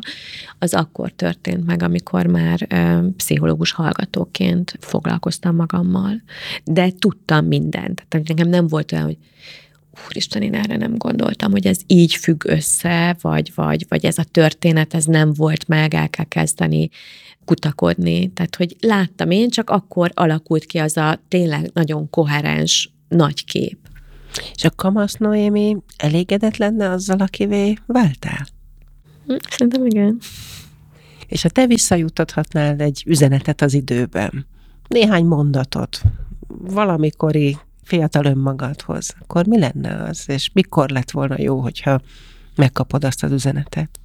Az 0.60 0.74
akkor 0.74 1.12
történt 1.12 1.66
meg, 1.66 1.84
amikor 1.84 2.26
már 2.26 2.68
ö, 2.70 3.08
pszichológus 3.18 3.72
hallgatóként 3.72 4.78
foglalkoztam 4.80 5.56
magammal. 5.56 6.22
De 6.64 6.92
tudtam 7.00 7.46
mindent. 7.46 8.06
Tehát 8.08 8.28
nekem 8.28 8.50
nem 8.50 8.68
volt 8.68 8.92
olyan, 8.92 9.06
hogy 9.06 9.18
úristen, 10.06 10.42
én 10.42 10.54
erre 10.54 10.78
nem 10.78 10.98
gondoltam, 10.98 11.52
hogy 11.52 11.68
ez 11.68 11.80
így 11.88 12.14
függ 12.14 12.46
össze, 12.46 13.18
vagy, 13.22 13.52
vagy, 13.56 13.86
vagy 13.90 14.06
ez 14.06 14.18
a 14.18 14.24
történet, 14.24 14.94
ez 14.94 15.06
nem 15.06 15.34
volt 15.34 15.68
meg, 15.68 15.94
el 15.94 16.10
kell 16.10 16.26
kezdeni 16.26 16.90
kutakodni. 17.46 18.32
Tehát, 18.34 18.56
hogy 18.56 18.76
láttam 18.80 19.32
én, 19.32 19.50
csak 19.50 19.70
akkor 19.70 20.12
alakult 20.14 20.66
ki 20.66 20.78
az 20.78 20.98
a 20.98 21.20
tényleg 21.28 21.70
nagyon 21.74 22.10
koherens 22.10 22.92
nagy 23.08 23.46
kép. 23.46 23.78
És 24.56 24.64
a 24.64 24.70
kamasz 24.70 25.14
Noémi 25.14 25.78
elégedett 25.98 26.58
lenne 26.58 26.90
azzal, 26.90 27.20
akivé 27.20 27.78
váltál? 27.86 28.48
Szerintem 29.50 29.86
igen. 29.86 30.18
És 31.28 31.42
ha 31.42 31.50
te 31.50 31.68
visszajutathatnál 31.68 32.80
egy 32.80 33.04
üzenetet 33.06 33.62
az 33.62 33.74
időben, 33.74 34.46
néhány 34.88 35.26
mondatot, 35.26 36.02
valamikori 36.48 37.58
fiatal 37.84 38.26
önmagadhoz, 38.26 39.16
akkor 39.20 39.48
mi 39.48 39.60
lenne 39.60 40.04
az, 40.04 40.24
és 40.28 40.50
mikor 40.54 40.90
lett 40.90 41.12
volna 41.12 41.36
jó, 41.42 41.60
hogyha 41.60 42.02
megkapod 42.56 43.04
azt 43.04 43.24
az 43.24 43.32
üzenetet? 43.32 44.00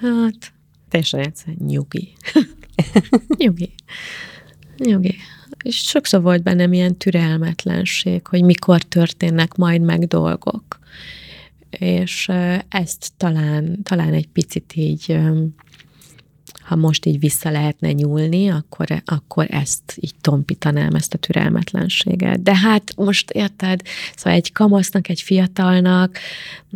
Hát, 0.00 0.52
teljesen 0.88 1.20
egyszer 1.26 1.54
nyugi. 1.54 2.12
nyugi. 3.36 3.74
Nyugi 4.76 5.16
és 5.64 5.76
sokszor 5.76 6.22
volt 6.22 6.42
bennem 6.42 6.72
ilyen 6.72 6.96
türelmetlenség, 6.96 8.26
hogy 8.26 8.42
mikor 8.42 8.82
történnek 8.82 9.54
majd 9.54 9.80
meg 9.80 10.06
dolgok. 10.06 10.78
És 11.70 12.30
ezt 12.68 13.12
talán, 13.16 13.82
talán 13.82 14.12
egy 14.12 14.28
picit 14.28 14.72
így 14.74 15.18
ha 16.68 16.76
most 16.76 17.06
így 17.06 17.18
vissza 17.18 17.50
lehetne 17.50 17.92
nyúlni, 17.92 18.48
akkor, 18.48 19.02
akkor 19.04 19.46
ezt 19.50 19.96
így 20.00 20.14
tompítanám, 20.20 20.94
ezt 20.94 21.14
a 21.14 21.18
türelmetlenséget. 21.18 22.42
De 22.42 22.56
hát 22.56 22.92
most 22.96 23.30
érted, 23.30 23.82
szóval 24.16 24.32
egy 24.32 24.52
kamasznak, 24.52 25.08
egy 25.08 25.20
fiatalnak 25.20 26.18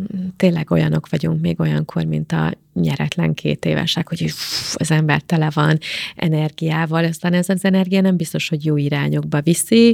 mm, 0.01 0.27
tényleg 0.37 0.71
olyanok 0.71 1.09
vagyunk 1.09 1.41
még 1.41 1.59
olyankor, 1.59 2.05
mint 2.05 2.31
a 2.31 2.53
nyeretlen 2.73 3.33
két 3.33 3.65
évesek, 3.65 4.09
hogy 4.09 4.21
uff, 4.21 4.75
az 4.77 4.91
ember 4.91 5.21
tele 5.21 5.49
van 5.53 5.77
energiával, 6.15 7.03
aztán 7.03 7.33
ez 7.33 7.49
az 7.49 7.65
energia 7.65 8.01
nem 8.01 8.15
biztos, 8.15 8.49
hogy 8.49 8.65
jó 8.65 8.77
irányokba 8.77 9.41
viszi, 9.41 9.91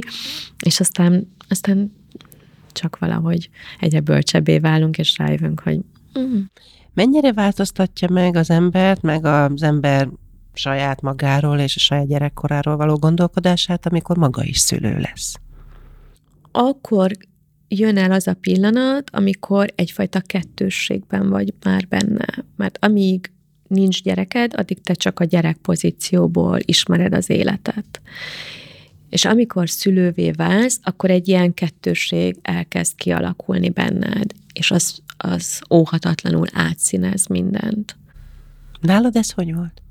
és 0.64 0.80
aztán, 0.80 1.32
aztán 1.48 1.92
csak 2.72 2.98
valahogy 2.98 3.50
egyre 3.80 4.00
bölcsebbé 4.00 4.58
válunk, 4.58 4.98
és 4.98 5.18
rájövünk, 5.18 5.60
hogy 5.60 5.78
mm. 6.18 6.40
Mennyire 7.00 7.32
változtatja 7.32 8.08
meg 8.10 8.36
az 8.36 8.50
embert, 8.50 9.02
meg 9.02 9.24
az 9.24 9.62
ember 9.62 10.08
saját 10.52 11.00
magáról 11.00 11.58
és 11.58 11.76
a 11.76 11.78
saját 11.78 12.06
gyerekkoráról 12.06 12.76
való 12.76 12.94
gondolkodását, 12.94 13.86
amikor 13.86 14.16
maga 14.16 14.44
is 14.44 14.58
szülő 14.58 14.98
lesz? 14.98 15.34
Akkor 16.52 17.10
jön 17.68 17.96
el 17.96 18.12
az 18.12 18.26
a 18.26 18.34
pillanat, 18.34 19.10
amikor 19.12 19.72
egyfajta 19.74 20.20
kettősségben 20.20 21.28
vagy 21.28 21.54
már 21.64 21.86
benne. 21.88 22.44
Mert 22.56 22.78
amíg 22.80 23.32
nincs 23.68 24.02
gyereked, 24.02 24.52
addig 24.56 24.80
te 24.80 24.94
csak 24.94 25.20
a 25.20 25.24
gyerek 25.24 25.56
pozícióból 25.56 26.58
ismered 26.60 27.12
az 27.12 27.30
életet. 27.30 28.00
És 29.10 29.24
amikor 29.24 29.70
szülővé 29.70 30.30
válsz, 30.30 30.80
akkor 30.82 31.10
egy 31.10 31.28
ilyen 31.28 31.54
kettőség 31.54 32.36
elkezd 32.42 32.96
kialakulni 32.96 33.68
benned, 33.68 34.32
és 34.52 34.70
az, 34.70 35.02
az 35.22 35.62
óhatatlanul 35.70 36.46
átszínez 36.52 37.26
mindent. 37.26 37.96
Nálad 38.80 39.16
ez 39.16 39.30
hogy 39.30 39.54
volt? 39.54 39.82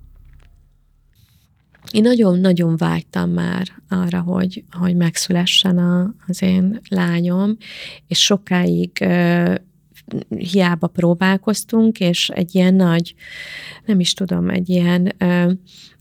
Én 1.91 2.01
nagyon-nagyon 2.01 2.77
vágytam 2.77 3.29
már 3.29 3.67
arra, 3.89 4.21
hogy, 4.21 4.63
hogy 4.71 4.95
megszülessen 4.95 5.77
a, 5.77 6.13
az 6.27 6.41
én 6.41 6.79
lányom, 6.89 7.57
és 8.07 8.23
sokáig 8.23 8.91
uh, 9.01 9.55
hiába 10.27 10.87
próbálkoztunk, 10.87 11.99
és 11.99 12.29
egy 12.29 12.55
ilyen 12.55 12.73
nagy, 12.73 13.15
nem 13.85 13.99
is 13.99 14.13
tudom, 14.13 14.49
egy 14.49 14.69
ilyen 14.69 15.15
uh, 15.19 15.51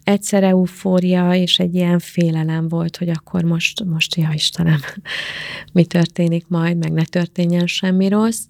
egyszer 0.08 0.42
eufória 0.42 1.34
és 1.34 1.58
egy 1.58 1.74
ilyen 1.74 1.98
félelem 1.98 2.68
volt, 2.68 2.96
hogy 2.96 3.08
akkor 3.08 3.42
most, 3.42 3.84
most 3.84 4.14
ja 4.14 4.30
Istenem, 4.32 4.80
mi 5.72 5.84
történik 5.84 6.48
majd, 6.48 6.76
meg 6.76 6.92
ne 6.92 7.04
történjen 7.04 7.66
semmi 7.66 8.08
rossz, 8.08 8.42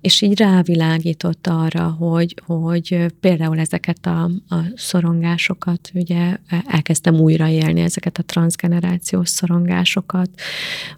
és 0.00 0.20
így 0.20 0.38
rávilágított 0.38 1.46
arra, 1.46 1.88
hogy, 1.98 2.42
hogy 2.46 3.06
például 3.20 3.58
ezeket 3.58 4.06
a, 4.06 4.22
a 4.48 4.56
szorongásokat, 4.74 5.90
ugye 5.94 6.36
elkezdtem 6.66 7.14
újraélni 7.14 7.80
ezeket 7.80 8.18
a 8.18 8.22
transgenerációs 8.22 9.28
szorongásokat, 9.28 10.30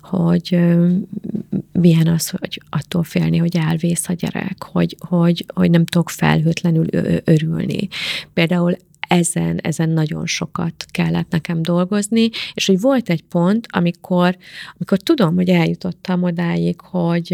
hogy 0.00 0.58
milyen 1.72 2.06
az, 2.06 2.28
hogy 2.28 2.62
attól 2.70 3.02
félni, 3.02 3.36
hogy 3.36 3.56
elvész 3.56 4.08
a 4.08 4.12
gyerek, 4.12 4.62
hogy, 4.62 4.96
hogy, 5.08 5.44
hogy 5.54 5.70
nem 5.70 5.84
tudok 5.84 6.10
felhőtlenül 6.10 6.86
örülni. 7.24 7.88
Például 8.32 8.76
ezen, 9.10 9.58
ezen 9.62 9.88
nagyon 9.88 10.26
sokat 10.26 10.84
kellett 10.90 11.30
nekem 11.30 11.62
dolgozni, 11.62 12.28
és 12.54 12.66
hogy 12.66 12.80
volt 12.80 13.10
egy 13.10 13.22
pont, 13.22 13.66
amikor, 13.70 14.36
amikor 14.76 14.98
tudom, 14.98 15.34
hogy 15.34 15.48
eljutottam 15.48 16.22
odáig, 16.22 16.80
hogy 16.80 17.28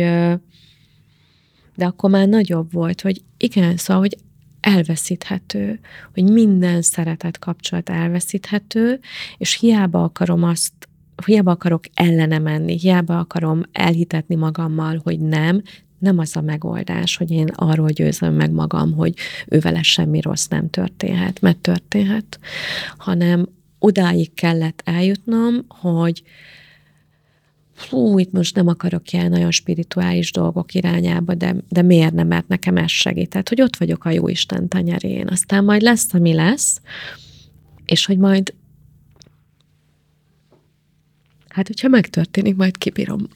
de 1.76 1.84
akkor 1.84 2.10
már 2.10 2.28
nagyobb 2.28 2.72
volt, 2.72 3.00
hogy 3.00 3.22
igen, 3.36 3.76
szóval, 3.76 4.02
hogy 4.02 4.16
elveszíthető, 4.60 5.80
hogy 6.14 6.24
minden 6.32 6.82
szeretet 6.82 7.38
kapcsolat 7.38 7.88
elveszíthető, 7.88 9.00
és 9.36 9.58
hiába 9.58 10.02
akarom 10.02 10.42
azt, 10.42 10.72
hiába 11.26 11.50
akarok 11.50 11.84
ellene 11.94 12.38
menni, 12.38 12.78
hiába 12.78 13.18
akarom 13.18 13.62
elhitetni 13.72 14.34
magammal, 14.34 15.00
hogy 15.02 15.20
nem, 15.20 15.62
nem 15.98 16.18
az 16.18 16.36
a 16.36 16.40
megoldás, 16.40 17.16
hogy 17.16 17.30
én 17.30 17.46
arról 17.46 17.88
győzöm 17.88 18.34
meg 18.34 18.50
magam, 18.50 18.92
hogy 18.92 19.14
ővele 19.46 19.82
semmi 19.82 20.20
rossz 20.20 20.46
nem 20.46 20.70
történhet, 20.70 21.40
mert 21.40 21.58
történhet, 21.58 22.38
hanem 22.96 23.48
odáig 23.78 24.34
kellett 24.34 24.82
eljutnom, 24.84 25.64
hogy 25.68 26.22
hú, 27.88 28.18
itt 28.18 28.32
most 28.32 28.54
nem 28.54 28.66
akarok 28.66 29.12
ilyen 29.12 29.30
nagyon 29.30 29.50
spirituális 29.50 30.32
dolgok 30.32 30.74
irányába, 30.74 31.34
de, 31.34 31.56
de 31.68 31.82
miért 31.82 32.12
nem, 32.12 32.26
mert 32.26 32.48
nekem 32.48 32.76
ez 32.76 32.90
segített, 32.90 33.48
hogy 33.48 33.62
ott 33.62 33.76
vagyok 33.76 34.04
a 34.04 34.10
Jóisten 34.10 34.68
tenyerén, 34.68 35.28
aztán 35.28 35.64
majd 35.64 35.82
lesz, 35.82 36.14
ami 36.14 36.34
lesz, 36.34 36.80
és 37.84 38.06
hogy 38.06 38.18
majd 38.18 38.54
hát, 41.48 41.66
hogyha 41.66 41.88
megtörténik, 41.88 42.56
majd 42.56 42.78
kibírom 42.78 43.28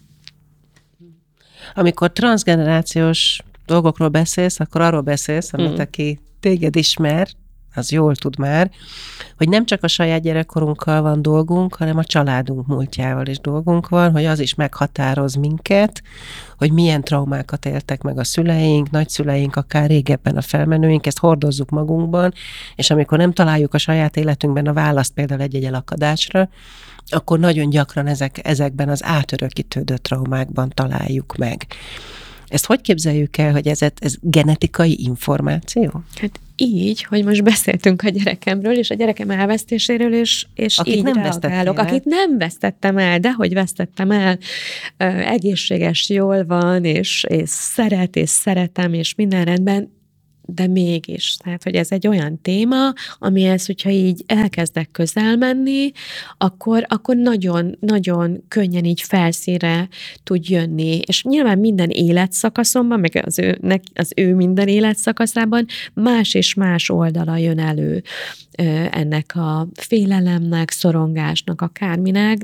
amikor 1.75 2.13
transgenerációs 2.13 3.43
dolgokról 3.67 4.09
beszélsz, 4.09 4.61
akkor 4.61 4.81
arról 4.81 5.01
beszélsz, 5.01 5.53
amit 5.53 5.77
mm. 5.77 5.81
aki 5.81 6.21
téged 6.41 6.77
ismer, 6.77 7.29
az 7.75 7.91
jól 7.91 8.17
tud 8.17 8.39
már, 8.39 8.71
hogy 9.37 9.49
nem 9.49 9.65
csak 9.67 9.83
a 9.83 9.89
saját 9.89 10.23
gyerekkorunkkal 10.23 11.03
van 11.03 11.23
dolgunk, 11.23 11.75
hanem 11.75 11.99
a 11.99 12.05
családunk 12.05 12.67
múltjával 12.67 13.27
is 13.27 13.39
dolgunk 13.39 13.89
van, 13.89 14.13
hogy 14.13 14.25
az 14.25 14.39
is 14.39 14.55
meghatároz 14.55 15.35
minket, 15.35 16.03
hogy 16.59 16.73
milyen 16.73 17.03
traumákat 17.03 17.67
éltek 17.67 18.03
meg 18.03 18.19
a 18.19 18.25
szüleink, 18.25 18.91
nagyszüleink, 18.91 19.57
akár 19.57 19.89
régebben 19.89 20.37
a 20.37 20.43
felmenőink, 20.43 21.07
ezt 21.07 21.19
hordozzuk 21.19 21.71
magunkban, 21.71 22.33
és 22.75 22.91
amikor 22.91 23.19
nem 23.19 23.33
találjuk 23.33 23.75
a 23.75 23.79
saját 23.79 24.17
életünkben 24.17 24.67
a 24.67 24.73
választ 24.73 25.13
például 25.13 25.41
egy-egy 25.41 25.65
elakadásra, 25.65 26.49
akkor 27.11 27.39
nagyon 27.39 27.71
gyakran 27.71 28.07
ezek, 28.07 28.41
ezekben 28.43 28.89
az 28.89 29.05
átörökítődő 29.05 29.97
traumákban 29.97 30.73
találjuk 30.75 31.37
meg. 31.37 31.67
Ezt 32.49 32.67
hogy 32.67 32.81
képzeljük 32.81 33.37
el, 33.37 33.53
hogy 33.53 33.69
ez, 33.69 33.81
ez 33.99 34.15
genetikai 34.21 34.97
információ? 35.03 36.03
Hát 36.21 36.41
így, 36.57 37.03
hogy 37.03 37.25
most 37.25 37.43
beszéltünk 37.43 38.03
a 38.03 38.09
gyerekemről, 38.09 38.77
és 38.77 38.91
a 38.91 38.95
gyerekem 38.95 39.31
elvesztéséről, 39.31 40.15
és, 40.15 40.47
és 40.55 40.79
akit 40.79 40.95
így 40.95 41.03
nem 41.03 41.23
reagálok. 41.23 41.79
Akit 41.79 42.05
nem 42.05 42.39
vesztettem 42.39 42.99
el, 42.99 43.19
de 43.19 43.33
hogy 43.33 43.55
vesztettem 43.55 44.11
el, 44.11 44.39
egészséges, 45.27 46.09
jól 46.09 46.47
van, 46.47 46.85
és, 46.85 47.25
és 47.29 47.49
szeret, 47.49 48.17
és 48.17 48.31
szeretem, 48.31 48.93
és 48.93 49.15
minden 49.15 49.45
rendben, 49.45 50.00
de 50.55 50.67
mégis. 50.67 51.37
Tehát, 51.45 51.63
hogy 51.63 51.75
ez 51.75 51.91
egy 51.91 52.07
olyan 52.07 52.41
téma, 52.43 52.93
amihez, 53.19 53.67
hogyha 53.67 53.91
így 53.91 54.23
elkezdek 54.27 54.91
közel 54.93 55.37
menni, 55.37 55.93
akkor, 56.39 56.87
akkor 56.89 57.17
nagyon, 57.17 57.77
nagyon 57.81 58.43
könnyen 58.49 58.85
így 58.85 59.01
felszíre 59.01 59.89
tud 60.23 60.49
jönni. 60.49 61.01
És 61.07 61.23
nyilván 61.23 61.59
minden 61.59 61.91
életszakaszomban, 61.91 63.01
meg 63.01 63.23
az 63.27 63.39
ő, 63.39 63.59
az 63.95 64.13
ő 64.17 64.35
minden 64.35 64.69
életszakaszában 64.69 65.67
más 65.95 66.35
és 66.35 66.55
más 66.55 66.91
oldala 66.91 67.37
jön 67.37 67.59
elő 67.59 68.03
ennek 68.91 69.37
a 69.37 69.69
félelemnek, 69.75 70.71
szorongásnak, 70.71 71.61
akárminek. 71.61 72.39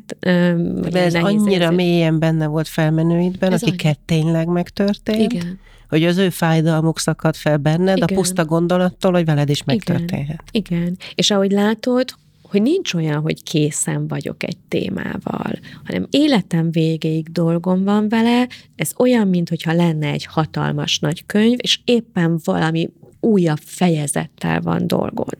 De 0.90 1.04
ez 1.04 1.14
annyira 1.14 1.70
mélyen 1.70 2.18
benne 2.18 2.46
volt 2.46 2.68
felmenőidben, 2.68 3.52
ez 3.52 3.62
akiket 3.62 3.98
annyi. 4.08 4.22
tényleg 4.22 4.46
megtörtént. 4.46 5.32
Igen 5.32 5.58
hogy 5.88 6.04
az 6.04 6.16
ő 6.16 6.30
fájdalmuk 6.30 6.98
szakad 6.98 7.36
fel 7.36 7.56
benned, 7.56 7.96
Igen. 7.96 8.08
a 8.10 8.14
puszta 8.14 8.44
gondolattól, 8.44 9.12
hogy 9.12 9.24
veled 9.24 9.48
is 9.48 9.64
megtörténhet. 9.64 10.42
Igen. 10.50 10.80
Igen. 10.80 10.96
És 11.14 11.30
ahogy 11.30 11.50
látod, 11.50 12.14
hogy 12.42 12.62
nincs 12.62 12.94
olyan, 12.94 13.20
hogy 13.20 13.42
készen 13.42 14.08
vagyok 14.08 14.42
egy 14.42 14.56
témával, 14.68 15.52
hanem 15.84 16.06
életem 16.10 16.70
végéig 16.70 17.32
dolgom 17.32 17.84
van 17.84 18.08
vele, 18.08 18.48
ez 18.76 18.92
olyan, 18.96 19.28
mintha 19.28 19.72
lenne 19.72 20.10
egy 20.10 20.24
hatalmas 20.24 20.98
nagy 20.98 21.26
könyv, 21.26 21.56
és 21.60 21.80
éppen 21.84 22.40
valami 22.44 22.90
újabb 23.20 23.60
fejezettel 23.62 24.60
van 24.60 24.86
dolgod. 24.86 25.36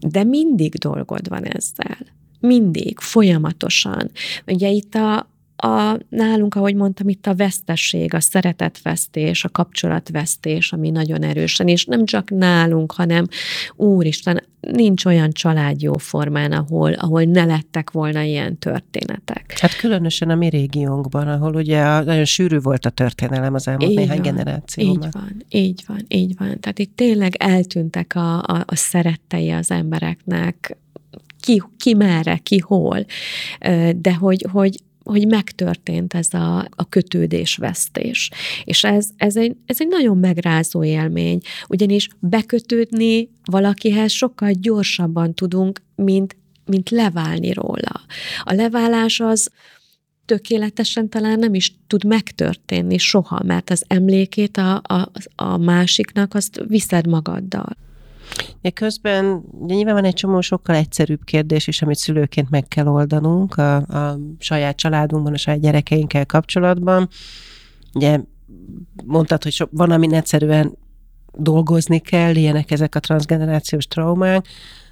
De 0.00 0.24
mindig 0.24 0.74
dolgod 0.74 1.28
van 1.28 1.44
ezzel. 1.44 1.98
Mindig, 2.40 2.98
folyamatosan. 2.98 4.10
Ugye 4.46 4.68
itt 4.68 4.94
a, 4.94 5.30
a, 5.56 5.98
nálunk, 6.08 6.54
ahogy 6.54 6.74
mondtam, 6.74 7.08
itt 7.08 7.26
a 7.26 7.34
vesztesség, 7.34 8.14
a 8.14 8.20
szeretetvesztés, 8.20 9.44
a 9.44 9.48
kapcsolatvesztés, 9.48 10.72
ami 10.72 10.90
nagyon 10.90 11.22
erősen, 11.22 11.68
és 11.68 11.84
nem 11.84 12.04
csak 12.04 12.30
nálunk, 12.30 12.92
hanem 12.92 13.26
úristen, 13.76 14.42
nincs 14.60 15.04
olyan 15.04 15.30
család 15.30 15.82
jó 15.82 15.92
formán, 15.92 16.52
ahol, 16.52 16.92
ahol 16.92 17.22
ne 17.22 17.44
lettek 17.44 17.90
volna 17.90 18.22
ilyen 18.22 18.58
történetek. 18.58 19.58
Hát 19.60 19.76
különösen 19.76 20.30
a 20.30 20.34
mi 20.34 20.48
régiónkban, 20.48 21.28
ahol 21.28 21.54
ugye 21.54 22.00
nagyon 22.00 22.24
sűrű 22.24 22.58
volt 22.58 22.86
a 22.86 22.90
történelem 22.90 23.54
az 23.54 23.68
elmúlt 23.68 23.90
így 23.90 23.96
néhány 23.96 24.20
van, 24.20 24.26
generációban. 24.26 25.02
Így 25.02 25.12
van, 25.12 25.44
így 25.48 25.82
van, 25.86 26.04
így 26.08 26.34
van. 26.38 26.60
Tehát 26.60 26.78
itt 26.78 26.96
tényleg 26.96 27.34
eltűntek 27.34 28.14
a, 28.14 28.36
a, 28.36 28.64
a 28.66 28.76
szerettei 28.76 29.50
az 29.50 29.70
embereknek, 29.70 30.76
ki, 31.40 31.62
ki 31.76 31.94
merre, 31.94 32.36
ki 32.36 32.58
hol, 32.58 33.04
de 33.96 34.14
hogy, 34.14 34.46
hogy 34.52 34.80
hogy 35.06 35.26
megtörtént 35.26 36.14
ez 36.14 36.34
a, 36.34 36.58
a 36.58 36.88
kötődésvesztés. 36.88 38.30
És 38.64 38.84
ez, 38.84 39.08
ez, 39.16 39.36
egy, 39.36 39.56
ez 39.66 39.76
egy 39.80 39.88
nagyon 39.88 40.18
megrázó 40.18 40.84
élmény, 40.84 41.40
ugyanis 41.68 42.08
bekötődni 42.18 43.28
valakihez 43.44 44.12
sokkal 44.12 44.50
gyorsabban 44.50 45.34
tudunk, 45.34 45.82
mint, 45.94 46.36
mint 46.64 46.90
leválni 46.90 47.52
róla. 47.52 48.00
A 48.42 48.52
leválás 48.52 49.20
az 49.20 49.50
tökéletesen 50.24 51.08
talán 51.08 51.38
nem 51.38 51.54
is 51.54 51.74
tud 51.86 52.04
megtörténni 52.04 52.98
soha, 52.98 53.42
mert 53.44 53.70
az 53.70 53.84
emlékét 53.86 54.56
a, 54.56 54.74
a, 54.82 55.10
a 55.34 55.56
másiknak 55.56 56.34
azt 56.34 56.62
viszed 56.66 57.06
magaddal. 57.06 57.76
Ja, 58.60 58.70
közben 58.70 59.42
nyilván 59.66 59.94
van 59.94 60.04
egy 60.04 60.14
csomó 60.14 60.40
sokkal 60.40 60.74
egyszerűbb 60.74 61.24
kérdés 61.24 61.66
is, 61.66 61.82
amit 61.82 61.96
szülőként 61.96 62.50
meg 62.50 62.68
kell 62.68 62.86
oldanunk 62.86 63.56
a, 63.56 63.76
a 63.76 64.18
saját 64.38 64.76
családunkban, 64.76 65.32
a 65.32 65.36
saját 65.36 65.60
gyerekeinkkel 65.60 66.26
kapcsolatban. 66.26 67.08
Ugye 67.94 68.20
mondtad, 69.04 69.42
hogy 69.42 69.52
so, 69.52 69.64
van, 69.70 69.90
amin 69.90 70.14
egyszerűen 70.14 70.76
dolgozni 71.32 71.98
kell, 71.98 72.34
ilyenek 72.34 72.70
ezek 72.70 72.94
a 72.94 73.00
transgenerációs 73.00 73.86
traumák. 73.86 74.46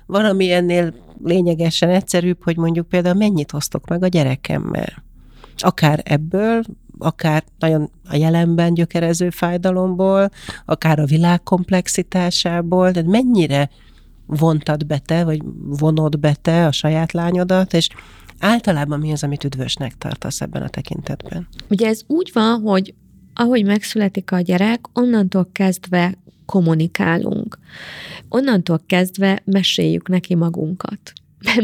Van, 0.07 0.25
ami 0.25 0.53
ennél 0.53 0.95
lényegesen 1.23 1.91
egyszerűbb, 1.91 2.43
hogy 2.43 2.57
mondjuk 2.57 2.89
például 2.89 3.15
mennyit 3.15 3.53
osztok 3.53 3.89
meg 3.89 4.03
a 4.03 4.09
gyerekemmel. 4.09 5.05
Akár 5.57 6.01
ebből, 6.05 6.63
akár 6.99 7.45
nagyon 7.59 7.91
a 8.09 8.17
jelenben 8.17 8.75
gyökerező 8.75 9.31
fájdalomból, 9.31 10.31
akár 10.65 10.99
a 10.99 11.05
világ 11.05 11.43
komplexitásából, 11.43 12.91
de 12.91 13.03
mennyire 13.03 13.71
vontad 14.27 14.87
be 14.87 14.99
te, 14.99 15.25
vagy 15.25 15.43
vonod 15.79 16.19
be 16.19 16.35
te 16.43 16.67
a 16.67 16.73
saját 16.73 17.13
lányodat, 17.13 17.75
és 17.75 17.89
általában 18.39 18.99
mi 18.99 19.13
az, 19.13 19.23
amit 19.23 19.45
üdvösnek 19.45 19.99
tartasz 19.99 20.41
ebben 20.41 20.63
a 20.63 20.69
tekintetben? 20.69 21.49
Ugye 21.69 21.87
ez 21.87 22.01
úgy 22.07 22.31
van, 22.33 22.61
hogy 22.61 22.95
ahogy 23.35 23.65
megszületik 23.65 24.33
a 24.33 24.41
gyerek, 24.41 24.81
onnantól 24.93 25.49
kezdve 25.53 26.15
kommunikálunk. 26.47 27.59
Onnantól 28.29 28.81
kezdve 28.87 29.43
meséljük 29.45 30.09
neki 30.09 30.35
magunkat 30.35 31.13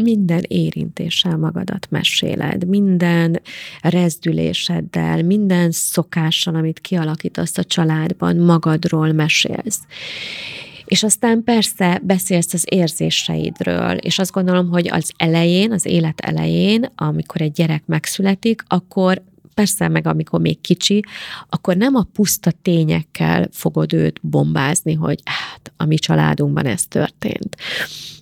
minden 0.01 0.43
érintéssel 0.47 1.37
magadat 1.37 1.87
meséled, 1.89 2.67
minden 2.67 3.41
rezdüléseddel, 3.81 5.23
minden 5.23 5.71
szokással, 5.71 6.55
amit 6.55 6.79
kialakítasz 6.79 7.57
a 7.57 7.63
családban, 7.63 8.35
magadról 8.35 9.11
mesélsz. 9.11 9.79
És 10.85 11.03
aztán 11.03 11.43
persze 11.43 12.01
beszélsz 12.03 12.53
az 12.53 12.65
érzéseidről, 12.69 13.91
és 13.97 14.19
azt 14.19 14.31
gondolom, 14.31 14.69
hogy 14.69 14.89
az 14.89 15.11
elején, 15.17 15.71
az 15.71 15.85
élet 15.85 16.19
elején, 16.19 16.91
amikor 16.95 17.41
egy 17.41 17.51
gyerek 17.51 17.83
megszületik, 17.85 18.63
akkor 18.67 19.21
persze 19.53 19.87
meg 19.87 20.07
amikor 20.07 20.39
még 20.39 20.61
kicsi, 20.61 21.03
akkor 21.49 21.75
nem 21.75 21.95
a 21.95 22.07
puszta 22.13 22.51
tényekkel 22.61 23.47
fogod 23.51 23.93
őt 23.93 24.19
bombázni, 24.21 24.93
hogy 24.93 25.19
hát 25.23 25.60
a 25.81 25.85
mi 25.85 25.95
családunkban 25.95 26.65
ez 26.65 26.85
történt, 26.85 27.57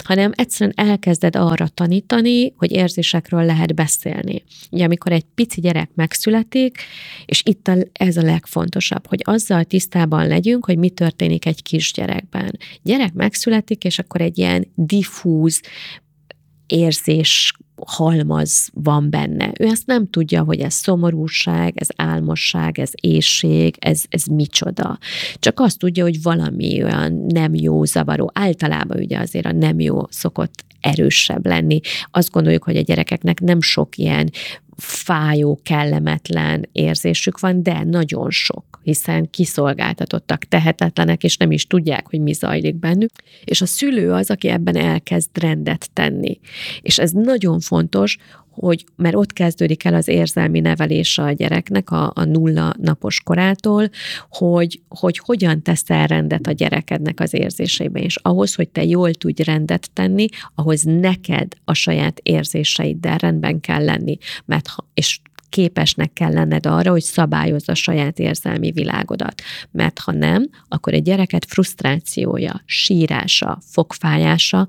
hanem 0.04 0.32
egyszerűen 0.36 0.74
elkezded 0.76 1.36
arra 1.36 1.68
tanítani, 1.68 2.54
hogy 2.58 2.72
érzésekről 2.72 3.46
lehet 3.46 3.76
beszélni. 3.76 4.44
Ugye 4.72 4.84
amikor 4.84 5.12
egy 5.12 5.26
pici 5.36 5.62
gyerek 5.62 5.90
megszületik, 5.96 6.78
és 7.26 7.42
itt 7.46 7.68
a, 7.68 7.76
ez 7.92 8.18
a 8.18 8.22
legfontosabb, 8.22 9.08
hogy 9.08 9.22
azzal 9.24 9.64
tisztában 9.64 10.28
legyünk, 10.28 10.66
hogy 10.66 10.78
mi 10.78 10.90
történik 10.90 11.46
egy 11.46 11.64
kisgyerekben. 11.64 12.58
Gyerek 12.82 13.14
megszületik, 13.14 13.84
és 13.84 14.00
akkor 14.00 14.22
egy 14.22 14.38
ilyen 14.38 14.68
diffúz, 14.76 15.62
érzés 16.68 17.54
halmaz 17.86 18.70
van 18.74 19.10
benne. 19.10 19.52
Ő 19.60 19.66
ezt 19.66 19.86
nem 19.86 20.10
tudja, 20.10 20.44
hogy 20.44 20.60
ez 20.60 20.74
szomorúság, 20.74 21.74
ez 21.76 21.88
álmosság, 21.96 22.80
ez 22.80 22.92
éjség, 23.02 23.76
ez, 23.80 24.04
ez 24.10 24.26
micsoda. 24.26 24.98
Csak 25.36 25.60
azt 25.60 25.78
tudja, 25.78 26.04
hogy 26.04 26.22
valami 26.22 26.84
olyan 26.84 27.26
nem 27.28 27.56
jó, 27.56 27.84
zavaró. 27.84 28.32
Általában 28.34 28.98
ugye 28.98 29.20
azért 29.20 29.46
a 29.46 29.52
nem 29.52 29.80
jó 29.80 30.02
szokott 30.10 30.64
erősebb 30.82 31.46
lenni. 31.46 31.80
Azt 32.12 32.32
gondoljuk, 32.32 32.64
hogy 32.64 32.78
a 32.78 32.82
gyerekeknek 32.82 33.40
nem 33.40 33.62
sok 33.62 33.98
ilyen 33.98 34.32
fájó, 34.80 35.60
kellemetlen 35.64 36.70
érzésük 36.72 37.40
van, 37.40 37.64
de 37.64 37.84
nagyon 37.84 38.32
sok, 38.32 38.80
hiszen 38.84 39.30
kiszolgáltatottak, 39.30 40.44
tehetetlenek, 40.44 41.24
és 41.24 41.38
nem 41.38 41.52
is 41.52 41.68
tudják, 41.68 42.08
hogy 42.10 42.22
mi 42.22 42.34
zajlik 42.34 42.76
bennük. 42.76 43.12
És 43.44 43.62
a 43.62 43.66
szülő 43.66 44.12
az, 44.12 44.30
aki 44.30 44.48
ebben 44.48 44.76
elkezd 44.76 45.38
rendet 45.38 45.90
tenni. 45.94 46.40
És 46.82 47.00
ez 47.00 47.12
nagyon 47.12 47.60
fontos, 47.60 48.18
hogy 48.60 48.86
mert 48.96 49.16
ott 49.16 49.34
kezdődik 49.34 49.84
el 49.84 49.94
az 49.94 50.08
érzelmi 50.08 50.60
nevelése 50.60 51.24
a 51.24 51.32
gyereknek 51.32 51.92
a, 51.92 52.12
a 52.16 52.24
nulla 52.24 52.74
napos 52.78 53.22
korától, 53.22 53.90
hogy, 54.30 54.82
hogy 54.88 55.18
hogyan 55.18 55.62
teszel 55.62 56.08
rendet 56.08 56.48
a 56.48 56.52
gyerekednek 56.52 57.20
az 57.20 57.34
érzéseiben, 57.34 58.04
és 58.04 58.16
ahhoz, 58.16 58.56
hogy 58.56 58.70
te 58.70 58.84
jól 58.84 59.14
tudj 59.14 59.44
rendet 59.44 59.90
tenni, 59.94 60.28
ahhoz 60.56 60.84
neked 60.84 61.54
a 61.66 61.74
saját 61.74 62.20
érzéseiddel 62.24 63.18
rendben 63.18 63.60
kell 63.60 63.84
lenni, 63.84 64.18
mert 64.46 64.68
ha, 64.68 64.88
és 64.94 65.20
képesnek 65.50 66.14
kell 66.14 66.34
lenned 66.34 66.66
arra, 66.66 66.92
hogy 66.92 67.02
szabályozza 67.02 67.72
a 67.72 67.76
saját 67.76 68.20
érzelmi 68.20 68.72
világodat. 68.72 69.42
Mert 69.72 70.00
ha 70.00 70.12
nem, 70.12 70.50
akkor 70.68 70.94
egy 70.94 71.04
gyereket 71.04 71.46
frusztrációja, 71.46 72.62
sírása, 72.66 73.58
fogfájása 73.66 74.68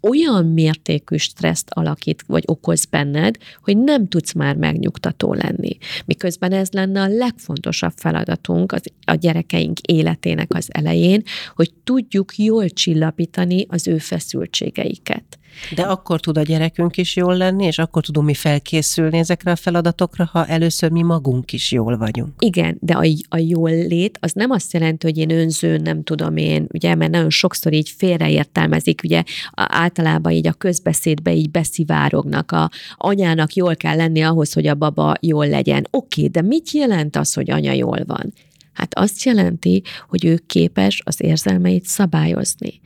olyan 0.00 0.46
mértékű 0.46 1.16
stresszt 1.16 1.70
alakít, 1.70 2.24
vagy 2.26 2.42
okoz 2.46 2.84
benned, 2.84 3.36
hogy 3.62 3.76
nem 3.76 4.08
tudsz 4.08 4.32
már 4.32 4.56
megnyugtató 4.56 5.34
lenni. 5.34 5.76
Miközben 6.04 6.52
ez 6.52 6.70
lenne 6.70 7.00
a 7.00 7.08
legfontosabb 7.08 7.92
feladatunk 7.96 8.72
az, 8.72 8.82
a 9.04 9.14
gyerekeink 9.14 9.80
életének 9.80 10.54
az 10.54 10.68
elején, 10.72 11.22
hogy 11.54 11.72
tudjuk 11.84 12.36
jól 12.36 12.68
csillapítani 12.68 13.66
az 13.68 13.86
ő 13.86 13.98
feszültségeiket. 13.98 15.37
De 15.74 15.82
akkor 15.82 16.20
tud 16.20 16.38
a 16.38 16.42
gyerekünk 16.42 16.96
is 16.96 17.16
jól 17.16 17.36
lenni, 17.36 17.64
és 17.64 17.78
akkor 17.78 18.02
tudunk 18.02 18.26
mi 18.26 18.34
felkészülni 18.34 19.18
ezekre 19.18 19.50
a 19.50 19.56
feladatokra, 19.56 20.28
ha 20.32 20.46
először 20.46 20.90
mi 20.90 21.02
magunk 21.02 21.52
is 21.52 21.72
jól 21.72 21.96
vagyunk. 21.96 22.32
Igen, 22.38 22.76
de 22.80 22.92
a, 22.92 23.06
a 23.28 23.38
jól 23.38 23.70
lét 23.70 24.18
az 24.20 24.32
nem 24.32 24.50
azt 24.50 24.72
jelenti, 24.72 25.06
hogy 25.06 25.18
én 25.18 25.30
önzőn 25.30 25.82
nem 25.82 26.02
tudom 26.02 26.36
én, 26.36 26.66
ugye, 26.72 26.94
mert 26.94 27.10
nagyon 27.10 27.30
sokszor 27.30 27.72
így 27.72 27.88
félreértelmezik, 27.88 29.00
ugye 29.04 29.22
általában 29.54 30.32
így 30.32 30.46
a 30.46 30.52
közbeszédbe 30.52 31.34
így 31.34 31.50
beszivárognak, 31.50 32.52
a 32.52 32.70
anyának 32.96 33.54
jól 33.54 33.76
kell 33.76 33.96
lenni 33.96 34.22
ahhoz, 34.22 34.52
hogy 34.52 34.66
a 34.66 34.74
baba 34.74 35.14
jól 35.20 35.48
legyen. 35.48 35.86
Oké, 35.90 36.26
de 36.26 36.42
mit 36.42 36.70
jelent 36.70 37.16
az, 37.16 37.32
hogy 37.32 37.50
anya 37.50 37.72
jól 37.72 38.04
van? 38.06 38.32
Hát 38.72 38.98
azt 38.98 39.24
jelenti, 39.24 39.82
hogy 40.08 40.24
ő 40.24 40.42
képes 40.46 41.02
az 41.04 41.22
érzelmeit 41.22 41.84
szabályozni, 41.84 42.80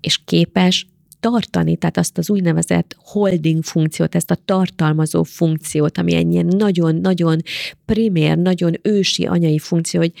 és 0.00 0.20
képes 0.24 0.86
tartani, 1.20 1.76
tehát 1.76 1.96
azt 1.96 2.18
az 2.18 2.30
úgynevezett 2.30 2.96
holding 2.98 3.64
funkciót, 3.64 4.14
ezt 4.14 4.30
a 4.30 4.38
tartalmazó 4.44 5.22
funkciót, 5.22 5.98
ami 5.98 6.14
egy 6.14 6.32
ilyen 6.32 6.46
nagyon-nagyon 6.46 7.42
primér, 7.84 8.38
nagyon 8.38 8.74
ősi 8.82 9.26
anyai 9.26 9.58
funkció, 9.58 10.00
hogy 10.00 10.12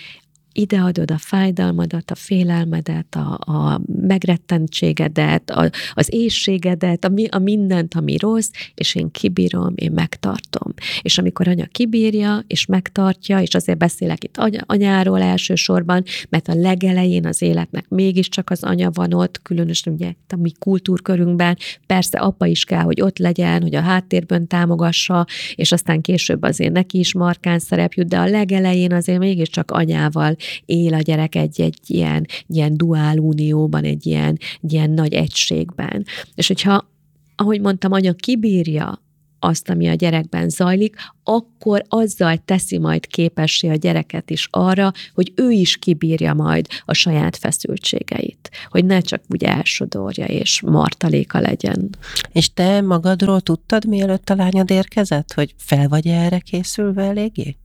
ideadod 0.58 1.10
a 1.10 1.18
fájdalmadat, 1.18 2.10
a 2.10 2.14
félelmedet, 2.14 3.14
a, 3.14 3.52
a 3.52 3.80
megrettentségedet, 3.86 5.50
a, 5.50 5.70
az 5.92 6.08
éjségedet, 6.12 7.04
a, 7.04 7.12
a 7.30 7.38
mindent, 7.38 7.94
ami 7.94 8.16
rossz, 8.16 8.50
és 8.74 8.94
én 8.94 9.10
kibírom, 9.10 9.72
én 9.74 9.92
megtartom. 9.92 10.74
És 11.02 11.18
amikor 11.18 11.48
anya 11.48 11.66
kibírja, 11.66 12.44
és 12.46 12.66
megtartja, 12.66 13.40
és 13.40 13.54
azért 13.54 13.78
beszélek 13.78 14.24
itt 14.24 14.36
anya, 14.36 14.60
anyáról 14.66 15.22
elsősorban, 15.22 16.02
mert 16.28 16.48
a 16.48 16.54
legelején 16.54 17.26
az 17.26 17.42
életnek 17.42 17.88
mégiscsak 17.88 18.50
az 18.50 18.62
anya 18.62 18.90
van 18.92 19.12
ott, 19.12 19.42
különösen 19.42 19.92
ugye 19.92 20.12
a 20.28 20.36
mi 20.36 20.52
kultúrkörünkben, 20.58 21.56
persze 21.86 22.18
apa 22.18 22.46
is 22.46 22.64
kell, 22.64 22.82
hogy 22.82 23.00
ott 23.00 23.18
legyen, 23.18 23.62
hogy 23.62 23.74
a 23.74 23.80
háttérben 23.80 24.46
támogassa, 24.46 25.26
és 25.54 25.72
aztán 25.72 26.00
később 26.00 26.42
azért 26.42 26.72
neki 26.72 26.98
is 26.98 27.14
markán 27.14 27.58
szerep 27.58 27.92
jut, 27.92 28.08
de 28.08 28.18
a 28.18 28.26
legelején 28.26 28.92
azért 28.92 29.18
mégiscsak 29.18 29.70
anyával 29.70 30.36
él 30.64 30.94
a 30.94 31.00
gyerek 31.00 31.34
egy, 31.34 31.60
egy 31.60 31.78
ilyen, 31.86 32.26
ilyen 32.46 32.76
duál 32.76 33.18
unióban, 33.18 33.84
egy 33.84 34.06
ilyen, 34.06 34.38
egy 34.62 34.72
ilyen 34.72 34.90
nagy 34.90 35.12
egységben. 35.12 36.04
És 36.34 36.46
hogyha, 36.46 36.88
ahogy 37.36 37.60
mondtam, 37.60 37.92
anya 37.92 38.12
kibírja 38.12 39.02
azt, 39.38 39.68
ami 39.70 39.88
a 39.88 39.94
gyerekben 39.94 40.48
zajlik, 40.48 40.96
akkor 41.24 41.84
azzal 41.88 42.36
teszi 42.44 42.78
majd 42.78 43.06
képessé 43.06 43.68
a 43.68 43.74
gyereket 43.74 44.30
is 44.30 44.48
arra, 44.50 44.92
hogy 45.14 45.32
ő 45.34 45.50
is 45.50 45.76
kibírja 45.76 46.34
majd 46.34 46.66
a 46.84 46.94
saját 46.94 47.36
feszültségeit, 47.36 48.50
hogy 48.68 48.84
ne 48.84 49.00
csak 49.00 49.22
úgy 49.28 49.44
elsodorja 49.44 50.24
és 50.24 50.60
martaléka 50.60 51.40
legyen. 51.40 51.88
És 52.32 52.52
te 52.52 52.80
magadról 52.80 53.40
tudtad, 53.40 53.86
mielőtt 53.86 54.30
a 54.30 54.34
lányod 54.34 54.70
érkezett, 54.70 55.32
hogy 55.32 55.54
fel 55.58 55.88
vagy 55.88 56.06
erre 56.06 56.38
készülve 56.38 57.02
eléggé? 57.02 57.56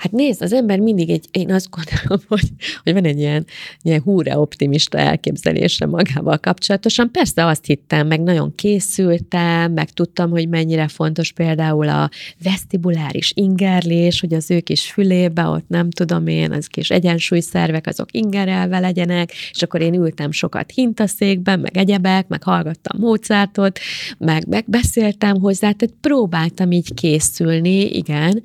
Hát 0.00 0.12
nézd, 0.12 0.42
az 0.42 0.52
ember 0.52 0.78
mindig 0.78 1.10
egy, 1.10 1.28
én 1.30 1.52
azt 1.52 1.68
gondolom, 1.70 2.24
hogy, 2.28 2.48
hogy 2.82 2.92
van 2.92 3.04
egy 3.04 3.18
ilyen, 3.18 3.46
ilyen 3.82 4.00
húra 4.00 4.40
optimista 4.40 4.98
elképzelése 4.98 5.86
magával 5.86 6.38
kapcsolatosan. 6.38 7.10
Persze 7.10 7.46
azt 7.46 7.66
hittem, 7.66 8.06
meg 8.06 8.20
nagyon 8.20 8.54
készültem, 8.54 9.72
meg 9.72 9.90
tudtam, 9.90 10.30
hogy 10.30 10.48
mennyire 10.48 10.88
fontos 10.88 11.32
például 11.32 11.88
a 11.88 12.10
vestibuláris 12.42 13.32
ingerlés, 13.34 14.20
hogy 14.20 14.34
az 14.34 14.50
ők 14.50 14.68
is 14.68 14.90
fülébe, 14.90 15.44
ott 15.46 15.68
nem 15.68 15.90
tudom 15.90 16.26
én, 16.26 16.52
az 16.52 16.66
kis 16.66 16.90
egyensúlyszervek, 16.90 17.86
azok 17.86 18.12
ingerelve 18.12 18.78
legyenek, 18.78 19.32
és 19.50 19.62
akkor 19.62 19.80
én 19.80 19.94
ültem 19.94 20.30
sokat 20.30 20.70
hintaszékben, 20.70 21.60
meg 21.60 21.76
egyebek, 21.76 22.28
meg 22.28 22.42
hallgattam 22.42 23.00
Mozartot, 23.00 23.78
meg, 24.18 24.46
meg 24.48 24.64
beszéltem 24.66 25.40
hozzá, 25.40 25.72
tehát 25.72 25.94
próbáltam 26.00 26.72
így 26.72 26.94
készülni, 26.94 27.96
igen, 27.96 28.42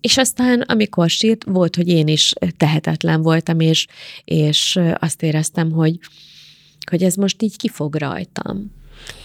és 0.00 0.16
aztán, 0.16 0.60
amikor 0.60 1.10
sírt, 1.10 1.44
volt, 1.44 1.76
hogy 1.76 1.88
én 1.88 2.06
is 2.06 2.32
tehetetlen 2.56 3.22
voltam, 3.22 3.60
és, 3.60 3.86
és 4.24 4.80
azt 4.98 5.22
éreztem, 5.22 5.70
hogy, 5.70 5.98
hogy 6.90 7.02
ez 7.02 7.14
most 7.14 7.42
így 7.42 7.56
kifog 7.56 7.94
rajtam. 7.94 8.76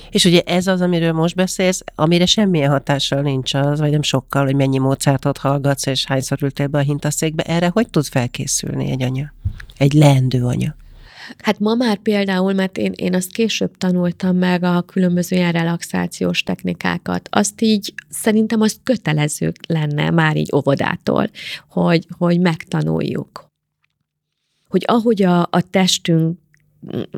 És 0.10 0.26
ugye 0.26 0.42
ez 0.42 0.68
az, 0.68 0.82
amiről 0.82 1.12
most 1.12 1.36
beszélsz, 1.36 1.84
amire 1.96 2.26
semmilyen 2.26 2.70
hatással 2.70 3.22
nincs 3.22 3.54
az, 3.54 3.80
vagy 3.80 3.92
nem 3.92 4.02
sokkal, 4.02 4.46
hogy 4.46 4.56
mennyi 4.56 4.78
Mozartot 4.78 5.38
hallgatsz, 5.38 5.86
és 5.86 6.06
hányszor 6.06 6.38
ültél 6.42 6.68
be 6.68 6.78
a 6.78 6.82
hintaszékbe, 6.82 7.44
erre 7.44 7.70
hogy 7.74 7.90
tud 7.90 8.06
felkészülni 8.06 8.92
egy 8.92 9.04
anya? 9.04 9.34
Egy 9.78 9.94
leendő 9.94 10.46
anya? 10.46 10.76
Hát 11.38 11.60
ma 11.60 11.76
már 11.76 11.98
például, 11.98 12.54
mert 12.54 12.78
én, 12.78 12.92
én 12.96 13.16
azt 13.16 13.32
később 13.32 13.78
tanultam 13.78 14.38
meg 14.38 14.64
a 14.64 14.82
különböző 14.82 15.36
ilyen 15.36 15.52
relaxációs 15.52 16.44
technikákat, 16.44 17.28
azt 17.32 17.62
így 17.62 17.94
szerintem 18.10 18.62
azt 18.62 18.80
kötelező 18.84 19.52
lenne 19.68 20.10
már 20.10 20.38
így 20.38 20.50
óvodától, 20.56 21.30
hogy, 21.70 22.08
hogy 22.18 22.40
megtanuljuk. 22.40 23.52
Hogy 24.68 24.84
ahogy 24.88 25.24
a, 25.24 25.42
a 25.42 25.62
testünk 25.70 26.38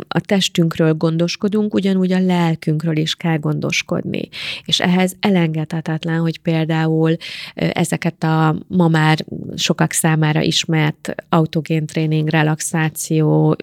a 0.07 0.20
testünkről 0.20 0.93
gondoskodunk, 0.93 1.74
ugyanúgy 1.74 2.11
a 2.11 2.20
lelkünkről 2.20 2.97
is 2.97 3.16
kell 3.16 3.38
gondoskodni. 3.38 4.30
És 4.66 4.80
ehhez 4.80 5.16
elengedhetetlen, 5.20 6.20
hogy 6.20 6.39
például 6.39 7.16
ezeket 7.53 8.24
a 8.24 8.55
ma 8.68 8.88
már 8.88 9.26
sokak 9.55 9.91
számára 9.91 10.41
ismert 10.41 11.16
autogén 11.30 11.86
tréning, 11.86 12.30
relaxáció, 12.30 13.55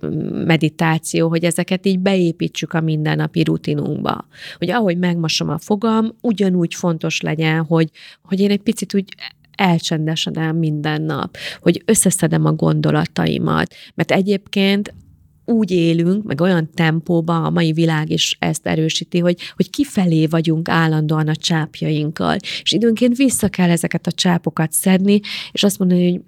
meditáció, 0.44 1.28
hogy 1.28 1.44
ezeket 1.44 1.86
így 1.86 1.98
beépítsük 1.98 2.72
a 2.72 2.80
mindennapi 2.80 3.42
rutinunkba. 3.42 4.26
Hogy 4.58 4.70
ahogy 4.70 4.98
megmosom 4.98 5.48
a 5.48 5.58
fogam, 5.58 6.14
ugyanúgy 6.20 6.74
fontos 6.74 7.20
legyen, 7.20 7.64
hogy, 7.64 7.90
hogy 8.22 8.40
én 8.40 8.50
egy 8.50 8.62
picit 8.62 8.94
úgy 8.94 9.14
elcsendesedem 9.56 10.56
minden 10.56 11.02
nap, 11.02 11.36
hogy 11.60 11.82
összeszedem 11.84 12.44
a 12.44 12.52
gondolataimat, 12.52 13.74
mert 13.94 14.10
egyébként 14.10 14.94
úgy 15.44 15.70
élünk, 15.70 16.24
meg 16.24 16.40
olyan 16.40 16.70
tempóban, 16.74 17.44
a 17.44 17.50
mai 17.50 17.72
világ 17.72 18.10
is 18.10 18.36
ezt 18.38 18.66
erősíti, 18.66 19.18
hogy, 19.18 19.36
hogy 19.56 19.70
kifelé 19.70 20.26
vagyunk 20.26 20.68
állandóan 20.68 21.28
a 21.28 21.36
csápjainkkal, 21.36 22.36
és 22.62 22.72
időnként 22.72 23.16
vissza 23.16 23.48
kell 23.48 23.70
ezeket 23.70 24.06
a 24.06 24.12
csápokat 24.12 24.72
szedni, 24.72 25.20
és 25.52 25.62
azt 25.62 25.78
mondani, 25.78 26.10
hogy 26.10 26.20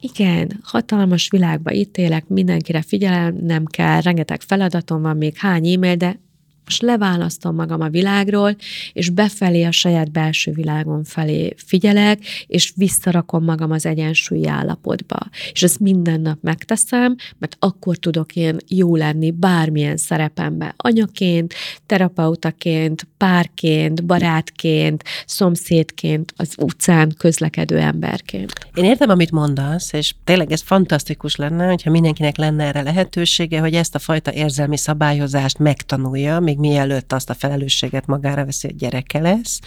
igen, 0.00 0.60
hatalmas 0.62 1.28
világba 1.30 1.70
itt 1.70 1.96
élek, 1.96 2.28
mindenkire 2.28 2.82
figyelem, 2.82 3.36
nem 3.42 3.64
kell, 3.64 4.00
rengeteg 4.00 4.40
feladatom 4.40 5.02
van, 5.02 5.16
még 5.16 5.36
hány 5.36 5.72
e-mail, 5.72 5.94
de 5.94 6.20
most 6.64 6.82
leválasztom 6.82 7.54
magam 7.54 7.80
a 7.80 7.88
világról, 7.88 8.56
és 8.92 9.08
befelé 9.08 9.62
a 9.64 9.70
saját 9.70 10.10
belső 10.10 10.52
világom 10.52 11.04
felé 11.04 11.54
figyelek, 11.56 12.18
és 12.46 12.72
visszarakom 12.76 13.44
magam 13.44 13.70
az 13.70 13.86
egyensúlyi 13.86 14.46
állapotba. 14.46 15.18
És 15.52 15.62
ezt 15.62 15.80
minden 15.80 16.20
nap 16.20 16.38
megteszem, 16.42 17.16
mert 17.38 17.56
akkor 17.58 17.96
tudok 17.96 18.36
én 18.36 18.56
jó 18.68 18.96
lenni 18.96 19.30
bármilyen 19.30 19.96
szerepembe. 19.96 20.74
Anyaként, 20.76 21.54
terapeutaként, 21.86 23.08
párként, 23.16 24.04
barátként, 24.04 25.04
szomszédként, 25.26 26.32
az 26.36 26.54
utcán 26.58 27.14
közlekedő 27.18 27.78
emberként. 27.78 28.52
Én 28.74 28.84
értem, 28.84 29.10
amit 29.10 29.30
mondasz, 29.30 29.92
és 29.92 30.14
tényleg 30.24 30.52
ez 30.52 30.62
fantasztikus 30.62 31.36
lenne, 31.36 31.66
hogyha 31.66 31.90
mindenkinek 31.90 32.36
lenne 32.36 32.64
erre 32.64 32.82
lehetősége, 32.82 33.60
hogy 33.60 33.74
ezt 33.74 33.94
a 33.94 33.98
fajta 33.98 34.32
érzelmi 34.32 34.76
szabályozást 34.76 35.58
megtanulja, 35.58 36.40
még 36.50 36.58
mielőtt 36.58 37.12
azt 37.12 37.30
a 37.30 37.34
felelősséget 37.34 38.06
magára 38.06 38.44
veszi, 38.44 38.66
hogy 38.66 38.76
gyereke 38.76 39.20
lesz. 39.20 39.60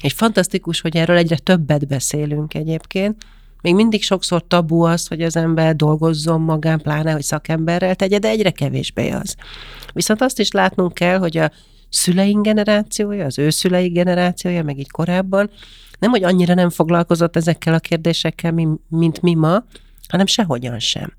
És 0.00 0.12
fantasztikus, 0.12 0.80
hogy 0.80 0.96
erről 0.96 1.16
egyre 1.16 1.36
többet 1.36 1.86
beszélünk 1.86 2.54
egyébként. 2.54 3.24
Még 3.62 3.74
mindig 3.74 4.02
sokszor 4.02 4.46
tabu 4.46 4.80
az, 4.80 5.06
hogy 5.06 5.22
az 5.22 5.36
ember 5.36 5.76
dolgozzon 5.76 6.40
magán, 6.40 6.80
pláne, 6.80 7.12
hogy 7.12 7.22
szakemberrel 7.22 7.94
tegye, 7.94 8.18
de 8.18 8.28
egyre 8.28 8.50
kevésbé 8.50 9.10
az. 9.10 9.34
Viszont 9.92 10.22
azt 10.22 10.38
is 10.38 10.50
látnunk 10.50 10.94
kell, 10.94 11.18
hogy 11.18 11.36
a 11.36 11.50
szüleink 11.88 12.44
generációja, 12.44 13.24
az 13.24 13.38
ő 13.38 13.50
szülei 13.50 13.88
generációja, 13.88 14.62
meg 14.62 14.78
így 14.78 14.90
korábban, 14.90 15.50
nem, 15.98 16.10
hogy 16.10 16.24
annyira 16.24 16.54
nem 16.54 16.70
foglalkozott 16.70 17.36
ezekkel 17.36 17.74
a 17.74 17.78
kérdésekkel, 17.78 18.52
mint 18.88 19.22
mi 19.22 19.34
ma, 19.34 19.64
hanem 20.08 20.26
sehogyan 20.26 20.78
sem. 20.78 21.12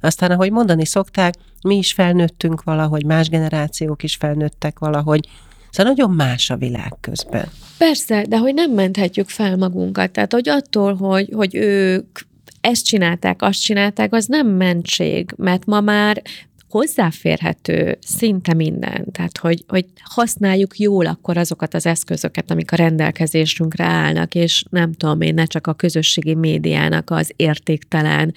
Aztán, 0.00 0.30
ahogy 0.30 0.50
mondani 0.50 0.86
szokták, 0.86 1.34
mi 1.62 1.76
is 1.76 1.92
felnőttünk 1.92 2.62
valahogy, 2.62 3.04
más 3.04 3.28
generációk 3.28 4.02
is 4.02 4.16
felnőttek 4.16 4.78
valahogy, 4.78 5.28
Szóval 5.70 5.92
nagyon 5.92 6.10
más 6.10 6.50
a 6.50 6.56
világ 6.56 6.92
közben. 7.00 7.48
Persze, 7.78 8.24
de 8.28 8.38
hogy 8.38 8.54
nem 8.54 8.70
menthetjük 8.70 9.28
fel 9.28 9.56
magunkat. 9.56 10.10
Tehát, 10.10 10.32
hogy 10.32 10.48
attól, 10.48 10.94
hogy, 10.94 11.30
hogy 11.34 11.54
ők 11.54 12.18
ezt 12.60 12.84
csinálták, 12.84 13.42
azt 13.42 13.60
csinálták, 13.60 14.12
az 14.12 14.26
nem 14.26 14.46
mentség, 14.46 15.32
mert 15.36 15.66
ma 15.66 15.80
már 15.80 16.22
hozzáférhető 16.70 17.98
szinte 18.00 18.54
minden, 18.54 19.04
tehát 19.12 19.38
hogy, 19.38 19.64
hogy 19.68 19.86
használjuk 20.02 20.78
jól 20.78 21.06
akkor 21.06 21.36
azokat 21.36 21.74
az 21.74 21.86
eszközöket, 21.86 22.50
amik 22.50 22.72
a 22.72 22.76
rendelkezésünkre 22.76 23.84
állnak, 23.84 24.34
és 24.34 24.64
nem 24.70 24.92
tudom 24.92 25.20
én, 25.20 25.34
ne 25.34 25.44
csak 25.44 25.66
a 25.66 25.72
közösségi 25.72 26.34
médiának 26.34 27.10
az 27.10 27.32
értéktelen 27.36 28.34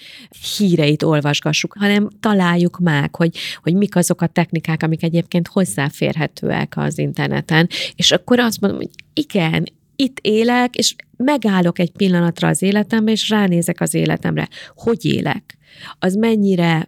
híreit 0.58 1.04
olvasgassuk, 1.04 1.76
hanem 1.80 2.10
találjuk 2.20 2.80
meg, 2.80 3.16
hogy, 3.16 3.38
hogy 3.62 3.74
mik 3.74 3.96
azok 3.96 4.22
a 4.22 4.28
technikák, 4.28 4.84
amik 4.84 5.04
egyébként 5.04 5.48
hozzáférhetőek 5.48 6.74
az 6.76 6.98
interneten, 6.98 7.70
és 7.96 8.12
akkor 8.12 8.40
azt 8.40 8.62
mondom, 8.62 8.80
hogy 8.80 8.90
igen, 9.14 9.64
itt 9.96 10.18
élek, 10.22 10.76
és 10.76 10.96
megállok 11.18 11.80
egy 11.80 11.92
pillanatra 11.92 12.48
az 12.48 12.62
életembe, 12.62 13.12
és 13.12 13.30
ránézek 13.30 13.82
az 13.82 13.94
életemre. 13.94 14.48
Hogy 14.76 15.06
élek? 15.06 15.58
Az 16.00 16.16
mennyire 16.16 16.88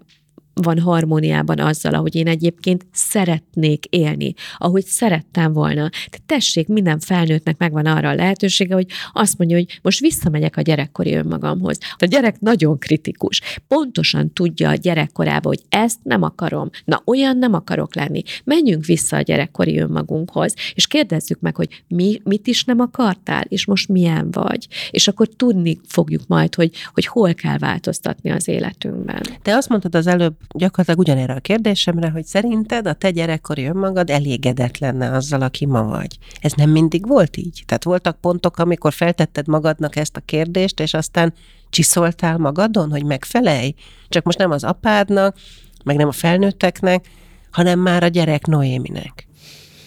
van 0.62 0.80
harmóniában 0.80 1.60
azzal, 1.60 1.94
ahogy 1.94 2.16
én 2.16 2.28
egyébként 2.28 2.86
szeretnék 2.92 3.86
élni, 3.86 4.34
ahogy 4.58 4.86
szerettem 4.86 5.54
volna. 5.54 5.90
Tehát 5.90 6.22
tessék, 6.26 6.68
minden 6.68 7.00
felnőttnek 7.00 7.58
megvan 7.58 7.86
arra 7.86 8.10
a 8.10 8.16
lehetősége, 8.16 8.74
hogy 8.74 8.88
azt 9.14 9.38
mondja, 9.38 9.58
hogy 9.58 9.80
most 9.82 10.00
visszamegyek 10.00 10.58
a 10.58 10.62
gyerekkori 10.62 11.14
önmagamhoz. 11.14 11.78
A 11.98 12.06
gyerek 12.06 12.40
nagyon 12.40 12.80
kritikus. 12.80 13.42
Pontosan 13.68 14.34
tudja 14.34 14.70
a 14.70 14.76
gyerekkorában, 14.76 15.54
hogy 15.56 15.64
ezt 15.70 16.00
nem 16.04 16.22
akarom. 16.22 16.70
Na, 16.86 17.02
olyan 17.06 17.38
nem 17.38 17.54
akarok 17.54 17.96
lenni. 17.96 18.22
Menjünk 18.44 18.86
vissza 18.86 19.18
a 19.18 19.22
gyerekkori 19.22 19.80
önmagunkhoz, 19.80 20.54
és 20.74 20.88
kérdezzük 20.88 21.40
meg, 21.40 21.56
hogy 21.56 21.84
mi, 21.88 22.22
mit 22.24 22.48
is 22.48 22.64
nem 22.64 22.80
akartál, 22.80 23.44
és 23.48 23.66
most 23.66 23.88
milyen 23.88 24.32
vagy. 24.32 24.68
És 24.92 25.08
akkor 25.08 25.28
tudni 25.28 25.80
fogjuk 25.88 26.28
majd, 26.28 26.56
hogy, 26.56 26.72
hogy 26.94 27.06
hol 27.06 27.34
kell 27.34 27.58
változtatni 27.58 28.32
az 28.32 28.48
életünkben. 28.48 29.22
Te 29.42 29.56
azt 29.56 29.70
mondtad 29.70 29.96
az 29.96 30.08
előbb, 30.08 30.36
gyakorlatilag 30.54 31.00
ugyanerre 31.00 31.34
a 31.34 31.40
kérdésemre, 31.40 32.10
hogy 32.10 32.26
szerinted 32.26 32.88
a 32.88 32.94
te 32.94 33.12
gyerekkori 33.12 33.66
önmagad 33.66 34.10
elégedett 34.10 34.78
lenne 34.78 35.12
azzal, 35.12 35.42
aki 35.42 35.66
ma 35.66 35.84
vagy. 35.84 36.18
Ez 36.40 36.52
nem 36.52 36.70
mindig 36.70 37.08
volt 37.08 37.38
így? 37.38 37.64
Tehát 37.66 37.84
voltak 37.84 38.20
pontok, 38.20 38.58
amikor 38.58 38.94
feltetted 38.94 39.48
magadnak 39.48 39.96
ezt 39.96 40.18
a 40.18 40.22
kérdést, 40.26 40.80
és 40.80 40.94
aztán 40.94 41.34
csiszoltál 41.70 42.38
magadon, 42.38 42.92
hogy 42.92 43.04
megfelelj? 43.04 43.74
Csak 44.10 44.24
most 44.24 44.38
nem 44.38 44.52
az 44.52 44.64
apádnak, 44.64 45.38
meg 45.84 45.96
nem 45.96 46.08
a 46.08 46.12
felnőtteknek, 46.12 47.06
hanem 47.52 47.80
már 47.80 48.04
a 48.04 48.08
gyerek 48.08 48.46
Noéminek. 48.46 49.28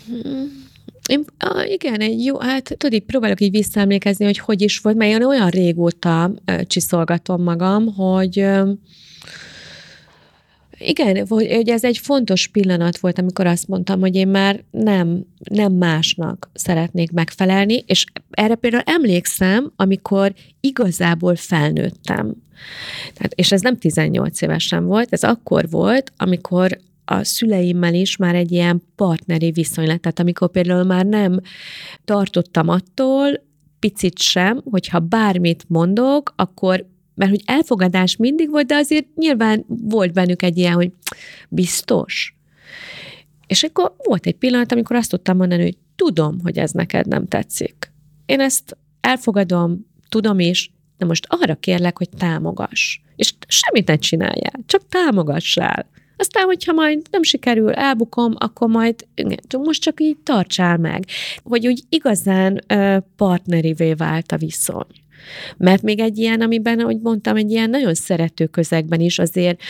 Hmm. 0.06 0.66
Én, 1.08 1.24
ah, 1.38 1.70
igen, 1.70 2.00
egy 2.00 2.24
jó, 2.24 2.38
hát 2.38 2.74
tudod, 2.76 3.00
próbálok 3.00 3.40
így 3.40 3.50
visszaemlékezni, 3.50 4.24
hogy 4.24 4.38
hogy 4.38 4.62
is 4.62 4.78
volt, 4.78 4.96
mert 4.96 5.10
én 5.10 5.24
olyan 5.24 5.48
régóta 5.48 6.30
csiszolgatom 6.66 7.42
magam, 7.42 7.94
hogy 7.94 8.46
igen, 10.78 11.26
hogy 11.26 11.68
ez 11.68 11.84
egy 11.84 11.98
fontos 11.98 12.46
pillanat 12.46 12.98
volt, 12.98 13.18
amikor 13.18 13.46
azt 13.46 13.68
mondtam, 13.68 14.00
hogy 14.00 14.14
én 14.14 14.28
már 14.28 14.64
nem, 14.70 15.24
nem 15.50 15.72
másnak 15.72 16.50
szeretnék 16.54 17.10
megfelelni, 17.10 17.84
és 17.86 18.04
erre 18.30 18.54
például 18.54 18.82
emlékszem, 18.86 19.72
amikor 19.76 20.34
igazából 20.60 21.36
felnőttem. 21.36 22.34
Tehát, 23.14 23.32
és 23.34 23.52
ez 23.52 23.60
nem 23.60 23.76
18 23.76 24.42
évesen 24.42 24.84
volt, 24.84 25.12
ez 25.12 25.22
akkor 25.22 25.68
volt, 25.70 26.12
amikor 26.16 26.78
a 27.04 27.24
szüleimmel 27.24 27.94
is 27.94 28.16
már 28.16 28.34
egy 28.34 28.52
ilyen 28.52 28.82
partneri 28.96 29.50
viszony 29.50 29.86
lett. 29.86 30.00
Tehát 30.00 30.18
amikor 30.18 30.50
például 30.50 30.84
már 30.84 31.06
nem 31.06 31.40
tartottam 32.04 32.68
attól, 32.68 33.46
picit 33.78 34.18
sem, 34.18 34.62
hogyha 34.70 34.98
bármit 34.98 35.64
mondok, 35.68 36.32
akkor 36.36 36.86
mert 37.18 37.30
hogy 37.30 37.42
elfogadás 37.46 38.16
mindig 38.16 38.50
volt, 38.50 38.66
de 38.66 38.74
azért 38.74 39.06
nyilván 39.14 39.64
volt 39.66 40.12
bennük 40.12 40.42
egy 40.42 40.58
ilyen, 40.58 40.74
hogy 40.74 40.92
biztos. 41.48 42.36
És 43.46 43.62
akkor 43.62 43.94
volt 44.04 44.26
egy 44.26 44.36
pillanat, 44.36 44.72
amikor 44.72 44.96
azt 44.96 45.10
tudtam 45.10 45.36
mondani, 45.36 45.62
hogy 45.62 45.76
tudom, 45.96 46.38
hogy 46.42 46.58
ez 46.58 46.70
neked 46.70 47.06
nem 47.06 47.28
tetszik. 47.28 47.92
Én 48.26 48.40
ezt 48.40 48.76
elfogadom, 49.00 49.86
tudom 50.08 50.38
is, 50.38 50.72
de 50.98 51.06
most 51.06 51.26
arra 51.28 51.54
kérlek, 51.54 51.98
hogy 51.98 52.08
támogass. 52.08 53.00
És 53.16 53.34
semmit 53.46 53.86
ne 53.86 53.96
csináljál, 53.96 54.60
csak 54.66 54.88
támogassál. 54.88 55.90
Aztán, 56.16 56.44
hogyha 56.44 56.72
majd 56.72 57.06
nem 57.10 57.22
sikerül, 57.22 57.72
elbukom, 57.72 58.34
akkor 58.38 58.68
majd 58.68 59.06
most 59.58 59.82
csak 59.82 60.00
így 60.00 60.18
tartsál 60.18 60.76
meg. 60.76 61.04
Hogy 61.42 61.66
úgy 61.66 61.82
igazán 61.88 62.64
partnerivé 63.16 63.92
vált 63.92 64.32
a 64.32 64.36
viszony. 64.36 64.86
Mert 65.56 65.82
még 65.82 66.00
egy 66.00 66.18
ilyen, 66.18 66.40
amiben, 66.40 66.78
ahogy 66.78 66.98
mondtam, 67.00 67.36
egy 67.36 67.50
ilyen 67.50 67.70
nagyon 67.70 67.94
szerető 67.94 68.46
közegben 68.46 69.00
is 69.00 69.18
azért 69.18 69.60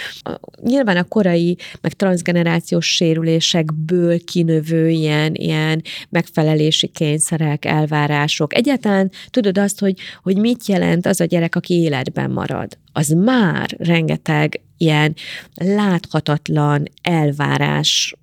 nyilván 0.62 0.96
a 0.96 1.04
korai, 1.04 1.56
meg 1.80 1.92
transgenerációs 1.92 2.86
sérülésekből 2.86 4.24
kinövő 4.24 4.88
ilyen, 4.88 5.34
ilyen 5.34 5.82
megfelelési 6.08 6.86
kényszerek, 6.86 7.64
elvárások. 7.64 8.54
Egyáltalán 8.54 9.10
tudod 9.30 9.58
azt, 9.58 9.80
hogy, 9.80 9.98
hogy 10.22 10.36
mit 10.36 10.66
jelent 10.66 11.06
az 11.06 11.20
a 11.20 11.24
gyerek, 11.24 11.54
aki 11.54 11.74
életben 11.74 12.30
marad. 12.30 12.78
Az 12.92 13.08
már 13.08 13.68
rengeteg 13.78 14.60
ilyen 14.76 15.14
láthatatlan 15.54 16.82
elvárás 17.02 18.14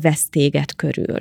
vesz 0.00 0.28
téged 0.28 0.74
körül. 0.74 1.18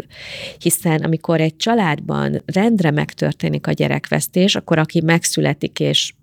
Hiszen 0.59 1.03
amikor 1.03 1.41
egy 1.41 1.55
családban 1.55 2.41
rendre 2.45 2.91
megtörténik 2.91 3.67
a 3.67 3.71
gyerekvesztés, 3.71 4.55
akkor 4.55 4.77
aki 4.77 5.01
megszületik 5.01 5.79
és 5.79 6.13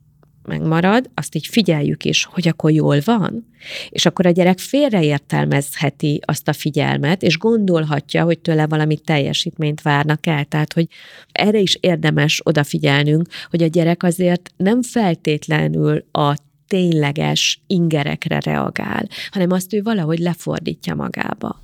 megmarad, 0.45 1.11
azt 1.15 1.35
így 1.35 1.47
figyeljük 1.47 2.05
is, 2.05 2.25
hogy 2.25 2.49
akkor 2.49 2.71
jól 2.71 2.99
van, 3.05 3.47
és 3.89 4.07
akkor 4.07 4.27
a 4.27 4.31
gyerek 4.31 4.59
félreértelmezheti 4.59 6.21
azt 6.25 6.49
a 6.49 6.53
figyelmet, 6.53 7.23
és 7.23 7.39
gondolhatja, 7.39 8.25
hogy 8.25 8.39
tőle 8.39 8.67
valami 8.67 8.99
teljesítményt 8.99 9.83
várnak 9.83 10.27
el. 10.27 10.45
Tehát, 10.45 10.73
hogy 10.73 10.87
erre 11.33 11.59
is 11.59 11.77
érdemes 11.81 12.41
odafigyelnünk, 12.45 13.29
hogy 13.51 13.63
a 13.63 13.67
gyerek 13.67 14.03
azért 14.03 14.51
nem 14.57 14.83
feltétlenül 14.83 16.05
a 16.13 16.37
tényleges 16.67 17.61
ingerekre 17.67 18.41
reagál, 18.41 19.09
hanem 19.31 19.51
azt 19.51 19.73
ő 19.73 19.83
valahogy 19.83 20.19
lefordítja 20.19 20.95
magába. 20.95 21.61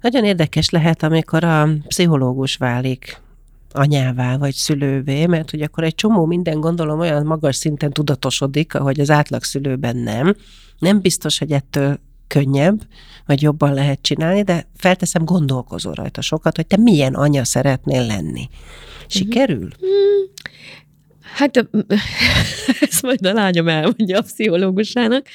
Nagyon 0.00 0.24
érdekes 0.24 0.70
lehet, 0.70 1.02
amikor 1.02 1.44
a 1.44 1.68
pszichológus 1.86 2.56
válik 2.56 3.20
anyává 3.72 4.36
vagy 4.36 4.54
szülővé, 4.54 5.26
mert 5.26 5.50
hogy 5.50 5.62
akkor 5.62 5.84
egy 5.84 5.94
csomó 5.94 6.26
minden 6.26 6.60
gondolom 6.60 7.00
olyan 7.00 7.26
magas 7.26 7.56
szinten 7.56 7.92
tudatosodik, 7.92 8.74
ahogy 8.74 9.00
az 9.00 9.10
átlag 9.10 9.42
szülőben 9.42 9.96
nem. 9.96 10.36
Nem 10.78 11.00
biztos, 11.00 11.38
hogy 11.38 11.50
ettől 11.50 11.98
könnyebb, 12.26 12.82
vagy 13.26 13.42
jobban 13.42 13.74
lehet 13.74 14.02
csinálni, 14.02 14.42
de 14.42 14.66
felteszem, 14.76 15.24
gondolkozó 15.24 15.92
rajta 15.92 16.20
sokat, 16.20 16.56
hogy 16.56 16.66
te 16.66 16.76
milyen 16.76 17.14
anya 17.14 17.44
szeretnél 17.44 18.06
lenni. 18.06 18.48
Sikerül? 19.06 19.58
Mm-hmm. 19.58 20.24
Hát 21.34 21.56
ezt 22.90 23.02
majd 23.02 23.26
a 23.26 23.32
lányom 23.32 23.68
elmondja 23.68 24.18
a 24.18 24.22
pszichológusának. 24.22 25.26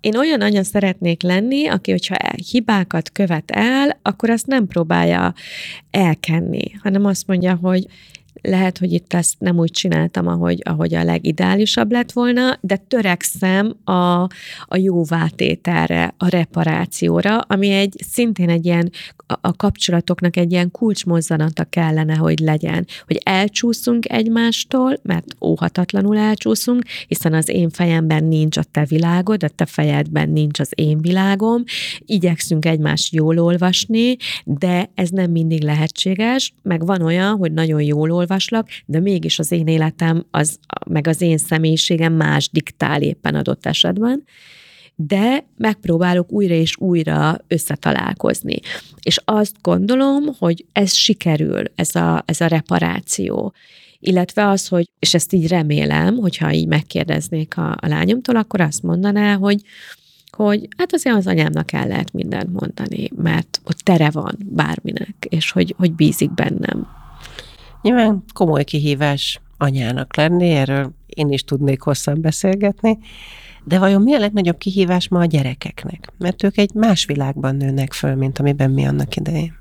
Én 0.00 0.16
olyan 0.16 0.40
anya 0.40 0.62
szeretnék 0.62 1.22
lenni, 1.22 1.66
aki, 1.66 1.90
hogyha 1.90 2.16
hibákat 2.50 3.10
követ 3.12 3.50
el, 3.50 3.98
akkor 4.02 4.30
azt 4.30 4.46
nem 4.46 4.66
próbálja 4.66 5.34
elkenni, 5.90 6.72
hanem 6.82 7.04
azt 7.04 7.26
mondja, 7.26 7.54
hogy 7.54 7.86
lehet, 8.42 8.78
hogy 8.78 8.92
itt 8.92 9.12
ezt 9.12 9.34
nem 9.38 9.58
úgy 9.58 9.70
csináltam, 9.70 10.26
ahogy, 10.26 10.60
ahogy 10.64 10.94
a 10.94 11.04
legideálisabb 11.04 11.92
lett 11.92 12.12
volna, 12.12 12.58
de 12.60 12.76
törekszem 12.76 13.76
a, 13.84 14.22
a 14.64 14.76
jóvátételre, 14.76 16.14
a 16.16 16.28
reparációra, 16.28 17.38
ami 17.38 17.70
egy 17.70 17.96
szintén 18.10 18.48
egy 18.48 18.66
ilyen, 18.66 18.90
a, 19.16 19.34
a 19.40 19.56
kapcsolatoknak 19.56 20.36
egy 20.36 20.52
ilyen 20.52 20.70
kulcsmozzanata 20.70 21.64
kellene, 21.64 22.16
hogy 22.16 22.38
legyen, 22.38 22.86
hogy 23.06 23.20
elcsúszunk 23.24 24.12
egymástól, 24.12 24.98
mert 25.02 25.26
óhatatlanul 25.40 26.18
elcsúszunk, 26.18 26.82
hiszen 27.06 27.34
az 27.34 27.48
én 27.48 27.70
fejemben 27.70 28.24
nincs 28.24 28.56
a 28.56 28.62
te 28.62 28.84
világod, 28.84 29.44
a 29.44 29.48
te 29.48 29.66
fejedben 29.66 30.30
nincs 30.30 30.60
az 30.60 30.70
én 30.74 31.00
világom, 31.00 31.62
igyekszünk 31.98 32.64
egymást 32.66 33.14
jól 33.14 33.38
olvasni, 33.38 34.16
de 34.44 34.90
ez 34.94 35.08
nem 35.08 35.30
mindig 35.30 35.62
lehetséges, 35.62 36.52
meg 36.62 36.86
van 36.86 37.02
olyan, 37.02 37.36
hogy 37.36 37.52
nagyon 37.52 37.82
jól 37.82 38.10
olvaslak, 38.30 38.68
de 38.86 39.00
mégis 39.00 39.38
az 39.38 39.52
én 39.52 39.66
életem, 39.66 40.26
az, 40.30 40.58
meg 40.88 41.06
az 41.06 41.20
én 41.20 41.38
személyiségem 41.38 42.12
más 42.12 42.50
diktál 42.50 43.02
éppen 43.02 43.34
adott 43.34 43.66
esetben 43.66 44.24
de 45.06 45.44
megpróbálok 45.56 46.32
újra 46.32 46.54
és 46.54 46.76
újra 46.78 47.38
összetalálkozni. 47.48 48.58
És 49.02 49.20
azt 49.24 49.56
gondolom, 49.62 50.24
hogy 50.38 50.64
ez 50.72 50.92
sikerül, 50.92 51.62
ez 51.74 51.94
a, 51.94 52.22
ez 52.26 52.40
a 52.40 52.46
reparáció. 52.46 53.52
Illetve 53.98 54.48
az, 54.48 54.68
hogy, 54.68 54.90
és 54.98 55.14
ezt 55.14 55.32
így 55.32 55.48
remélem, 55.48 56.16
hogyha 56.16 56.52
így 56.52 56.66
megkérdeznék 56.66 57.56
a, 57.56 57.70
a 57.80 57.86
lányomtól, 57.86 58.36
akkor 58.36 58.60
azt 58.60 58.82
mondaná, 58.82 59.34
hogy 59.34 59.60
hogy 60.30 60.68
hát 60.76 60.92
azért 60.92 61.16
az 61.16 61.26
anyámnak 61.26 61.72
el 61.72 61.86
lehet 61.86 62.12
mindent 62.12 62.60
mondani, 62.60 63.08
mert 63.16 63.60
ott 63.64 63.78
tere 63.78 64.10
van 64.10 64.38
bárminek, 64.44 65.14
és 65.28 65.50
hogy, 65.50 65.74
hogy 65.78 65.92
bízik 65.92 66.34
bennem. 66.34 66.99
Nyilván 67.82 68.24
komoly 68.32 68.64
kihívás 68.64 69.40
anyának 69.58 70.16
lenni, 70.16 70.50
erről 70.50 70.92
én 71.06 71.30
is 71.30 71.44
tudnék 71.44 71.80
hosszan 71.80 72.20
beszélgetni, 72.20 72.98
de 73.64 73.78
vajon 73.78 74.02
mi 74.02 74.14
a 74.14 74.18
legnagyobb 74.18 74.58
kihívás 74.58 75.08
ma 75.08 75.20
a 75.20 75.24
gyerekeknek? 75.24 76.12
Mert 76.18 76.42
ők 76.42 76.58
egy 76.58 76.74
más 76.74 77.04
világban 77.04 77.56
nőnek 77.56 77.92
föl, 77.92 78.14
mint 78.14 78.38
amiben 78.38 78.70
mi 78.70 78.86
annak 78.86 79.16
idején. 79.16 79.59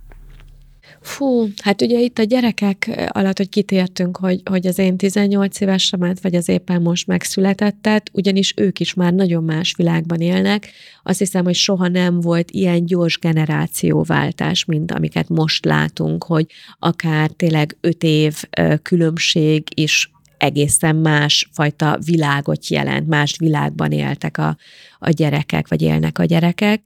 Fú, 1.02 1.48
hát 1.64 1.82
ugye 1.82 2.00
itt 2.00 2.20
a 2.20 2.24
gyerekek 2.24 3.08
alatt, 3.08 3.38
hogy 3.38 3.50
kitértünk, 3.50 4.18
hogy, 4.18 4.42
hogy 4.50 4.68
az 4.68 4.78
én 4.80 4.98
18 4.98 5.62
évesemet, 5.62 6.22
vagy 6.22 6.36
az 6.36 6.50
éppen 6.50 6.82
most 6.82 7.08
megszületettet, 7.08 8.10
ugyanis 8.14 8.54
ők 8.58 8.80
is 8.80 8.94
már 8.94 9.14
nagyon 9.14 9.44
más 9.44 9.74
világban 9.78 10.20
élnek. 10.20 10.72
Azt 11.04 11.20
hiszem, 11.20 11.44
hogy 11.44 11.56
soha 11.56 11.88
nem 11.88 12.20
volt 12.20 12.52
ilyen 12.52 12.86
gyors 12.86 13.18
generációváltás, 13.18 14.66
mint 14.66 14.92
amiket 14.92 15.30
most 15.30 15.66
látunk, 15.66 16.24
hogy 16.24 16.46
akár 16.80 17.30
tényleg 17.30 17.78
öt 17.82 18.04
év 18.04 18.44
különbség 18.82 19.64
is 19.76 20.12
egészen 20.38 20.96
más 20.96 21.50
fajta 21.52 21.98
világot 22.06 22.68
jelent, 22.68 23.08
más 23.08 23.36
világban 23.38 23.92
éltek 23.92 24.38
a, 24.38 24.58
a 25.00 25.10
gyerekek, 25.10 25.68
vagy 25.68 25.82
élnek 25.82 26.20
a 26.20 26.26
gyerekek 26.26 26.82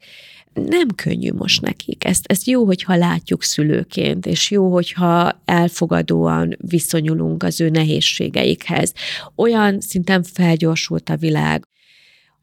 nem 0.54 0.88
könnyű 0.96 1.32
most 1.32 1.62
nekik. 1.62 2.06
Ezt, 2.06 2.26
ezt 2.26 2.48
jó, 2.48 2.66
hogyha 2.66 2.96
látjuk 2.96 3.44
szülőként, 3.44 4.26
és 4.26 4.52
jó, 4.52 4.72
hogyha 4.72 5.42
elfogadóan 5.46 6.58
viszonyulunk 6.58 7.44
az 7.44 7.62
ő 7.62 7.70
nehézségeikhez. 7.70 8.94
Olyan 9.36 9.82
szinten 9.82 10.24
felgyorsult 10.24 11.10
a 11.10 11.18
világ, 11.18 11.68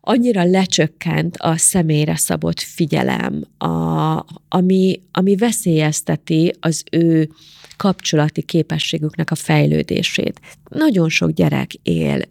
annyira 0.00 0.44
lecsökkent 0.44 1.36
a 1.36 1.56
személyre 1.56 2.16
szabott 2.16 2.60
figyelem, 2.60 3.44
a, 3.58 4.24
ami, 4.48 5.00
ami 5.12 5.36
veszélyezteti 5.36 6.52
az 6.60 6.84
ő 6.90 7.30
kapcsolati 7.76 8.42
képességüknek 8.42 9.30
a 9.30 9.34
fejlődését. 9.34 10.40
Nagyon 10.68 11.08
sok 11.08 11.30
gyerek 11.30 11.74
él 11.82 12.22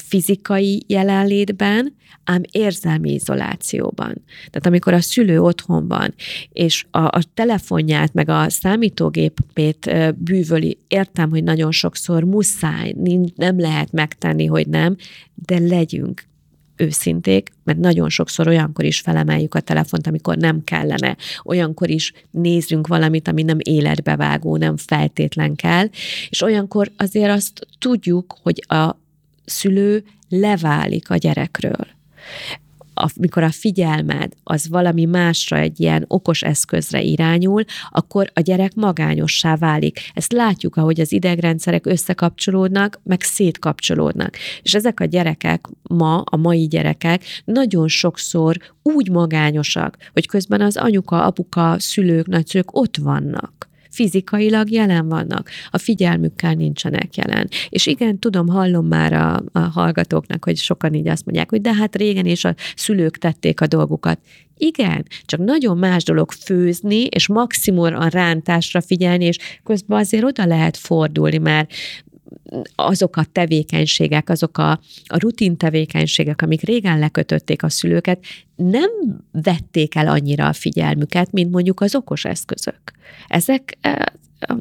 fizikai 0.00 0.84
jelenlétben, 0.86 1.96
ám 2.24 2.42
érzelmi 2.50 3.12
izolációban. 3.12 4.24
Tehát 4.36 4.66
amikor 4.66 4.92
a 4.92 5.00
szülő 5.00 5.40
otthon 5.40 5.88
van, 5.88 6.14
és 6.52 6.86
a, 6.90 6.98
a 6.98 7.20
telefonját, 7.34 8.14
meg 8.14 8.28
a 8.28 8.50
számítógépét 8.50 9.90
bűvöli, 10.16 10.78
értem, 10.88 11.30
hogy 11.30 11.42
nagyon 11.42 11.72
sokszor 11.72 12.24
muszáj, 12.24 12.94
nem 13.34 13.60
lehet 13.60 13.92
megtenni, 13.92 14.46
hogy 14.46 14.68
nem, 14.68 14.96
de 15.34 15.58
legyünk 15.58 16.26
őszinték, 16.76 17.52
mert 17.64 17.78
nagyon 17.78 18.08
sokszor 18.08 18.48
olyankor 18.48 18.84
is 18.84 19.00
felemeljük 19.00 19.54
a 19.54 19.60
telefont, 19.60 20.06
amikor 20.06 20.36
nem 20.36 20.64
kellene. 20.64 21.16
Olyankor 21.42 21.90
is 21.90 22.12
nézzünk 22.30 22.86
valamit, 22.86 23.28
ami 23.28 23.42
nem 23.42 23.58
életbevágó, 23.62 24.56
nem 24.56 24.76
feltétlen 24.76 25.54
kell, 25.54 25.88
és 26.28 26.42
olyankor 26.42 26.90
azért 26.96 27.30
azt 27.30 27.66
tudjuk, 27.78 28.36
hogy 28.42 28.64
a 28.66 28.96
szülő 29.48 30.04
leválik 30.28 31.10
a 31.10 31.16
gyerekről. 31.16 31.86
Amikor 32.94 33.42
a 33.42 33.50
figyelmed 33.50 34.32
az 34.44 34.68
valami 34.68 35.04
másra, 35.04 35.56
egy 35.56 35.80
ilyen 35.80 36.04
okos 36.08 36.42
eszközre 36.42 37.00
irányul, 37.00 37.64
akkor 37.90 38.30
a 38.34 38.40
gyerek 38.40 38.74
magányossá 38.74 39.56
válik. 39.56 40.00
Ezt 40.14 40.32
látjuk, 40.32 40.76
ahogy 40.76 41.00
az 41.00 41.12
idegrendszerek 41.12 41.86
összekapcsolódnak, 41.86 43.00
meg 43.04 43.22
szétkapcsolódnak. 43.22 44.36
És 44.62 44.74
ezek 44.74 45.00
a 45.00 45.04
gyerekek 45.04 45.66
ma, 45.82 46.20
a 46.20 46.36
mai 46.36 46.66
gyerekek 46.66 47.24
nagyon 47.44 47.88
sokszor 47.88 48.56
úgy 48.82 49.10
magányosak, 49.10 49.96
hogy 50.12 50.26
közben 50.26 50.60
az 50.60 50.76
anyuka, 50.76 51.24
apuka, 51.24 51.76
szülők, 51.78 52.26
nagyszülők 52.26 52.76
ott 52.76 52.96
vannak 52.96 53.67
fizikailag 53.98 54.70
jelen 54.70 55.08
vannak, 55.08 55.50
a 55.70 55.78
figyelmükkel 55.78 56.54
nincsenek 56.54 57.16
jelen. 57.16 57.48
És 57.68 57.86
igen, 57.86 58.18
tudom, 58.18 58.48
hallom 58.48 58.86
már 58.86 59.12
a, 59.12 59.42
a 59.52 59.58
hallgatóknak, 59.58 60.44
hogy 60.44 60.56
sokan 60.56 60.94
így 60.94 61.08
azt 61.08 61.24
mondják, 61.24 61.50
hogy 61.50 61.60
de 61.60 61.74
hát 61.74 61.96
régen 61.96 62.26
is 62.26 62.44
a 62.44 62.54
szülők 62.76 63.18
tették 63.18 63.60
a 63.60 63.66
dolgukat. 63.66 64.18
Igen, 64.56 65.06
csak 65.24 65.40
nagyon 65.40 65.78
más 65.78 66.04
dolog 66.04 66.30
főzni, 66.32 67.04
és 67.04 67.28
maximum 67.28 67.94
a 67.94 68.08
rántásra 68.08 68.80
figyelni, 68.80 69.24
és 69.24 69.38
közben 69.64 69.98
azért 69.98 70.24
oda 70.24 70.46
lehet 70.46 70.76
fordulni, 70.76 71.38
mert 71.38 71.72
azok 72.74 73.16
a 73.16 73.24
tevékenységek, 73.32 74.30
azok 74.30 74.58
a, 74.58 74.70
a 75.06 75.18
rutin 75.18 75.56
tevékenységek, 75.56 76.42
amik 76.42 76.60
régen 76.62 76.98
lekötötték 76.98 77.62
a 77.62 77.68
szülőket, 77.68 78.24
nem 78.56 78.90
vették 79.32 79.94
el 79.94 80.08
annyira 80.08 80.46
a 80.46 80.52
figyelmüket, 80.52 81.32
mint 81.32 81.50
mondjuk 81.50 81.80
az 81.80 81.94
okos 81.94 82.24
eszközök. 82.24 82.80
Ezek 83.26 83.78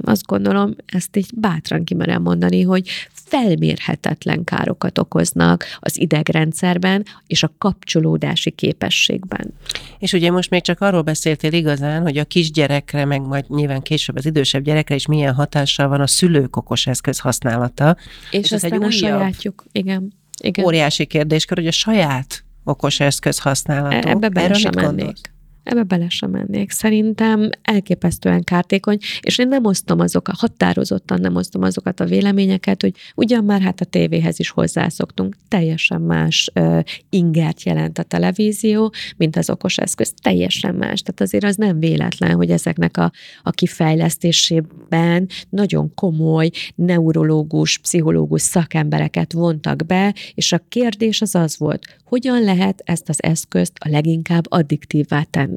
azt 0.02 0.26
gondolom, 0.26 0.76
ezt 0.86 1.18
így 1.18 1.30
bátran 1.36 1.84
kimerem 1.84 2.22
mondani, 2.22 2.62
hogy 2.62 2.90
felmérhetetlen 3.14 4.44
károkat 4.44 4.98
okoznak 4.98 5.66
az 5.80 6.00
idegrendszerben 6.00 7.06
és 7.28 7.44
a 7.44 7.54
kapcsolódási 7.58 8.52
képességben. 8.52 9.54
És 10.00 10.14
ugye 10.14 10.32
most 10.32 10.50
még 10.50 10.62
csak 10.62 10.82
arról 10.82 11.02
beszéltél 11.02 11.54
igazán, 11.54 12.02
hogy 12.02 12.18
a 12.18 12.26
kisgyerekre, 12.26 13.06
meg 13.06 13.22
majd 13.22 13.50
nyilván 13.50 13.82
később 13.82 14.16
az 14.16 14.26
idősebb 14.26 14.64
gyerekre 14.64 14.96
is 14.96 15.06
milyen 15.06 15.34
hatással 15.34 15.88
van 15.88 16.02
a 16.02 16.08
szülők 16.08 16.56
okos 16.56 16.88
eszköz 16.88 17.20
használata. 17.20 17.98
És, 18.32 18.40
és 18.40 18.52
ez 18.52 18.64
egy 18.64 18.84
a 18.84 18.92
sajátjuk, 18.92 19.66
igen. 19.72 20.14
igen. 20.42 20.66
Óriási 20.66 21.06
kérdéskör, 21.06 21.58
hogy 21.58 21.68
a 21.68 21.72
saját 21.72 22.44
okos 22.64 23.00
eszköz 23.00 23.40
használata. 23.40 24.10
Ebbe 24.10 24.30
bele 24.30 24.54
sem 24.54 24.72
mennék 24.76 25.36
ebbe 25.68 25.84
bele 25.84 26.10
sem 26.10 26.30
mennék. 26.30 26.72
Szerintem 26.72 27.50
elképesztően 27.62 28.44
kártékony, 28.44 28.98
és 29.22 29.38
én 29.38 29.48
nem 29.48 29.66
osztom 29.66 30.00
azokat, 30.00 30.36
határozottan 30.38 31.20
nem 31.22 31.36
osztom 31.36 31.62
azokat 31.62 32.00
a 32.00 32.06
véleményeket, 32.06 32.82
hogy 32.82 32.94
ugyan 33.16 33.44
már 33.44 33.62
hát 33.62 33.82
a 33.82 33.86
tévéhez 33.86 34.40
is 34.40 34.50
hozzászoktunk, 34.50 35.36
teljesen 35.48 36.02
más 36.02 36.52
uh, 36.56 36.84
ingert 37.10 37.64
jelent 37.64 37.98
a 37.98 38.04
televízió, 38.04 38.94
mint 39.18 39.36
az 39.36 39.50
okos 39.50 39.78
eszköz, 39.78 40.14
teljesen 40.22 40.76
más. 40.76 41.02
Tehát 41.02 41.22
azért 41.22 41.44
az 41.44 41.56
nem 41.56 41.80
véletlen, 41.80 42.36
hogy 42.36 42.50
ezeknek 42.50 42.98
a, 42.98 43.12
a 43.44 43.52
kifejlesztésében 43.52 45.28
nagyon 45.50 45.94
komoly 45.94 46.50
neurológus, 46.76 47.78
pszichológus 47.78 48.42
szakembereket 48.42 49.34
vontak 49.34 49.86
be, 49.86 50.14
és 50.34 50.52
a 50.52 50.62
kérdés 50.70 51.22
az 51.22 51.36
az 51.36 51.58
volt, 51.58 51.98
hogyan 52.04 52.44
lehet 52.44 52.82
ezt 52.86 53.10
az 53.10 53.24
eszközt 53.24 53.74
a 53.80 53.90
leginkább 53.90 54.46
addiktívvá 54.50 55.24
tenni. 55.24 55.57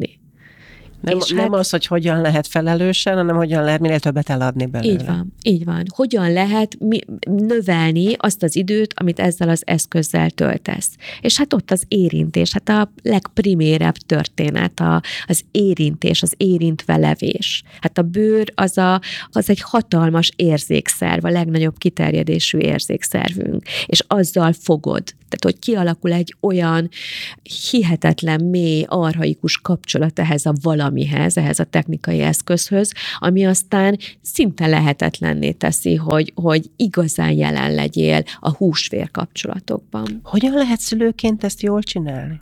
Nem, 1.00 1.18
és 1.18 1.28
nem 1.28 1.50
hát, 1.50 1.60
az, 1.60 1.70
hogy 1.70 1.86
hogyan 1.86 2.20
lehet 2.20 2.46
felelősen, 2.46 3.16
hanem 3.16 3.36
hogyan 3.36 3.64
lehet 3.64 3.80
minél 3.80 3.98
többet 3.98 4.28
eladni 4.28 4.66
belőle. 4.66 4.92
Így 4.92 5.06
van, 5.06 5.32
így 5.42 5.64
van. 5.64 5.84
Hogyan 5.94 6.32
lehet 6.32 6.76
mi, 6.78 6.98
növelni 7.30 8.14
azt 8.18 8.42
az 8.42 8.56
időt, 8.56 8.94
amit 8.96 9.18
ezzel 9.18 9.48
az 9.48 9.62
eszközzel 9.66 10.30
töltesz. 10.30 10.88
És 11.20 11.36
hát 11.36 11.52
ott 11.52 11.70
az 11.70 11.84
érintés, 11.88 12.52
hát 12.52 12.68
a 12.68 12.92
legprimérebb 13.02 13.96
történet, 13.96 14.80
a, 14.80 15.02
az 15.26 15.44
érintés, 15.50 16.22
az 16.22 16.34
érintve 16.36 16.96
levés. 16.96 17.62
Hát 17.80 17.98
a 17.98 18.02
bőr 18.02 18.52
az, 18.54 18.78
a, 18.78 19.00
az 19.30 19.50
egy 19.50 19.60
hatalmas 19.60 20.32
érzékszerv, 20.36 21.24
a 21.24 21.30
legnagyobb 21.30 21.78
kiterjedésű 21.78 22.58
érzékszervünk, 22.58 23.62
és 23.86 24.04
azzal 24.06 24.52
fogod. 24.52 25.02
Tehát, 25.04 25.56
hogy 25.56 25.58
kialakul 25.58 26.12
egy 26.12 26.34
olyan 26.40 26.88
hihetetlen, 27.70 28.44
mély, 28.44 28.84
arhaikus 28.88 29.58
kapcsolat 29.58 30.18
ehhez 30.18 30.46
a 30.46 30.52
valami 30.62 30.89
valamihez, 30.90 31.36
ehhez 31.36 31.58
a 31.58 31.64
technikai 31.64 32.20
eszközhöz, 32.20 32.92
ami 33.18 33.46
aztán 33.46 33.98
szinte 34.22 34.66
lehetetlenné 34.66 35.52
teszi, 35.52 35.94
hogy, 35.94 36.32
hogy 36.34 36.70
igazán 36.76 37.32
jelen 37.32 37.74
legyél 37.74 38.22
a 38.40 38.50
húsvér 38.50 39.10
kapcsolatokban. 39.10 40.20
Hogyan 40.22 40.52
lehet 40.52 40.80
szülőként 40.80 41.44
ezt 41.44 41.62
jól 41.62 41.82
csinálni? 41.82 42.40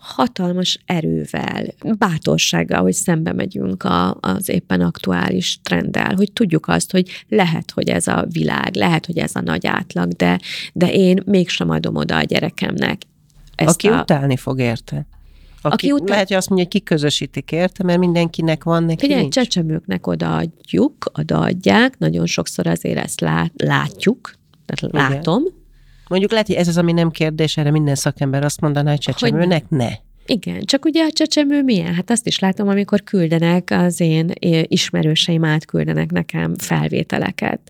hatalmas 0.00 0.78
erővel, 0.86 1.64
bátorsággal, 1.98 2.82
hogy 2.82 2.92
szembe 2.92 3.32
megyünk 3.32 3.82
a, 3.82 4.16
az 4.20 4.48
éppen 4.48 4.80
aktuális 4.80 5.60
trenddel, 5.62 6.14
hogy 6.14 6.32
tudjuk 6.32 6.68
azt, 6.68 6.90
hogy 6.90 7.24
lehet, 7.28 7.70
hogy 7.70 7.88
ez 7.88 8.06
a 8.06 8.26
világ, 8.30 8.74
lehet, 8.74 9.06
hogy 9.06 9.18
ez 9.18 9.34
a 9.34 9.40
nagy 9.40 9.66
átlag, 9.66 10.12
de, 10.12 10.40
de 10.72 10.92
én 10.92 11.22
mégsem 11.26 11.70
adom 11.70 11.96
oda 11.96 12.16
a 12.16 12.22
gyerekemnek. 12.22 13.02
Ezt 13.54 13.74
Aki 13.74 13.88
a... 13.88 14.00
utálni 14.00 14.36
fog 14.36 14.60
érte. 14.60 15.06
Aki, 15.62 15.74
aki 15.74 15.92
utána... 15.92 16.10
Lehet, 16.10 16.28
hogy 16.28 16.36
azt 16.36 16.48
mondja, 16.48 16.66
hogy 16.70 16.80
kiközösítik 16.80 17.52
érte, 17.52 17.84
mert 17.84 17.98
mindenkinek 17.98 18.64
van, 18.64 18.84
neki 18.84 19.00
Figyelj, 19.00 19.20
nincs. 19.20 19.34
csecsemőknek 19.34 20.06
odaadjuk, 20.06 21.10
odaadják, 21.18 21.98
nagyon 21.98 22.26
sokszor 22.26 22.66
azért 22.66 22.98
ezt 22.98 23.20
lát, 23.20 23.52
látjuk, 23.56 24.34
tehát 24.66 24.94
látom. 24.94 25.40
Igen. 25.40 25.56
Mondjuk 26.08 26.30
lehet, 26.30 26.46
hogy 26.46 26.56
ez 26.56 26.68
az, 26.68 26.76
ami 26.76 26.92
nem 26.92 27.10
kérdés, 27.10 27.56
erre 27.56 27.70
minden 27.70 27.94
szakember 27.94 28.44
azt 28.44 28.60
mondaná, 28.60 28.90
hogy 28.90 29.00
csecsemőnek 29.00 29.64
hogy 29.68 29.78
ne. 29.78 29.88
Igen, 30.26 30.64
csak 30.64 30.84
ugye 30.84 31.04
a 31.04 31.12
csecsemő 31.12 31.62
milyen? 31.62 31.94
Hát 31.94 32.10
azt 32.10 32.26
is 32.26 32.38
látom, 32.38 32.68
amikor 32.68 33.02
küldenek, 33.02 33.70
az 33.70 34.00
én 34.00 34.32
ismerőseim 34.62 35.44
átküldenek 35.44 36.10
nekem 36.10 36.54
felvételeket. 36.56 37.60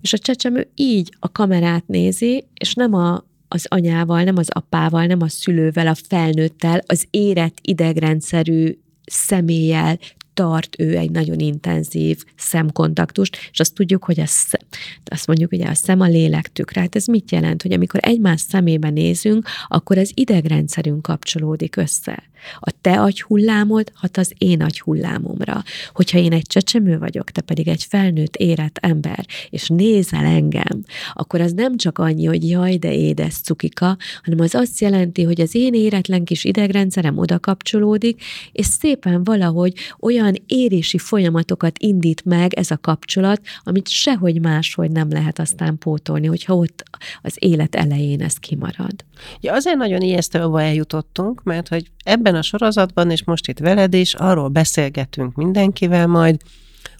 És 0.00 0.12
a 0.12 0.18
csecsemő 0.18 0.70
így 0.74 1.14
a 1.18 1.32
kamerát 1.32 1.86
nézi, 1.86 2.44
és 2.54 2.74
nem 2.74 2.94
a 2.94 3.24
az 3.52 3.66
anyával, 3.68 4.22
nem 4.22 4.36
az 4.36 4.48
apával, 4.50 5.06
nem 5.06 5.22
a 5.22 5.28
szülővel, 5.28 5.86
a 5.86 5.94
felnőttel, 6.08 6.80
az 6.86 7.06
érett 7.10 7.58
idegrendszerű 7.62 8.78
személlyel 9.04 9.98
tart 10.34 10.76
ő 10.78 10.96
egy 10.96 11.10
nagyon 11.10 11.38
intenzív 11.38 12.24
szemkontaktust, 12.36 13.38
és 13.52 13.60
azt 13.60 13.74
tudjuk, 13.74 14.04
hogy 14.04 14.20
a 14.20 14.26
szem, 14.26 14.60
azt 15.04 15.26
mondjuk 15.26 15.52
ugye 15.52 15.66
a 15.66 15.74
szem 15.74 16.00
a 16.00 16.06
lélek 16.06 16.52
tükre. 16.52 16.80
Hát 16.80 16.96
ez 16.96 17.06
mit 17.06 17.30
jelent, 17.30 17.62
hogy 17.62 17.72
amikor 17.72 18.00
egymás 18.02 18.40
szemébe 18.40 18.90
nézünk, 18.90 19.48
akkor 19.68 19.98
az 19.98 20.12
idegrendszerünk 20.14 21.02
kapcsolódik 21.02 21.76
össze. 21.76 22.22
A 22.60 22.70
te 22.80 23.00
agyhullámod 23.00 23.92
hat 23.94 24.16
az 24.16 24.32
én 24.38 24.62
agyhullámomra. 24.62 25.62
Hogyha 25.92 26.18
én 26.18 26.32
egy 26.32 26.46
csecsemő 26.46 26.98
vagyok, 26.98 27.30
te 27.30 27.40
pedig 27.40 27.68
egy 27.68 27.84
felnőtt 27.84 28.36
érett 28.36 28.78
ember, 28.80 29.26
és 29.50 29.68
nézel 29.68 30.24
engem, 30.24 30.84
akkor 31.12 31.40
az 31.40 31.52
nem 31.52 31.76
csak 31.76 31.98
annyi, 31.98 32.24
hogy 32.24 32.48
jaj, 32.48 32.76
de 32.76 32.94
édes 32.94 33.34
cukika, 33.34 33.96
hanem 34.22 34.40
az 34.40 34.54
azt 34.54 34.80
jelenti, 34.80 35.22
hogy 35.22 35.40
az 35.40 35.54
én 35.54 35.74
éretlen 35.74 36.24
kis 36.24 36.44
idegrendszerem 36.44 37.18
oda 37.18 37.38
kapcsolódik, 37.38 38.22
és 38.52 38.66
szépen 38.66 39.24
valahogy 39.24 39.74
olyan 40.00 40.34
érési 40.46 40.98
folyamatokat 40.98 41.78
indít 41.78 42.24
meg 42.24 42.54
ez 42.54 42.70
a 42.70 42.78
kapcsolat, 42.78 43.40
amit 43.62 43.88
sehogy 43.88 44.40
máshogy 44.40 44.90
nem 44.90 45.10
lehet 45.10 45.38
aztán 45.38 45.78
pótolni, 45.78 46.26
hogyha 46.26 46.56
ott 46.56 46.82
az 47.22 47.36
élet 47.38 47.74
elején 47.74 48.22
ez 48.22 48.34
kimarad. 48.34 49.04
Ja, 49.40 49.52
azért 49.52 49.76
nagyon 49.76 50.00
ijesztő, 50.00 50.38
ahova 50.38 50.62
eljutottunk, 50.62 51.42
mert 51.42 51.68
hogy 51.68 51.90
ebben 52.02 52.34
a 52.34 52.42
sorozatban, 52.42 53.10
és 53.10 53.24
most 53.24 53.48
itt 53.48 53.58
veled 53.58 53.94
is, 53.94 54.14
arról 54.14 54.48
beszélgetünk 54.48 55.34
mindenkivel 55.34 56.06
majd, 56.06 56.40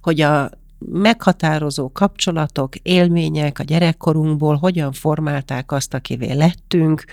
hogy 0.00 0.20
a 0.20 0.50
meghatározó 0.90 1.92
kapcsolatok, 1.92 2.76
élmények 2.76 3.58
a 3.58 3.62
gyerekkorunkból 3.62 4.56
hogyan 4.56 4.92
formálták 4.92 5.72
azt, 5.72 5.94
akivé 5.94 6.32
lettünk, 6.32 7.04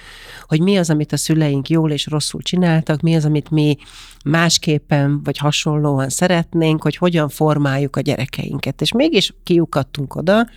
hogy 0.43 0.61
mi 0.61 0.77
az, 0.77 0.89
amit 0.89 1.11
a 1.11 1.17
szüleink 1.17 1.69
jól 1.69 1.91
és 1.91 2.07
rosszul 2.07 2.41
csináltak, 2.41 3.01
mi 3.01 3.15
az, 3.15 3.25
amit 3.25 3.49
mi 3.49 3.77
másképpen 4.25 5.23
vagy 5.23 5.37
hasonlóan 5.37 6.09
szeretnénk, 6.09 6.81
hogy 6.81 6.95
hogyan 6.95 7.29
formáljuk 7.29 7.95
a 7.95 8.01
gyerekeinket. 8.01 8.81
És 8.81 8.91
mégis 8.91 9.33
kiukadtunk 9.43 10.15
oda, 10.15 10.47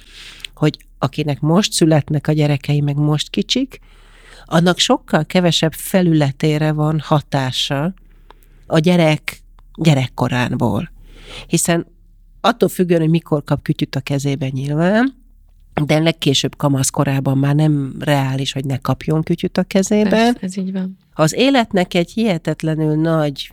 hogy 0.54 0.76
akinek 0.98 1.40
most 1.40 1.72
születnek 1.72 2.26
a 2.26 2.32
gyerekei, 2.32 2.80
meg 2.80 2.96
most 2.96 3.30
kicsik, 3.30 3.80
annak 4.52 4.78
sokkal 4.78 5.24
kevesebb 5.24 5.72
felületére 5.72 6.72
van 6.72 7.00
hatása 7.00 7.94
a 8.66 8.78
gyerek 8.78 9.42
gyerekkoránból. 9.74 10.90
Hiszen 11.46 11.86
attól 12.40 12.68
függően, 12.68 13.00
hogy 13.00 13.10
mikor 13.10 13.44
kap 13.44 13.62
kütyüt 13.62 13.96
a 13.96 14.00
kezébe 14.00 14.48
nyilván, 14.48 15.14
de 15.84 15.98
legkésőbb 15.98 16.56
kamaszkorában 16.56 17.38
már 17.38 17.54
nem 17.54 17.94
reális, 17.98 18.52
hogy 18.52 18.64
ne 18.64 18.76
kapjon 18.76 19.22
kütyüt 19.22 19.58
a 19.58 19.62
kezében. 19.62 20.10
Persze, 20.10 20.38
ez 20.40 20.56
így 20.56 20.72
van. 20.72 20.96
Az 21.14 21.34
életnek 21.34 21.94
egy 21.94 22.10
hihetetlenül 22.10 22.94
nagy 22.94 23.52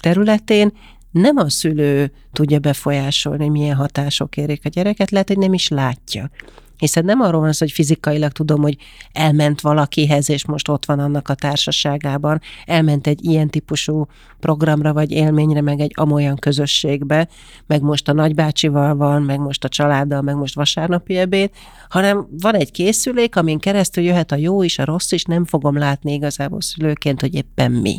területén 0.00 0.72
nem 1.10 1.36
a 1.36 1.50
szülő 1.50 2.12
tudja 2.32 2.58
befolyásolni, 2.58 3.48
milyen 3.48 3.76
hatások 3.76 4.36
érik 4.36 4.60
a 4.64 4.68
gyereket, 4.68 5.10
lehet, 5.10 5.28
hogy 5.28 5.38
nem 5.38 5.52
is 5.52 5.68
látja. 5.68 6.30
Hiszen 6.76 7.04
nem 7.04 7.20
arról 7.20 7.40
van 7.40 7.52
szó, 7.52 7.64
hogy 7.64 7.74
fizikailag 7.74 8.32
tudom, 8.32 8.62
hogy 8.62 8.76
elment 9.12 9.60
valakihez, 9.60 10.30
és 10.30 10.46
most 10.46 10.68
ott 10.68 10.84
van 10.84 10.98
annak 10.98 11.28
a 11.28 11.34
társaságában, 11.34 12.40
elment 12.64 13.06
egy 13.06 13.24
ilyen 13.24 13.48
típusú 13.48 14.06
programra 14.40 14.92
vagy 14.92 15.10
élményre, 15.10 15.60
meg 15.60 15.80
egy 15.80 15.92
amolyan 15.94 16.36
közösségbe, 16.36 17.28
meg 17.66 17.82
most 17.82 18.08
a 18.08 18.12
nagybácsival 18.12 18.96
van, 18.96 19.22
meg 19.22 19.38
most 19.38 19.64
a 19.64 19.68
családdal, 19.68 20.22
meg 20.22 20.34
most 20.34 20.54
vasárnapi 20.54 21.16
ebéd, 21.16 21.50
hanem 21.88 22.26
van 22.40 22.54
egy 22.54 22.70
készülék, 22.70 23.36
amin 23.36 23.58
keresztül 23.58 24.04
jöhet 24.04 24.32
a 24.32 24.36
jó 24.36 24.62
is, 24.62 24.78
a 24.78 24.84
rossz 24.84 25.12
is, 25.12 25.24
nem 25.24 25.44
fogom 25.44 25.76
látni 25.76 26.12
igazából 26.12 26.60
szülőként, 26.60 27.20
hogy 27.20 27.34
éppen 27.34 27.72
mi. 27.72 27.96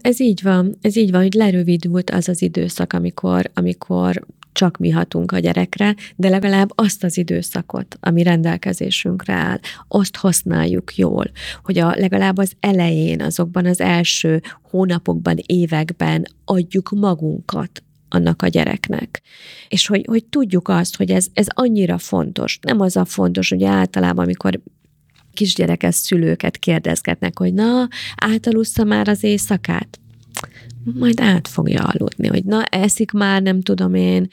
Ez 0.00 0.20
így 0.20 0.42
van, 0.42 0.76
ez 0.80 0.96
így 0.96 1.10
van, 1.10 1.22
hogy 1.22 1.34
lerövidült 1.34 2.10
az 2.10 2.28
az 2.28 2.42
időszak, 2.42 2.92
amikor, 2.92 3.50
amikor 3.54 4.26
csak 4.54 4.76
mi 4.76 4.90
hatunk 4.90 5.32
a 5.32 5.38
gyerekre, 5.38 5.94
de 6.16 6.28
legalább 6.28 6.70
azt 6.74 7.04
az 7.04 7.16
időszakot, 7.16 7.96
ami 8.00 8.22
rendelkezésünkre 8.22 9.32
áll, 9.32 9.58
azt 9.88 10.16
használjuk 10.16 10.96
jól, 10.96 11.30
hogy 11.62 11.78
a, 11.78 11.94
legalább 11.96 12.38
az 12.38 12.52
elején, 12.60 13.20
azokban 13.20 13.66
az 13.66 13.80
első 13.80 14.42
hónapokban, 14.62 15.36
években 15.46 16.26
adjuk 16.44 16.90
magunkat 16.90 17.82
annak 18.08 18.42
a 18.42 18.48
gyereknek. 18.48 19.22
És 19.68 19.86
hogy, 19.86 20.04
hogy 20.08 20.24
tudjuk 20.24 20.68
azt, 20.68 20.96
hogy 20.96 21.10
ez, 21.10 21.26
ez 21.32 21.46
annyira 21.48 21.98
fontos. 21.98 22.58
Nem 22.62 22.80
az 22.80 22.96
a 22.96 23.04
fontos, 23.04 23.48
hogy 23.48 23.64
általában, 23.64 24.24
amikor 24.24 24.60
kisgyerekes 25.32 25.94
szülőket 25.94 26.56
kérdezgetnek, 26.56 27.38
hogy 27.38 27.54
na, 27.54 27.88
átalussza 28.16 28.84
már 28.84 29.08
az 29.08 29.22
éjszakát? 29.22 29.98
Majd 30.84 31.20
át 31.20 31.48
fogja 31.48 31.82
aludni, 31.82 32.26
hogy 32.26 32.44
na, 32.44 32.64
eszik 32.64 33.10
már, 33.10 33.42
nem 33.42 33.60
tudom 33.60 33.94
én, 33.94 34.28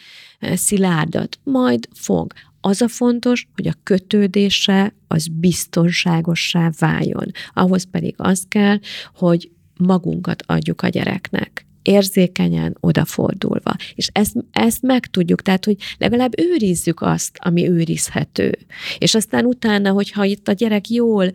szilárdat, 0.53 1.39
majd 1.43 1.87
fog. 1.93 2.33
Az 2.61 2.81
a 2.81 2.87
fontos, 2.87 3.47
hogy 3.55 3.67
a 3.67 3.79
kötődése 3.83 4.93
az 5.07 5.27
biztonságossá 5.27 6.71
váljon. 6.79 7.31
Ahhoz 7.53 7.87
pedig 7.91 8.13
az 8.17 8.45
kell, 8.47 8.79
hogy 9.15 9.51
magunkat 9.77 10.43
adjuk 10.45 10.81
a 10.81 10.87
gyereknek 10.87 11.65
érzékenyen 11.81 12.77
odafordulva. 12.79 13.75
És 13.95 14.09
ezt, 14.11 14.35
ezt 14.51 14.81
meg 14.81 15.05
tudjuk, 15.05 15.41
tehát, 15.41 15.65
hogy 15.65 15.75
legalább 15.97 16.39
őrizzük 16.39 17.01
azt, 17.01 17.37
ami 17.39 17.69
őrizhető. 17.69 18.57
És 18.97 19.15
aztán 19.15 19.45
utána, 19.45 19.91
hogyha 19.91 20.23
itt 20.23 20.47
a 20.47 20.51
gyerek 20.51 20.89
jól 20.89 21.31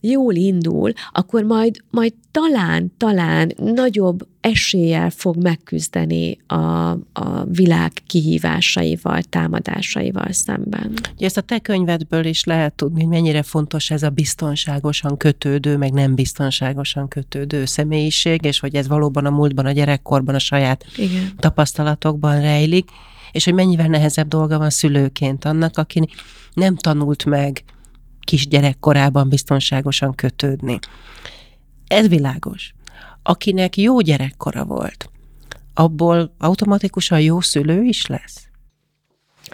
jól 0.00 0.34
indul, 0.34 0.92
akkor 1.12 1.42
majd, 1.42 1.82
majd 1.90 2.12
talán, 2.30 2.92
talán 2.96 3.52
nagyobb 3.56 4.26
eséllyel 4.40 5.10
fog 5.10 5.36
megküzdeni 5.36 6.38
a, 6.46 6.90
a 7.12 7.44
világ 7.44 7.92
kihívásaival, 8.06 9.22
támadásaival 9.22 10.32
szemben. 10.32 10.92
Ugye 11.16 11.26
ezt 11.26 11.36
a 11.36 11.40
te 11.40 11.58
könyvedből 11.58 12.24
is 12.24 12.44
lehet 12.44 12.74
tudni, 12.74 13.00
hogy 13.00 13.10
mennyire 13.10 13.42
fontos 13.42 13.90
ez 13.90 14.02
a 14.02 14.10
biztonságosan 14.10 15.16
kötődő, 15.16 15.76
meg 15.76 15.92
nem 15.92 16.14
biztonságosan 16.14 17.08
kötődő 17.08 17.64
személyiség, 17.64 18.44
és 18.44 18.60
hogy 18.60 18.74
ez 18.74 18.88
valóban 18.88 19.26
a 19.26 19.30
múltban, 19.30 19.66
a 19.66 19.72
gyerekkorban, 19.72 20.34
a 20.34 20.38
saját 20.38 20.84
Igen. 20.96 21.32
tapasztalatokban 21.38 22.40
rejlik, 22.40 22.88
és 23.32 23.44
hogy 23.44 23.54
mennyivel 23.54 23.88
nehezebb 23.88 24.28
dolga 24.28 24.58
van 24.58 24.70
szülőként 24.70 25.44
annak, 25.44 25.78
aki 25.78 26.08
nem 26.54 26.76
tanult 26.76 27.24
meg 27.24 27.64
kisgyerekkorában 28.30 29.28
biztonságosan 29.28 30.14
kötődni. 30.14 30.78
Ez 31.86 32.08
világos. 32.08 32.74
Akinek 33.22 33.76
jó 33.76 34.00
gyerekkora 34.00 34.64
volt, 34.64 35.10
abból 35.74 36.34
automatikusan 36.38 37.20
jó 37.20 37.40
szülő 37.40 37.82
is 37.82 38.06
lesz? 38.06 38.48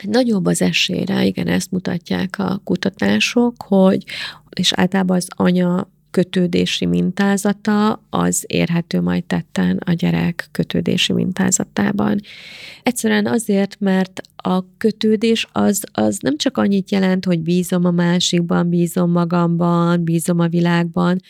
Nagyobb 0.02 0.46
az 0.46 0.62
esélyre, 0.62 1.24
igen, 1.24 1.46
ezt 1.46 1.70
mutatják 1.70 2.38
a 2.38 2.60
kutatások, 2.64 3.62
hogy, 3.62 4.04
és 4.50 4.72
általában 4.72 5.16
az 5.16 5.26
anya 5.36 5.88
kötődési 6.16 6.86
mintázata 6.86 8.02
az 8.10 8.44
érhető 8.46 9.00
majd 9.00 9.24
tetten 9.24 9.76
a 9.84 9.92
gyerek 9.92 10.48
kötődési 10.52 11.12
mintázatában. 11.12 12.20
Egyszerűen 12.82 13.26
azért, 13.26 13.76
mert 13.80 14.20
a 14.36 14.76
kötődés 14.76 15.46
az, 15.52 15.84
az 15.92 16.18
nem 16.20 16.36
csak 16.36 16.58
annyit 16.58 16.90
jelent, 16.90 17.24
hogy 17.24 17.40
bízom 17.40 17.84
a 17.84 17.90
másikban, 17.90 18.68
bízom 18.68 19.10
magamban, 19.10 20.04
bízom 20.04 20.38
a 20.38 20.48
világban, 20.48 21.20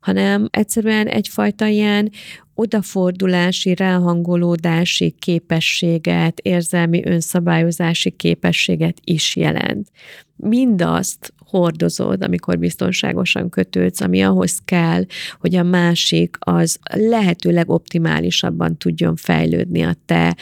hanem 0.00 0.48
egyszerűen 0.50 1.06
egyfajta 1.06 1.66
ilyen 1.66 2.10
odafordulási, 2.54 3.74
ráhangolódási 3.74 5.14
képességet, 5.18 6.40
érzelmi 6.40 7.06
önszabályozási 7.06 8.10
képességet 8.10 8.96
is 9.04 9.36
jelent. 9.36 9.88
Mindazt 10.36 11.33
hordozod, 11.46 12.22
amikor 12.22 12.58
biztonságosan 12.58 13.48
kötődsz, 13.48 14.00
ami 14.00 14.22
ahhoz 14.22 14.58
kell, 14.64 15.04
hogy 15.40 15.54
a 15.54 15.62
másik 15.62 16.36
az 16.38 16.78
lehetőleg 16.90 17.70
optimálisabban 17.70 18.76
tudjon 18.76 19.16
fejlődni 19.16 19.82
a 19.82 19.96
te 20.06 20.36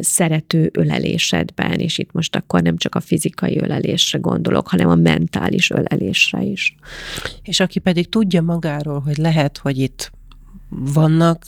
szerető 0.00 0.70
ölelésedben, 0.72 1.72
és 1.72 1.98
itt 1.98 2.12
most 2.12 2.36
akkor 2.36 2.62
nem 2.62 2.76
csak 2.76 2.94
a 2.94 3.00
fizikai 3.00 3.58
ölelésre 3.58 4.18
gondolok, 4.18 4.68
hanem 4.68 4.88
a 4.88 4.94
mentális 4.94 5.70
ölelésre 5.70 6.42
is. 6.42 6.74
És 7.42 7.60
aki 7.60 7.78
pedig 7.78 8.08
tudja 8.08 8.42
magáról, 8.42 9.00
hogy 9.00 9.16
lehet, 9.16 9.58
hogy 9.58 9.78
itt 9.78 10.12
vannak 10.68 11.44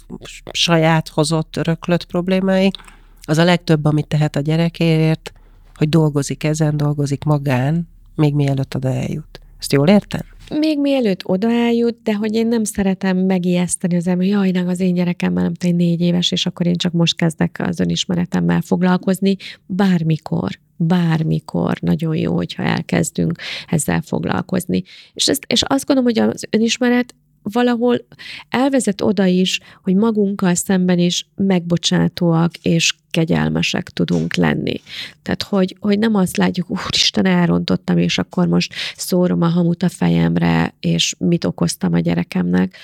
saját 0.52 1.08
hozott, 1.08 1.56
öröklött 1.56 2.06
problémái, 2.06 2.70
az 3.22 3.38
a 3.38 3.44
legtöbb, 3.44 3.84
amit 3.84 4.06
tehet 4.06 4.36
a 4.36 4.40
gyerekéért, 4.40 5.32
hogy 5.74 5.88
dolgozik 5.88 6.44
ezen, 6.44 6.76
dolgozik 6.76 7.24
magán, 7.24 7.88
még 8.16 8.34
mielőtt 8.34 8.74
oda 8.74 8.88
eljut. 8.88 9.40
Ezt 9.58 9.72
jól 9.72 9.88
értem? 9.88 10.20
Még 10.58 10.80
mielőtt 10.80 11.28
oda 11.28 11.50
eljut, 11.50 12.02
de 12.02 12.14
hogy 12.14 12.34
én 12.34 12.46
nem 12.46 12.64
szeretem 12.64 13.18
megijeszteni 13.18 13.96
az 13.96 14.06
ember, 14.06 14.26
jaj, 14.26 14.50
az 14.50 14.80
én 14.80 14.94
gyerekem 14.94 15.32
már 15.32 15.44
nem 15.44 15.54
tudom, 15.54 15.76
négy 15.76 16.00
éves, 16.00 16.30
és 16.30 16.46
akkor 16.46 16.66
én 16.66 16.76
csak 16.76 16.92
most 16.92 17.16
kezdek 17.16 17.62
az 17.62 17.80
önismeretemmel 17.80 18.60
foglalkozni, 18.60 19.36
bármikor 19.66 20.58
bármikor 20.76 21.78
nagyon 21.80 22.16
jó, 22.16 22.34
hogyha 22.34 22.62
elkezdünk 22.62 23.38
ezzel 23.66 24.00
foglalkozni. 24.00 24.82
És, 25.12 25.28
ezt, 25.28 25.44
és 25.46 25.62
azt 25.62 25.86
gondolom, 25.86 26.12
hogy 26.14 26.28
az 26.28 26.46
önismeret 26.50 27.14
valahol 27.52 28.06
elvezet 28.48 29.00
oda 29.00 29.24
is, 29.24 29.60
hogy 29.82 29.94
magunkkal 29.94 30.54
szemben 30.54 30.98
is 30.98 31.28
megbocsátóak 31.36 32.56
és 32.56 32.94
kegyelmesek 33.10 33.88
tudunk 33.88 34.34
lenni. 34.34 34.80
Tehát, 35.22 35.42
hogy, 35.42 35.76
hogy 35.80 35.98
nem 35.98 36.14
azt 36.14 36.36
látjuk, 36.36 36.70
úristen, 36.70 37.26
elrontottam, 37.26 37.98
és 37.98 38.18
akkor 38.18 38.46
most 38.46 38.74
szórom 38.96 39.42
a 39.42 39.48
hamut 39.48 39.82
a 39.82 39.88
fejemre, 39.88 40.74
és 40.80 41.14
mit 41.18 41.44
okoztam 41.44 41.92
a 41.92 41.98
gyerekemnek, 41.98 42.76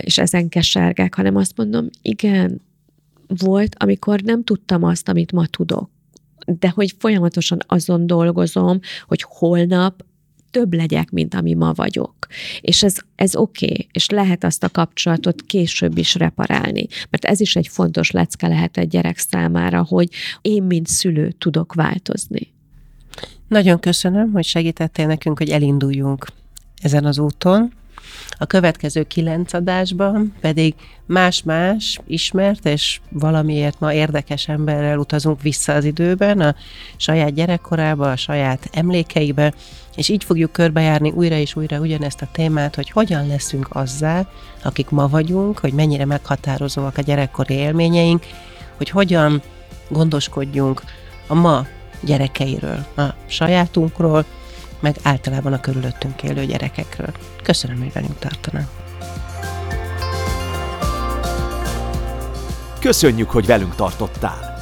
és 0.00 0.18
ezen 0.18 0.48
kesergek, 0.48 1.14
hanem 1.14 1.36
azt 1.36 1.56
mondom, 1.56 1.88
igen, 2.02 2.60
volt, 3.26 3.76
amikor 3.78 4.20
nem 4.20 4.44
tudtam 4.44 4.82
azt, 4.84 5.08
amit 5.08 5.32
ma 5.32 5.46
tudok 5.46 5.92
de 6.46 6.68
hogy 6.68 6.94
folyamatosan 6.98 7.58
azon 7.66 8.06
dolgozom, 8.06 8.78
hogy 9.06 9.24
holnap 9.28 10.04
több 10.54 10.74
legyek, 10.74 11.10
mint 11.10 11.34
ami 11.34 11.54
ma 11.54 11.72
vagyok. 11.72 12.14
És 12.60 12.82
ez, 12.82 12.96
ez 13.14 13.36
oké, 13.36 13.64
okay, 13.64 13.88
és 13.92 14.08
lehet 14.08 14.44
azt 14.44 14.62
a 14.62 14.68
kapcsolatot 14.68 15.42
később 15.42 15.98
is 15.98 16.14
reparálni. 16.14 16.86
Mert 17.10 17.24
ez 17.24 17.40
is 17.40 17.56
egy 17.56 17.68
fontos 17.68 18.10
lecke 18.10 18.48
lehet 18.48 18.76
egy 18.76 18.88
gyerek 18.88 19.18
számára, 19.18 19.84
hogy 19.84 20.08
én, 20.42 20.62
mint 20.62 20.86
szülő 20.86 21.30
tudok 21.38 21.74
változni. 21.74 22.52
Nagyon 23.48 23.80
köszönöm, 23.80 24.32
hogy 24.32 24.44
segítettél 24.44 25.06
nekünk, 25.06 25.38
hogy 25.38 25.50
elinduljunk 25.50 26.26
ezen 26.82 27.04
az 27.04 27.18
úton. 27.18 27.72
A 28.38 28.46
következő 28.46 29.02
kilenc 29.02 29.52
adásban 29.52 30.34
pedig 30.40 30.74
más-más 31.06 32.00
ismert 32.06 32.66
és 32.66 33.00
valamiért 33.10 33.80
ma 33.80 33.92
érdekes 33.92 34.48
emberrel 34.48 34.98
utazunk 34.98 35.42
vissza 35.42 35.72
az 35.72 35.84
időben, 35.84 36.40
a 36.40 36.54
saját 36.96 37.34
gyerekkorába, 37.34 38.10
a 38.10 38.16
saját 38.16 38.68
emlékeibe, 38.72 39.54
és 39.96 40.08
így 40.08 40.24
fogjuk 40.24 40.52
körbejárni 40.52 41.10
újra 41.10 41.36
és 41.36 41.56
újra 41.56 41.78
ugyanezt 41.78 42.22
a 42.22 42.28
témát, 42.32 42.74
hogy 42.74 42.90
hogyan 42.90 43.26
leszünk 43.26 43.68
azzá, 43.70 44.28
akik 44.62 44.88
ma 44.88 45.08
vagyunk, 45.08 45.58
hogy 45.58 45.72
mennyire 45.72 46.04
meghatározóak 46.04 46.98
a 46.98 47.02
gyerekkori 47.02 47.54
élményeink, 47.54 48.24
hogy 48.76 48.90
hogyan 48.90 49.42
gondoskodjunk 49.88 50.82
a 51.26 51.34
ma 51.34 51.66
gyerekeiről, 52.00 52.86
a 52.96 53.02
sajátunkról, 53.26 54.24
meg 54.84 54.96
általában 55.02 55.52
a 55.52 55.60
körülöttünk 55.60 56.22
élő 56.22 56.44
gyerekekről. 56.44 57.12
Köszönöm, 57.42 57.78
hogy 57.78 57.92
velünk 57.92 58.18
tartanak. 58.18 58.68
Köszönjük, 62.80 63.30
hogy 63.30 63.46
velünk 63.46 63.74
tartottál! 63.74 64.54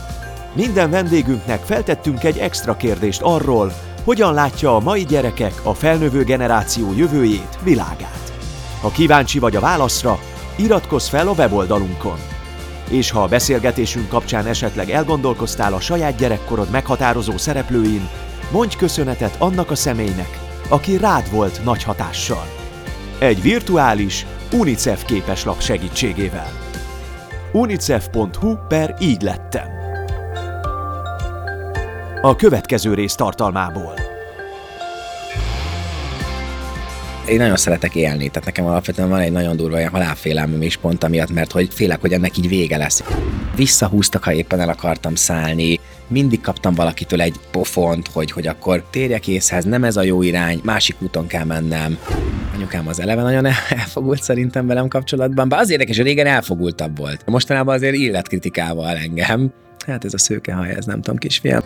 Minden 0.54 0.90
vendégünknek 0.90 1.60
feltettünk 1.60 2.24
egy 2.24 2.38
extra 2.38 2.76
kérdést 2.76 3.20
arról, 3.22 3.72
hogyan 4.04 4.34
látja 4.34 4.76
a 4.76 4.80
mai 4.80 5.04
gyerekek 5.04 5.54
a 5.62 5.74
felnövő 5.74 6.24
generáció 6.24 6.92
jövőjét, 6.96 7.58
világát. 7.62 8.32
Ha 8.80 8.90
kíváncsi 8.90 9.38
vagy 9.38 9.56
a 9.56 9.60
válaszra, 9.60 10.18
iratkozz 10.56 11.08
fel 11.08 11.28
a 11.28 11.32
weboldalunkon. 11.32 12.18
És 12.90 13.10
ha 13.10 13.22
a 13.22 13.28
beszélgetésünk 13.28 14.08
kapcsán 14.08 14.46
esetleg 14.46 14.90
elgondolkoztál 14.90 15.74
a 15.74 15.80
saját 15.80 16.16
gyerekkorod 16.16 16.70
meghatározó 16.70 17.36
szereplőin, 17.36 18.08
mondj 18.52 18.76
köszönetet 18.76 19.34
annak 19.38 19.70
a 19.70 19.74
személynek, 19.74 20.38
aki 20.68 20.96
rád 20.96 21.30
volt 21.30 21.64
nagy 21.64 21.82
hatással. 21.82 22.46
Egy 23.18 23.42
virtuális 23.42 24.26
UNICEF 24.52 25.04
képeslap 25.04 25.60
segítségével. 25.60 26.52
unicef.hu 27.52 28.56
per 28.68 28.96
így 29.00 29.22
lettem. 29.22 29.66
A 32.22 32.36
következő 32.36 32.94
rész 32.94 33.14
tartalmából. 33.14 33.94
Én 37.28 37.36
nagyon 37.36 37.56
szeretek 37.56 37.94
élni, 37.94 38.28
tehát 38.28 38.44
nekem 38.44 38.64
alapvetően 38.64 39.08
van 39.08 39.20
egy 39.20 39.32
nagyon 39.32 39.56
durva 39.56 39.78
ilyen 39.78 39.90
halálfélelmem 39.90 40.62
is 40.62 40.76
pont 40.76 41.04
amiatt, 41.04 41.30
mert 41.30 41.52
hogy 41.52 41.68
félek, 41.74 42.00
hogy 42.00 42.12
ennek 42.12 42.36
így 42.36 42.48
vége 42.48 42.76
lesz. 42.76 43.02
Visszahúztak, 43.56 44.24
ha 44.24 44.32
éppen 44.32 44.60
el 44.60 44.68
akartam 44.68 45.14
szállni, 45.14 45.80
mindig 46.12 46.40
kaptam 46.40 46.74
valakitől 46.74 47.20
egy 47.20 47.34
pofont, 47.50 48.08
hogy, 48.08 48.30
hogy 48.30 48.46
akkor 48.46 48.84
térjek 48.90 49.28
észhez, 49.28 49.64
nem 49.64 49.84
ez 49.84 49.96
a 49.96 50.02
jó 50.02 50.22
irány, 50.22 50.60
másik 50.64 50.96
úton 50.98 51.26
kell 51.26 51.44
mennem. 51.44 51.98
Anyukám 52.54 52.88
az 52.88 53.00
eleve 53.00 53.22
nagyon 53.22 53.46
elfogult 53.80 54.22
szerintem 54.22 54.66
velem 54.66 54.88
kapcsolatban, 54.88 55.48
bár 55.48 55.60
az 55.60 55.70
érdekes, 55.70 55.96
hogy 55.96 56.06
régen 56.06 56.26
elfogultabb 56.26 56.98
volt. 56.98 57.26
Mostanában 57.26 57.74
azért 57.74 57.94
illetkritikával 57.94 58.96
engem. 58.96 59.52
Hát 59.86 60.04
ez 60.04 60.14
a 60.14 60.18
szőkehaj, 60.18 60.70
ez 60.70 60.84
nem 60.84 61.00
tudom, 61.00 61.16
kisfiam. 61.16 61.62